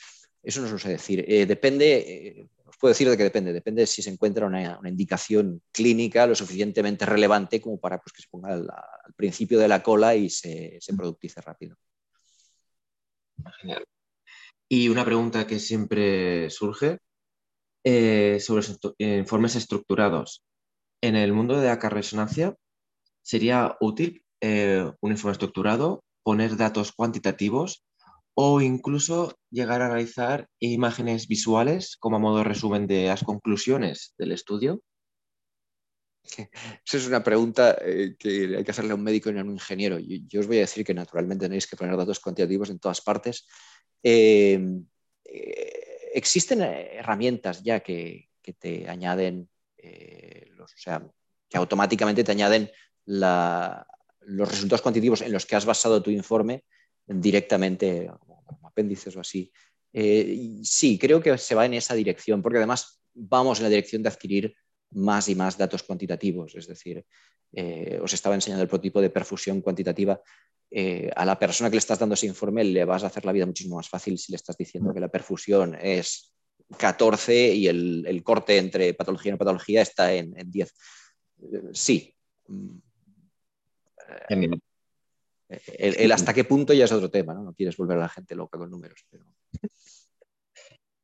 eso 0.42 0.62
no 0.62 0.70
lo 0.70 0.80
sé 0.80 0.90
decir. 0.90 1.26
Eh, 1.28 1.46
depende, 1.46 1.98
eh, 1.98 2.48
os 2.66 2.78
puedo 2.78 2.92
decir 2.92 3.10
de 3.10 3.18
que 3.18 3.24
depende, 3.24 3.54
depende 3.54 3.86
si 3.86 4.02
se 4.02 4.10
encuentra 4.10 4.46
una, 4.46 4.80
indicación 4.86 5.62
clínica 5.72 6.26
lo 6.26 6.36
suficientemente 6.36 7.06
relevante 7.06 7.62
como 7.62 7.80
para 7.80 8.00
pues, 8.00 8.14
que 8.14 8.22
se 8.22 8.28
ponga 8.30 8.54
al, 8.54 8.68
principio 9.16 9.60
de 9.60 9.68
la 9.68 9.84
cola 9.84 10.16
y 10.16 10.30
se, 10.30 10.78
se 10.80 10.94
productice 10.94 11.42
rápido. 11.42 11.78
Genial. 13.62 13.86
Y 14.68 14.90
una 14.90 15.06
pregunta 15.06 15.46
que 15.46 15.60
siempre 15.60 16.50
surge 16.50 16.98
eh, 17.86 18.40
sobre 18.40 18.66
informes 18.98 19.56
estructurados. 19.56 20.44
En 21.02 21.16
el 21.16 21.34
mundo 21.34 21.60
de 21.60 21.68
la 21.68 21.76
resonancia, 21.78 22.56
¿sería 23.22 23.78
útil 23.80 24.26
eh, 24.42 24.92
un 25.02 25.12
informe 25.12 25.34
estructurado, 25.34 26.04
poner 26.24 26.58
datos 26.58 26.92
cuantitativos 26.92 27.86
o 28.34 28.60
incluso 28.60 29.38
llegar 29.52 29.84
a 29.84 29.90
realizar 29.90 30.48
imágenes 30.60 31.28
visuales 31.28 31.96
como 31.98 32.16
a 32.16 32.20
modo 32.20 32.40
de 32.40 32.46
resumen 32.46 32.88
de 32.88 33.06
las 33.06 33.24
conclusiones 33.24 34.16
del 34.18 34.32
estudio? 34.32 34.82
Esa 36.86 36.98
es 36.98 37.08
una 37.08 37.24
pregunta 37.24 37.78
eh, 37.82 38.16
que 38.18 38.56
hay 38.58 38.64
que 38.64 38.72
hacerle 38.72 38.94
a 38.94 38.96
un 38.96 39.04
médico 39.04 39.30
y 39.30 39.38
a 39.38 39.44
un 39.44 39.52
ingeniero. 39.52 40.00
Yo, 40.00 40.40
os 40.40 40.48
voy 40.48 40.58
a 40.58 40.62
decir 40.62 40.84
que 40.84 40.96
naturalmente 40.96 41.46
tenéis 41.46 41.68
que 41.68 41.78
poner 41.78 41.96
datos 41.96 42.20
cuantitativos 42.20 42.72
en 42.72 42.80
todas 42.80 43.02
partes 43.02 43.46
eh, 44.02 44.60
eh, 45.24 45.85
existen 46.16 46.62
herramientas 46.62 47.62
ya 47.64 47.82
que, 47.82 48.30
te 48.60 48.88
añaden, 48.88 49.50
eh, 49.78 50.52
o 50.60 50.68
sea, 50.68 51.04
que 51.50 51.58
automáticamente 51.58 52.24
te 52.24 52.32
añaden 52.32 52.72
los 53.06 54.50
resultados 54.50 54.82
cuantitativos 54.82 55.22
en 55.22 55.32
los 55.32 55.46
que 55.46 55.56
has 55.56 55.66
basado 55.66 56.02
tu 56.02 56.12
informe 56.12 56.64
directamente 57.06 58.10
como, 58.20 58.68
apéndices 58.68 59.16
o 59.16 59.22
así. 59.22 59.52
sí, 60.64 61.00
creo 61.00 61.22
que 61.22 61.38
se 61.38 61.56
va 61.56 61.66
en 61.66 61.74
esa 61.74 61.96
dirección, 61.96 62.42
porque 62.42 62.58
además 62.58 63.02
vamos 63.14 63.60
en 63.60 63.64
la 63.64 63.70
dirección 63.70 64.04
de 64.04 64.10
adquirir 64.10 64.56
más 64.92 65.28
y 65.30 65.36
más 65.36 65.58
datos 65.58 65.84
cuantitativos. 65.84 66.56
Es 66.56 66.68
decir, 66.68 67.06
os 68.02 68.14
estaba 68.14 68.36
enseñando 68.36 68.64
el 68.64 68.70
prototipo 68.70 69.02
de 69.02 69.10
perfusión 69.10 69.62
cuantitativa 69.62 70.22
eh, 70.78 71.10
a 71.16 71.24
la 71.24 71.40
persona 71.40 71.70
que 71.70 71.78
le 71.78 71.80
estás 71.80 72.00
dando 72.00 72.16
ese 72.16 72.26
informe 72.26 72.62
le 72.66 72.84
vas 72.84 73.02
a 73.06 73.08
hacer 73.08 73.24
la 73.24 73.32
vida 73.32 73.46
muchísimo 73.46 73.78
más 73.78 73.88
fácil 73.88 74.18
si 74.18 74.34
le 74.34 74.36
estás 74.36 74.58
diciendo 74.58 74.94
que 74.94 75.00
la 75.00 75.08
perfusión 75.08 75.74
es 75.80 76.36
14 76.78 77.54
y 77.54 77.68
el, 77.70 78.22
corte 78.26 78.58
entre 78.58 78.94
patología 78.94 79.30
y 79.30 79.32
no 79.32 79.38
patología 79.38 79.82
está 79.82 80.12
en, 80.12 80.34
10. 80.36 80.74
sí. 81.72 82.14
El, 85.48 86.12
hasta 86.12 86.34
qué 86.34 86.44
punto 86.44 86.74
ya 86.74 86.84
es 86.84 86.92
otro 86.92 87.10
tema, 87.10 87.34
¿no? 87.34 87.44
No 87.44 87.54
quieres 87.54 87.78
volver 87.78 87.98
a 87.98 88.02
la 88.02 88.10
gente 88.10 88.36
loca 88.36 88.58
con 88.58 88.70
números. 88.70 89.06
Pero... 89.10 89.24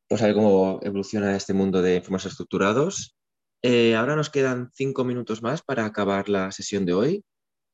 Vamos 0.10 0.22
a 0.22 0.26
ver 0.26 0.36
cómo 0.36 0.82
evoluciona 0.84 1.34
este 1.38 1.54
mundo 1.54 1.82
de 1.82 1.96
informes 1.96 2.26
estructurados. 2.26 3.16
Eh, 3.62 3.96
ahora 3.96 4.18
nos 4.18 4.30
quedan 4.30 4.70
cinco 4.74 5.06
minutos 5.06 5.42
más 5.42 5.62
para 5.62 5.86
acabar 5.86 6.28
la 6.28 6.52
sesión 6.52 6.86
de 6.86 6.94
hoy. 6.94 7.24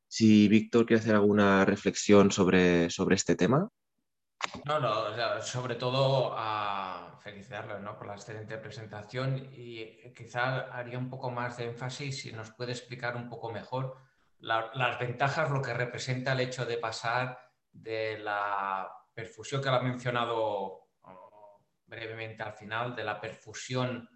Si 0.08 0.48
Víctor 0.48 0.86
quiere 0.86 1.02
hacer 1.02 1.16
alguna 1.16 1.66
reflexión 1.66 2.32
sobre, 2.32 2.90
sobre 2.90 3.16
este 3.16 3.36
tema. 3.36 3.70
No, 4.66 4.80
no, 4.80 5.42
sobre 5.42 5.76
todo 5.76 6.34
a 6.38 7.20
felicitarlo 7.22 7.80
¿no? 7.80 7.98
por 7.98 8.08
la 8.08 8.14
excelente 8.14 8.58
presentación 8.58 9.50
y 9.52 10.14
quizá 10.14 10.72
haría 10.72 10.98
un 10.98 11.10
poco 11.10 11.32
más 11.32 11.58
de 11.58 11.66
énfasis 11.66 12.22
si 12.22 12.32
nos 12.32 12.52
puede 12.52 12.72
explicar 12.72 13.16
un 13.16 13.28
poco 13.28 13.52
mejor 13.52 13.96
las 14.40 15.00
ventajas, 15.00 15.50
lo 15.50 15.62
que 15.62 15.74
representa 15.74 16.34
el 16.34 16.42
hecho 16.42 16.66
de 16.66 16.78
pasar 16.78 17.40
de 17.72 18.20
la 18.20 18.88
perfusión 19.14 19.62
que 19.62 19.70
lo 19.70 19.76
ha 19.76 19.82
mencionado 19.82 20.90
oh, 21.02 21.66
brevemente 21.86 22.44
al 22.44 22.54
final, 22.54 22.96
de 22.96 23.04
la 23.04 23.20
perfusión 23.20 24.08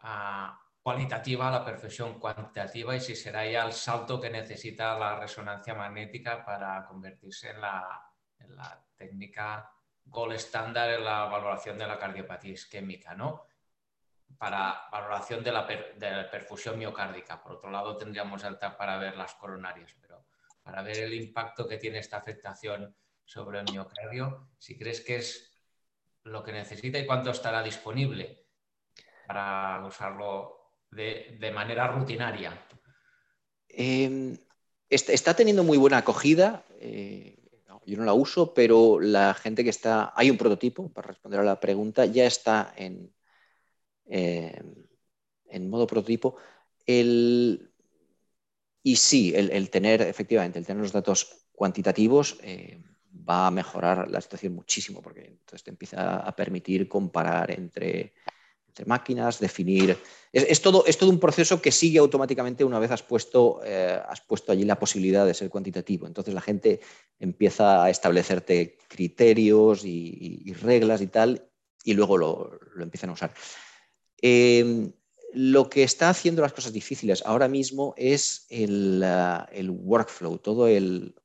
a, 0.00 0.58
cualitativa 0.90 1.46
a 1.46 1.52
la 1.52 1.64
perfección 1.64 2.18
cuantitativa 2.18 2.96
y 2.96 3.00
si 3.00 3.14
será 3.14 3.48
ya 3.48 3.64
el 3.64 3.72
salto 3.72 4.20
que 4.20 4.28
necesita 4.28 4.98
la 4.98 5.20
resonancia 5.20 5.72
magnética 5.72 6.44
para 6.44 6.84
convertirse 6.84 7.50
en 7.50 7.60
la, 7.60 8.12
técnica 8.96 9.70
gold 10.04 10.32
estándar 10.32 10.90
en 10.90 11.04
la 11.04 11.26
valoración 11.26 11.78
de 11.78 11.86
la 11.86 11.96
cardiopatía 11.96 12.54
isquémica, 12.54 13.14
¿no? 13.14 13.46
Para 14.36 14.88
valoración 14.90 15.44
de 15.44 15.52
la, 15.52 15.64
perfusión 16.28 16.76
miocárdica. 16.76 17.40
Por 17.40 17.52
otro 17.52 17.70
lado, 17.70 17.96
tendríamos 17.96 18.42
el 18.42 18.58
TAP 18.58 18.76
para 18.76 18.98
ver 18.98 19.16
las 19.16 19.34
coronarias, 19.34 19.94
pero 20.00 20.26
para 20.60 20.82
ver 20.82 20.98
el 20.98 21.14
impacto 21.14 21.68
que 21.68 21.78
tiene 21.78 22.00
esta 22.00 22.16
afectación 22.16 22.96
sobre 23.24 23.60
el 23.60 23.66
miocardio, 23.70 24.50
si 24.58 24.76
crees 24.76 25.02
que 25.02 25.16
es 25.16 25.56
lo 26.24 26.42
que 26.42 26.52
necesita 26.52 26.98
y 26.98 27.06
cuánto 27.06 27.30
estará 27.30 27.62
disponible 27.62 28.44
para 29.28 29.86
usarlo 29.86 30.59
de, 30.90 31.50
manera 31.52 31.88
rutinaria? 31.88 32.52
Em, 33.68 34.36
está, 34.88 35.34
teniendo 35.34 35.64
muy 35.64 35.78
buena 35.78 35.98
acogida. 35.98 36.64
Eh, 36.80 37.36
yo 37.86 37.96
no 37.96 38.04
la 38.04 38.12
uso, 38.12 38.54
pero 38.54 39.00
la 39.00 39.34
gente 39.34 39.64
que 39.64 39.70
está. 39.70 40.12
Hay 40.14 40.30
un 40.30 40.36
prototipo, 40.36 40.92
para 40.92 41.08
responder 41.08 41.40
a 41.40 41.44
la 41.44 41.60
pregunta, 41.60 42.06
ya 42.06 42.26
está 42.26 42.72
en, 42.76 43.12
em, 44.06 44.74
en 45.46 45.70
modo 45.70 45.86
prototipo. 45.86 46.36
y 48.82 48.96
sí, 48.96 49.32
el, 49.34 49.70
tener, 49.70 50.02
efectivamente, 50.02 50.58
el 50.58 50.66
tener 50.66 50.82
los 50.82 50.92
datos 50.92 51.46
cuantitativos 51.52 52.38
eh, 52.42 52.82
va 53.28 53.46
a 53.46 53.50
mejorar 53.50 54.10
la 54.10 54.20
situación 54.20 54.54
muchísimo, 54.54 55.02
porque 55.02 55.26
entonces 55.26 55.62
te 55.62 55.70
empieza 55.70 56.16
a 56.16 56.34
permitir 56.34 56.88
comparar 56.88 57.50
entre 57.50 58.14
entre 58.70 58.86
máquinas, 58.86 59.38
definir... 59.40 59.98
Es, 60.32 60.62
todo, 60.62 60.86
es 60.86 60.96
todo 60.96 61.10
un 61.10 61.18
proceso 61.18 61.60
que 61.60 61.72
sigue 61.72 61.98
automáticamente 61.98 62.64
una 62.64 62.78
vez 62.78 62.92
has 62.92 63.02
puesto, 63.02 63.60
eh, 63.64 64.00
has 64.08 64.20
puesto 64.20 64.52
allí 64.52 64.64
la 64.64 64.78
posibilidad 64.78 65.26
de 65.26 65.34
ser 65.34 65.50
cuantitativo. 65.50 66.06
Entonces 66.06 66.32
la 66.32 66.40
gente 66.40 66.80
empieza 67.18 67.82
a 67.82 67.90
establecerte 67.90 68.78
criterios 68.86 69.84
y, 69.84 70.52
reglas 70.62 71.00
y 71.00 71.08
tal, 71.08 71.48
y 71.82 71.94
luego 71.94 72.16
lo, 72.16 72.60
empiezan 72.80 73.10
a 73.10 73.14
usar. 73.14 73.34
Em, 74.22 74.92
lo 75.32 75.68
que 75.68 75.82
está 75.82 76.10
haciendo 76.10 76.42
las 76.42 76.52
cosas 76.52 76.72
difíciles 76.72 77.24
ahora 77.26 77.48
mismo 77.48 77.94
es 77.96 78.46
el, 78.50 79.04
el 79.50 79.70
workflow, 79.70 80.38
todo 80.38 80.68
el, 80.68 81.16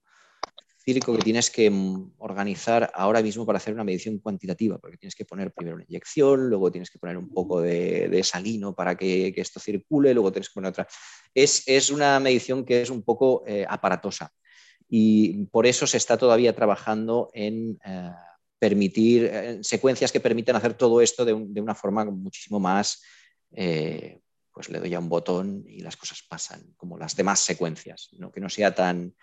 que 0.86 1.24
tienes 1.24 1.50
que 1.50 1.70
mm, 1.70 2.14
organizar 2.20 2.92
ahora 2.94 3.22
mismo 3.22 3.46
para 3.46 3.58
hacer 3.58 3.74
una 3.74 3.84
medición 3.84 4.20
cuantitativa, 4.20 4.78
porque 4.78 4.98
tienes 4.98 5.16
que 5.16 5.26
poner 5.26 5.52
primero 5.52 5.76
una 5.76 5.86
inyección, 5.86 6.48
luego 6.48 6.72
tienes 6.72 6.92
que 6.92 7.00
poner 7.00 7.18
un 7.18 7.30
poco 7.30 7.62
de, 7.62 8.22
salino 8.24 8.76
para 8.76 8.96
que, 8.96 9.34
esto 9.36 9.60
circule, 9.60 10.14
luego 10.14 10.32
tienes 10.32 10.50
que 10.50 10.54
poner 10.54 10.70
otra. 10.70 10.88
Es, 11.34 11.90
una 11.90 12.20
medición 12.20 12.64
que 12.64 12.82
es 12.84 12.90
un 12.92 13.02
poco 13.02 13.44
eh, 13.48 13.66
aparatosa 13.68 14.32
y 14.88 15.46
por 15.46 15.66
eso 15.66 15.88
se 15.88 15.98
está 15.98 16.18
todavía 16.18 16.56
trabajando 16.56 17.32
en 17.34 17.80
eh, 17.84 18.12
permitir 18.60 19.60
secuencias 19.62 20.12
que 20.12 20.20
permitan 20.20 20.56
hacer 20.56 20.76
todo 20.76 21.02
esto 21.02 21.26
de, 21.26 21.34
una 21.34 21.76
forma 21.76 22.06
muchísimo 22.06 22.60
más... 22.60 23.02
Eh, 23.52 24.20
pues 24.52 24.70
le 24.70 24.80
doy 24.80 24.94
a 24.94 25.00
un 25.00 25.10
botón 25.10 25.66
y 25.68 25.82
las 25.82 25.98
cosas 25.98 26.24
pasan, 26.30 26.74
como 26.78 26.98
las 26.98 27.14
demás 27.14 27.42
secuencias, 27.42 28.08
¿no? 28.14 28.32
que 28.32 28.40
no 28.40 28.48
sea 28.48 28.74
tan, 28.74 29.14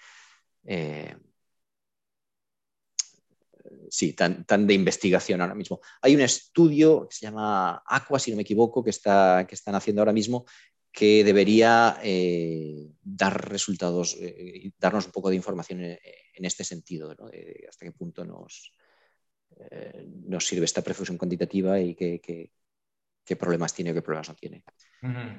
sí, 3.93 4.15
tan, 4.15 4.47
de 4.67 4.73
investigación 4.73 5.43
ahora 5.43 5.55
mismo. 5.55 5.81
Hay 6.01 6.15
un 6.15 6.23
estudio 6.23 7.07
que 7.07 7.15
se 7.15 7.27
llama 7.27 7.83
Aqua, 7.87 8.19
si 8.19 8.31
no 8.31 8.39
me 8.39 8.43
equivoco, 8.43 8.83
que, 8.83 8.89
está, 8.89 9.47
que 9.47 9.55
están 9.55 9.75
haciendo 9.75 10.01
ahora 10.01 10.15
mismo 10.15 10.47
que 10.91 11.25
debería 11.25 11.99
eh, 12.03 12.89
dar 13.03 13.51
resultados, 13.51 14.17
eh, 14.19 14.73
darnos 14.79 15.07
un 15.07 15.13
poco 15.13 15.29
de 15.29 15.37
información 15.37 15.81
en, 15.83 16.45
este 16.45 16.65
sentido, 16.65 17.11
hasta 17.11 17.85
qué 17.85 17.93
punto 17.93 18.25
nos, 18.25 18.73
eh, 19.71 20.07
nos 20.27 20.47
sirve 20.47 20.65
esta 20.65 20.83
perfusión 20.83 21.17
cuantitativa 21.19 21.79
y 21.79 21.95
qué, 21.95 22.21
qué, 22.21 23.37
problemas 23.37 23.73
tiene 23.73 23.93
o 23.93 23.95
qué 23.95 24.03
problemas 24.03 24.29
no 24.29 24.35
tiene. 24.35 24.65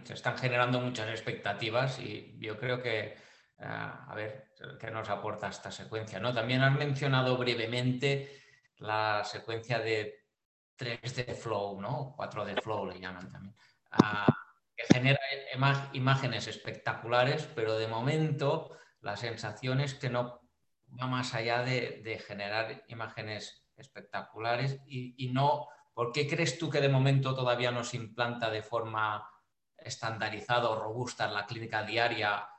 Se 0.03 0.13
están 0.13 0.37
generando 0.37 0.79
muchas 0.79 1.09
expectativas 1.09 1.99
y 1.99 2.35
yo 2.39 2.57
creo 2.57 2.81
que 2.81 3.15
a 3.59 4.13
ver 4.15 4.49
qué 4.79 4.89
nos 4.89 5.09
aporta 5.09 5.49
esta 5.49 5.71
secuencia. 5.71 6.19
¿no? 6.19 6.33
También 6.33 6.61
has 6.61 6.77
mencionado 6.77 7.37
brevemente 7.37 8.42
la 8.83 9.23
secuencia 9.23 9.79
de 9.79 10.25
3D 10.77 11.35
Flow, 11.35 11.79
¿no? 11.79 12.15
4D 12.17 12.61
Flow 12.61 12.85
le 12.85 12.99
llaman 12.99 13.31
también, 13.31 13.55
ah, 13.91 14.27
que 14.75 14.93
genera 14.93 15.19
imágenes 15.93 16.47
espectaculares, 16.47 17.47
pero 17.55 17.77
de 17.77 17.87
momento 17.87 18.77
la 18.99 19.15
sensación 19.15 19.79
es 19.79 19.93
que 19.93 20.09
no 20.09 20.41
va 21.01 21.07
más 21.07 21.33
allá 21.33 21.63
de, 21.63 22.21
generar 22.27 22.83
imágenes 22.89 23.65
espectaculares 23.77 24.81
y, 24.85 25.15
y, 25.17 25.31
no, 25.31 25.67
¿por 25.93 26.11
qué 26.11 26.27
crees 26.27 26.59
tú 26.59 26.69
que 26.69 26.81
de 26.81 26.89
momento 26.89 27.33
todavía 27.33 27.71
no 27.71 27.85
se 27.85 27.95
implanta 27.95 28.49
de 28.49 28.63
forma 28.63 29.25
estandarizada 29.77 30.69
o 30.69 30.75
robusta 30.75 31.25
en 31.25 31.33
la 31.35 31.45
clínica 31.45 31.83
diaria 31.83 32.49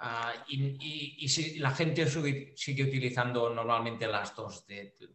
Ah, 0.00 0.32
y, 0.48 1.28
si 1.28 1.58
la 1.58 1.72
gente 1.72 2.06
sigue 2.06 2.84
utilizando 2.84 3.50
normalmente 3.50 4.06
las 4.06 4.34
dos, 4.34 4.64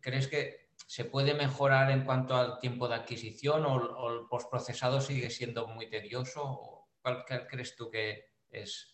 ¿crees 0.01 0.27
que 0.27 0.71
se 0.85 1.05
puede 1.05 1.33
mejorar 1.33 1.89
en 1.91 2.03
cuanto 2.03 2.35
al 2.35 2.59
tiempo 2.59 2.87
de 2.87 2.95
adquisición 2.95 3.65
o, 3.65 4.11
el 4.11 4.27
postprocesado 4.27 4.99
sigue 4.99 5.29
siendo 5.29 5.67
muy 5.67 5.89
tedioso? 5.89 6.87
¿Cuál 7.01 7.23
crees 7.25 7.75
tú 7.75 7.89
que 7.89 8.25
es? 8.51 8.93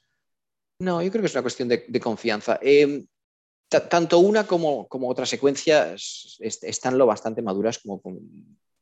No, 0.80 1.02
yo 1.02 1.12
creo 1.12 1.22
que 1.22 1.28
es 1.28 1.34
una 1.34 1.42
cuestión 1.42 1.68
de, 1.68 2.00
confianza. 2.00 2.60
Em, 2.62 3.06
tanto 3.68 4.20
una 4.20 4.46
como, 4.46 4.88
como 4.88 5.10
otra 5.10 5.26
secuencia 5.26 5.96
están 5.96 6.98
lo 6.98 7.06
bastante 7.06 7.42
maduras 7.42 7.80
como 7.80 8.02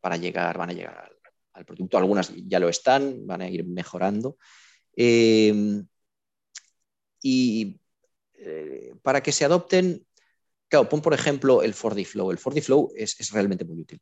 para 0.01 0.17
llegar, 0.17 0.57
van 0.57 0.69
a 0.69 0.73
llegar 0.73 1.11
al, 1.53 1.65
producto. 1.65 1.97
Algunas 1.97 2.31
ya 2.47 2.59
lo 2.59 2.69
están, 2.69 3.25
van 3.25 3.41
a 3.41 3.49
ir 3.49 3.65
mejorando. 3.65 4.37
Em, 4.95 5.87
y 7.21 7.79
eh, 8.37 8.93
para 9.01 9.21
que 9.21 9.31
se 9.31 9.45
adopten, 9.45 10.05
claro, 10.67 10.89
pon 10.89 11.01
por 11.01 11.13
ejemplo 11.13 11.63
el 11.63 11.73
4D 11.73 12.05
Flow. 12.05 12.31
El 12.31 12.39
4D 12.39 12.61
Flow 12.61 12.91
es, 12.95 13.31
realmente 13.31 13.65
muy 13.65 13.81
útil. 13.81 14.01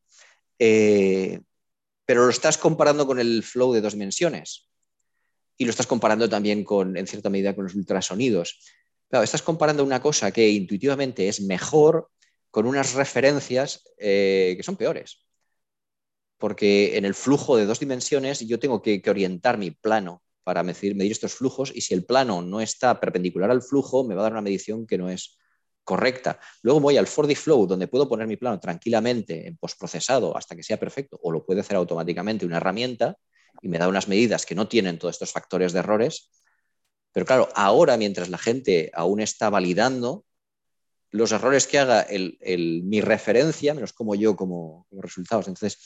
Eh, 0.59 1.39
pero 2.05 2.25
lo 2.25 2.29
estás 2.29 2.57
comparando 2.57 3.07
con 3.07 3.19
el 3.19 3.43
flow 3.43 3.73
de 3.73 3.81
dos 3.81 3.93
dimensiones 3.93 4.69
y 5.57 5.65
lo 5.65 5.71
estás 5.71 5.87
comparando 5.87 6.29
también 6.29 6.63
con, 6.63 6.97
en 6.97 7.07
cierta 7.07 7.29
medida, 7.29 7.55
con 7.55 7.63
los 7.63 7.75
ultrasonidos. 7.75 8.59
Claro, 9.09 9.23
estás 9.23 9.41
comparando 9.41 9.83
una 9.83 10.01
cosa 10.01 10.31
que 10.31 10.49
intuitivamente 10.49 11.27
es 11.27 11.41
mejor 11.41 12.09
con 12.51 12.67
unas 12.67 12.93
referencias 12.93 13.83
eh, 13.97 14.53
que 14.57 14.63
son 14.63 14.75
peores. 14.75 15.25
Porque 16.37 16.97
en 16.97 17.05
el 17.05 17.15
flujo 17.15 17.57
de 17.57 17.65
dos 17.65 17.79
dimensiones 17.79 18.41
yo 18.41 18.59
tengo 18.59 18.81
que 18.81 19.01
orientar 19.07 19.57
mi 19.57 19.71
plano 19.71 20.24
para 20.45 20.61
medir, 20.61 20.95
estos 21.11 21.33
flujos 21.33 21.71
y 21.73 21.81
si 21.81 21.95
el 21.95 22.05
plano 22.05 22.43
no 22.43 22.61
está 22.61 22.99
perpendicular 22.99 23.49
al 23.49 23.63
flujo, 23.63 24.03
me 24.03 24.13
va 24.13 24.21
a 24.21 24.23
dar 24.23 24.33
una 24.33 24.43
medición 24.43 24.85
que 24.85 24.97
no 24.97 25.09
es 25.09 25.39
correcta. 25.83 26.39
Luego 26.61 26.79
voy 26.79 26.97
al 26.97 27.07
4D 27.07 27.35
Flow, 27.35 27.65
donde 27.65 27.87
puedo 27.87 28.07
poner 28.07 28.27
mi 28.27 28.37
plano 28.37 28.59
tranquilamente 28.59 29.47
en 29.47 29.57
postprocesado 29.57 30.37
hasta 30.37 30.55
que 30.55 30.61
sea 30.61 30.77
perfecto, 30.77 31.19
o 31.21 31.31
lo 31.31 31.43
puede 31.43 31.61
hacer 31.61 31.77
automáticamente 31.77 32.45
una 32.45 32.57
herramienta 32.57 33.17
y 33.61 33.69
me 33.69 33.79
da 33.79 33.87
unas 33.87 34.07
medidas 34.07 34.45
que 34.45 34.53
no 34.53 34.67
tienen 34.67 34.99
todos 34.99 35.15
estos 35.15 35.31
factores 35.31 35.73
de 35.73 35.79
errores. 35.79 36.29
Pero 37.11 37.25
claro, 37.25 37.49
ahora 37.55 37.97
mientras 37.97 38.29
la 38.29 38.37
gente 38.37 38.91
aún 38.93 39.21
está 39.21 39.49
validando, 39.49 40.25
los 41.09 41.31
errores 41.31 41.65
que 41.65 41.79
haga 41.79 42.05
mi 42.43 43.01
referencia, 43.01 43.73
menos 43.73 43.93
como 43.93 44.13
yo 44.13 44.35
como, 44.35 44.85
resultados. 44.91 45.47
Entonces, 45.47 45.79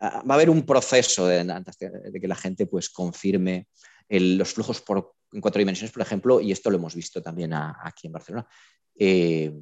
va 0.00 0.22
a 0.26 0.34
haber 0.34 0.48
un 0.48 0.64
proceso 0.64 1.26
de, 1.26 1.44
de, 1.44 2.20
que 2.20 2.28
la 2.28 2.36
gente 2.36 2.64
pues 2.66 2.88
confirme 2.88 3.66
los 4.08 4.54
flujos 4.54 4.82
en 5.32 5.40
cuatro 5.40 5.58
dimensiones, 5.58 5.92
por 5.92 6.02
ejemplo, 6.02 6.40
y 6.40 6.52
esto 6.52 6.70
lo 6.70 6.78
hemos 6.78 6.94
visto 6.94 7.22
también 7.22 7.52
aquí 7.52 8.06
en 8.06 8.12
Barcelona, 8.12 8.48
eh, 8.98 9.52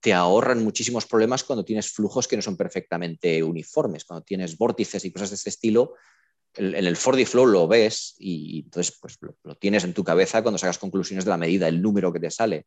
te 0.00 0.14
ahorran 0.14 0.64
muchísimos 0.64 1.06
problemas 1.06 1.44
cuando 1.44 1.64
tienes 1.64 1.92
flujos 1.92 2.26
que 2.26 2.36
no 2.36 2.42
son 2.42 2.56
perfectamente 2.56 3.42
uniformes, 3.42 4.04
cuando 4.04 4.24
tienes 4.24 4.56
vórtices 4.56 5.04
y 5.04 5.12
cosas 5.12 5.30
de 5.30 5.36
este 5.36 5.50
estilo. 5.50 5.94
En 6.54 6.74
el 6.74 6.96
4D 6.96 7.26
Flow 7.26 7.46
lo 7.46 7.68
ves 7.68 8.14
y 8.18 8.60
entonces 8.60 8.96
pues, 9.00 9.18
lo, 9.20 9.54
tienes 9.56 9.84
en 9.84 9.94
tu 9.94 10.02
cabeza 10.02 10.42
cuando 10.42 10.58
sacas 10.58 10.78
conclusiones 10.78 11.24
de 11.24 11.30
la 11.30 11.36
medida, 11.36 11.68
el 11.68 11.82
número 11.82 12.12
que 12.12 12.18
te 12.18 12.30
sale. 12.30 12.66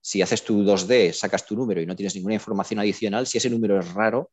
Si 0.00 0.22
haces 0.22 0.42
tu 0.42 0.64
2D, 0.64 1.12
sacas 1.12 1.44
tu 1.44 1.54
número 1.54 1.82
y 1.82 1.86
no 1.86 1.94
tienes 1.94 2.14
ninguna 2.14 2.34
información 2.34 2.80
adicional, 2.80 3.26
si 3.26 3.38
ese 3.38 3.50
número 3.50 3.78
es 3.78 3.92
raro, 3.92 4.30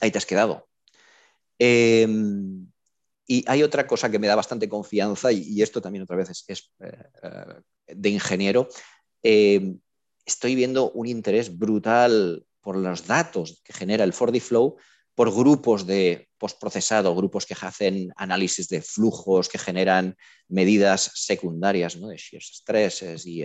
ahí 0.00 0.12
te 0.12 0.18
has 0.18 0.26
quedado. 0.26 0.68
Eh, 1.58 2.06
y 3.30 3.44
hay 3.46 3.62
otra 3.62 3.86
cosa 3.86 4.10
que 4.10 4.18
me 4.18 4.26
da 4.26 4.34
bastante 4.34 4.70
confianza, 4.70 5.30
y, 5.30 5.60
esto 5.60 5.82
también 5.82 6.02
otra 6.02 6.16
vez 6.16 6.30
es, 6.30 6.72
eh, 6.80 6.92
eh, 7.22 7.94
de 7.94 8.08
ingeniero. 8.08 8.68
Eh, 9.22 9.74
estoy 10.24 10.54
viendo 10.54 10.90
un 10.92 11.06
interés 11.06 11.56
brutal 11.56 12.46
por 12.62 12.76
los 12.76 13.06
datos 13.06 13.60
que 13.62 13.74
genera 13.74 14.04
el 14.04 14.14
4D 14.14 14.40
Flow 14.40 14.76
por 15.14 15.34
grupos 15.34 15.86
de 15.86 16.28
postprocesado, 16.38 17.14
grupos 17.14 17.44
que 17.44 17.54
hacen 17.60 18.12
análisis 18.16 18.66
de 18.68 18.80
flujos, 18.80 19.48
que 19.48 19.58
generan 19.58 20.16
medidas 20.48 21.10
secundarias 21.14 21.96
¿no? 21.96 22.08
de 22.08 22.16
shear 22.16 22.42
stresses 22.42 23.26
y 23.26 23.42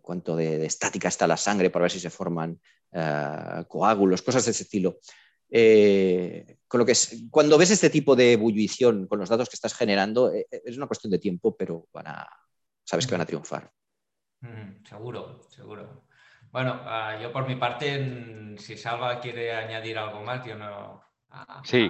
cuánto 0.00 0.36
de, 0.36 0.64
estática 0.66 1.08
está 1.08 1.26
la 1.26 1.38
sangre 1.38 1.70
para 1.70 1.84
ver 1.84 1.92
si 1.92 1.98
se 1.98 2.10
forman 2.10 2.60
coágulos, 3.68 4.22
cosas 4.22 4.44
de 4.44 4.50
ese 4.50 4.64
estilo. 4.64 4.98
Eh, 5.50 6.58
con 6.66 6.80
lo 6.80 6.86
que 6.86 6.94
cuando 7.30 7.56
ves 7.56 7.70
este 7.70 7.90
tipo 7.90 8.16
de 8.16 8.32
ebullición 8.32 9.06
con 9.06 9.18
los 9.18 9.28
datos 9.28 9.48
que 9.48 9.54
estás 9.54 9.74
generando, 9.74 10.32
eh, 10.32 10.46
eh, 10.50 10.62
es 10.64 10.76
una 10.76 10.86
cuestión 10.86 11.10
de 11.10 11.18
tiempo, 11.18 11.56
pero 11.56 11.86
van 11.92 12.08
a, 12.08 12.28
sabes 12.84 13.06
que 13.06 13.12
van 13.12 13.20
a 13.20 13.26
triunfar. 13.26 13.70
seguro, 14.88 15.42
seguro. 15.48 16.06
Bueno, 16.50 16.80
ah, 16.84 17.18
yo 17.20 17.32
por 17.32 17.46
mi 17.46 17.56
parte, 17.56 18.56
si 18.58 18.76
Salva 18.76 19.20
quiere 19.20 19.52
añadir 19.52 19.98
algo 19.98 20.22
más, 20.22 20.44
yo 20.44 20.56
no. 20.56 21.02
sí, 21.64 21.88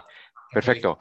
perfecto. 0.52 0.98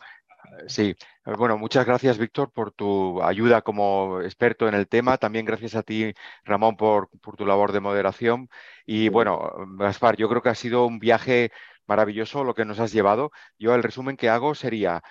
Sí, 0.68 0.96
bueno, 1.26 1.58
muchas 1.58 1.86
gracias, 1.86 2.18
Víctor, 2.18 2.52
por 2.52 2.72
tu 2.72 3.22
ayuda 3.24 3.62
como 3.62 4.22
experto 4.22 4.68
en 4.68 4.76
el 4.76 4.88
tema. 4.88 5.18
También 5.18 5.46
gracias 5.46 5.76
a 5.76 5.84
ti, 5.84 6.14
Ramón, 6.44 6.78
por, 6.78 7.10
por 7.22 7.36
tu 7.36 7.46
labor 7.46 7.72
de 7.72 7.80
moderación. 7.80 8.50
Y 8.86 9.10
bueno, 9.10 9.52
Gaspar, 9.78 10.18
yo 10.18 10.30
creo 10.30 10.42
que 10.42 10.50
ha 10.50 10.56
sido 10.56 10.86
un 10.86 11.00
viaje 11.00 11.52
maravilloso 11.88 12.44
lo 12.44 12.54
que 12.56 12.66
nos 12.66 12.80
has 12.80 12.92
llevado. 12.92 13.32
Yo 13.60 13.76
el 13.76 13.84
resumen 13.84 14.18
que 14.18 14.30
hago 14.30 14.56
sería 14.56 15.02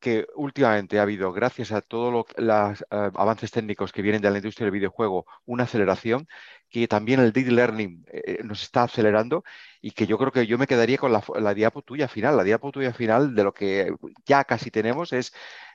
que 0.00 0.26
últimamente 0.34 0.98
ha 0.98 1.02
habido, 1.02 1.32
gracias 1.32 1.72
a 1.72 1.82
todos 1.82 2.26
los 2.36 2.80
eh, 2.82 2.84
avances 3.14 3.50
técnicos 3.50 3.92
que 3.92 4.02
vienen 4.02 4.22
de 4.22 4.30
la 4.30 4.38
industria 4.38 4.64
del 4.64 4.72
videojuego, 4.72 5.26
una 5.44 5.64
aceleración 5.64 6.26
que 6.70 6.88
también 6.88 7.20
el 7.20 7.32
deep 7.32 7.48
learning 7.48 8.06
eh, 8.12 8.40
nos 8.44 8.62
está 8.62 8.84
acelerando 8.84 9.44
y 9.80 9.90
que 9.90 10.06
yo 10.06 10.18
creo 10.18 10.32
que 10.32 10.46
yo 10.46 10.58
me 10.58 10.66
quedaría 10.66 10.98
con 10.98 11.12
la, 11.12 11.22
la 11.40 11.54
diapo 11.54 11.82
tuya 11.82 12.08
final. 12.08 12.36
La 12.36 12.44
diapo 12.44 12.70
tuya 12.70 12.92
final 12.92 13.34
de 13.34 13.44
lo 13.44 13.52
que 13.52 13.92
ya 14.24 14.44
casi 14.44 14.70
tenemos 14.70 15.12
es 15.12 15.32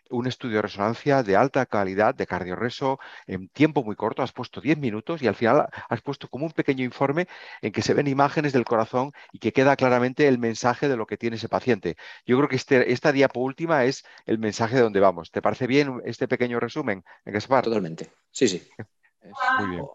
un 0.10 0.28
estudio 0.28 0.58
de 0.58 0.62
resonancia 0.64 1.24
de 1.24 1.36
alta 1.36 1.66
calidad 1.66 2.14
de 2.14 2.28
cardiorreso 2.28 3.00
en 3.28 3.50
tiempo 3.50 3.84
muy 3.84 3.96
corto. 3.96 4.22
Has 4.22 4.32
puesto 4.32 4.62
10 4.62 4.78
minutos 4.78 5.22
y 5.22 5.28
al 5.28 5.36
final 5.36 5.68
has 5.90 6.02
puesto 6.02 6.28
como 6.28 6.46
un 6.46 6.52
pequeño 6.52 6.84
informe 6.84 7.28
en 7.62 7.72
que 7.72 7.82
se 7.82 7.94
ven 7.94 8.08
imágenes 8.08 8.54
del 8.54 8.66
corazón 8.66 9.12
y 9.32 9.40
que 9.40 9.54
queda 9.54 9.76
claramente 9.76 10.28
el 10.28 10.38
mensaje 10.38 10.88
de 10.88 10.98
lo 10.98 11.06
que 11.06 11.18
tiene 11.18 11.38
ese 11.38 11.50
paciente. 11.50 11.98
Yo 12.26 12.38
creo 12.38 12.50
que 12.50 12.56
este, 12.56 12.92
esta 12.92 13.12
diapo 13.12 13.40
última 13.40 13.86
es 13.86 14.06
el 14.26 14.38
mensaje 14.38 14.76
de 14.76 14.82
dónde 14.82 15.00
vamos. 15.00 15.32
¿Te 15.32 15.42
parece 15.42 15.68
bien 15.68 16.02
este 16.06 16.28
pequeño 16.28 16.60
resumen, 16.60 17.04
Gaspar? 17.26 17.64
Totalmente. 17.64 18.10
Sí, 18.32 18.48
sí. 18.48 18.68
Muy 19.60 19.70
bien. 19.70 19.86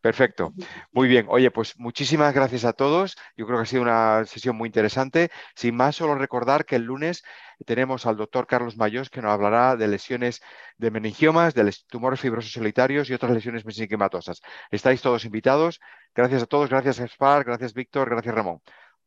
Perfecto. 0.00 0.54
Muy 0.92 1.08
bien. 1.08 1.26
Oye, 1.28 1.50
pues 1.50 1.78
muchísimas 1.78 2.32
gracias 2.34 2.64
a 2.64 2.72
todos. 2.72 3.16
Yo 3.36 3.46
creo 3.46 3.58
que 3.58 3.62
ha 3.64 3.66
sido 3.66 3.82
una 3.82 4.24
sesión 4.24 4.56
muy 4.56 4.68
interesante. 4.68 5.30
Sin 5.54 5.76
más, 5.76 5.96
solo 5.96 6.14
recordar 6.14 6.64
que 6.64 6.76
el 6.76 6.84
lunes 6.84 7.22
tenemos 7.66 8.06
al 8.06 8.16
doctor 8.16 8.46
Carlos 8.46 8.78
Mayos 8.78 9.10
que 9.10 9.20
nos 9.20 9.32
hablará 9.32 9.76
de 9.76 9.88
lesiones 9.88 10.40
de 10.78 10.90
meningiomas, 10.90 11.54
de 11.54 11.70
tumores 11.88 12.20
fibrosos 12.20 12.52
solitarios 12.52 13.10
y 13.10 13.14
otras 13.14 13.32
lesiones 13.32 13.66
mesenquimatosas. 13.66 14.40
Estáis 14.70 15.02
todos 15.02 15.26
invitados. 15.26 15.80
Gracias 16.14 16.42
a 16.42 16.46
todos. 16.46 16.70
Gracias, 16.70 16.98
Gaspar. 16.98 17.44
Gracias, 17.44 17.74
Víctor. 17.74 18.08
Gracias, 18.08 18.34
Ramón. 18.34 18.60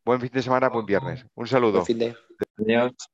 Buen 0.05 0.21
fin 0.21 0.31
de 0.31 0.41
semana, 0.41 0.69
buen 0.69 0.85
viernes. 0.85 1.25
Un 1.33 1.47
saludo. 1.47 1.83
Adiós. 2.57 3.09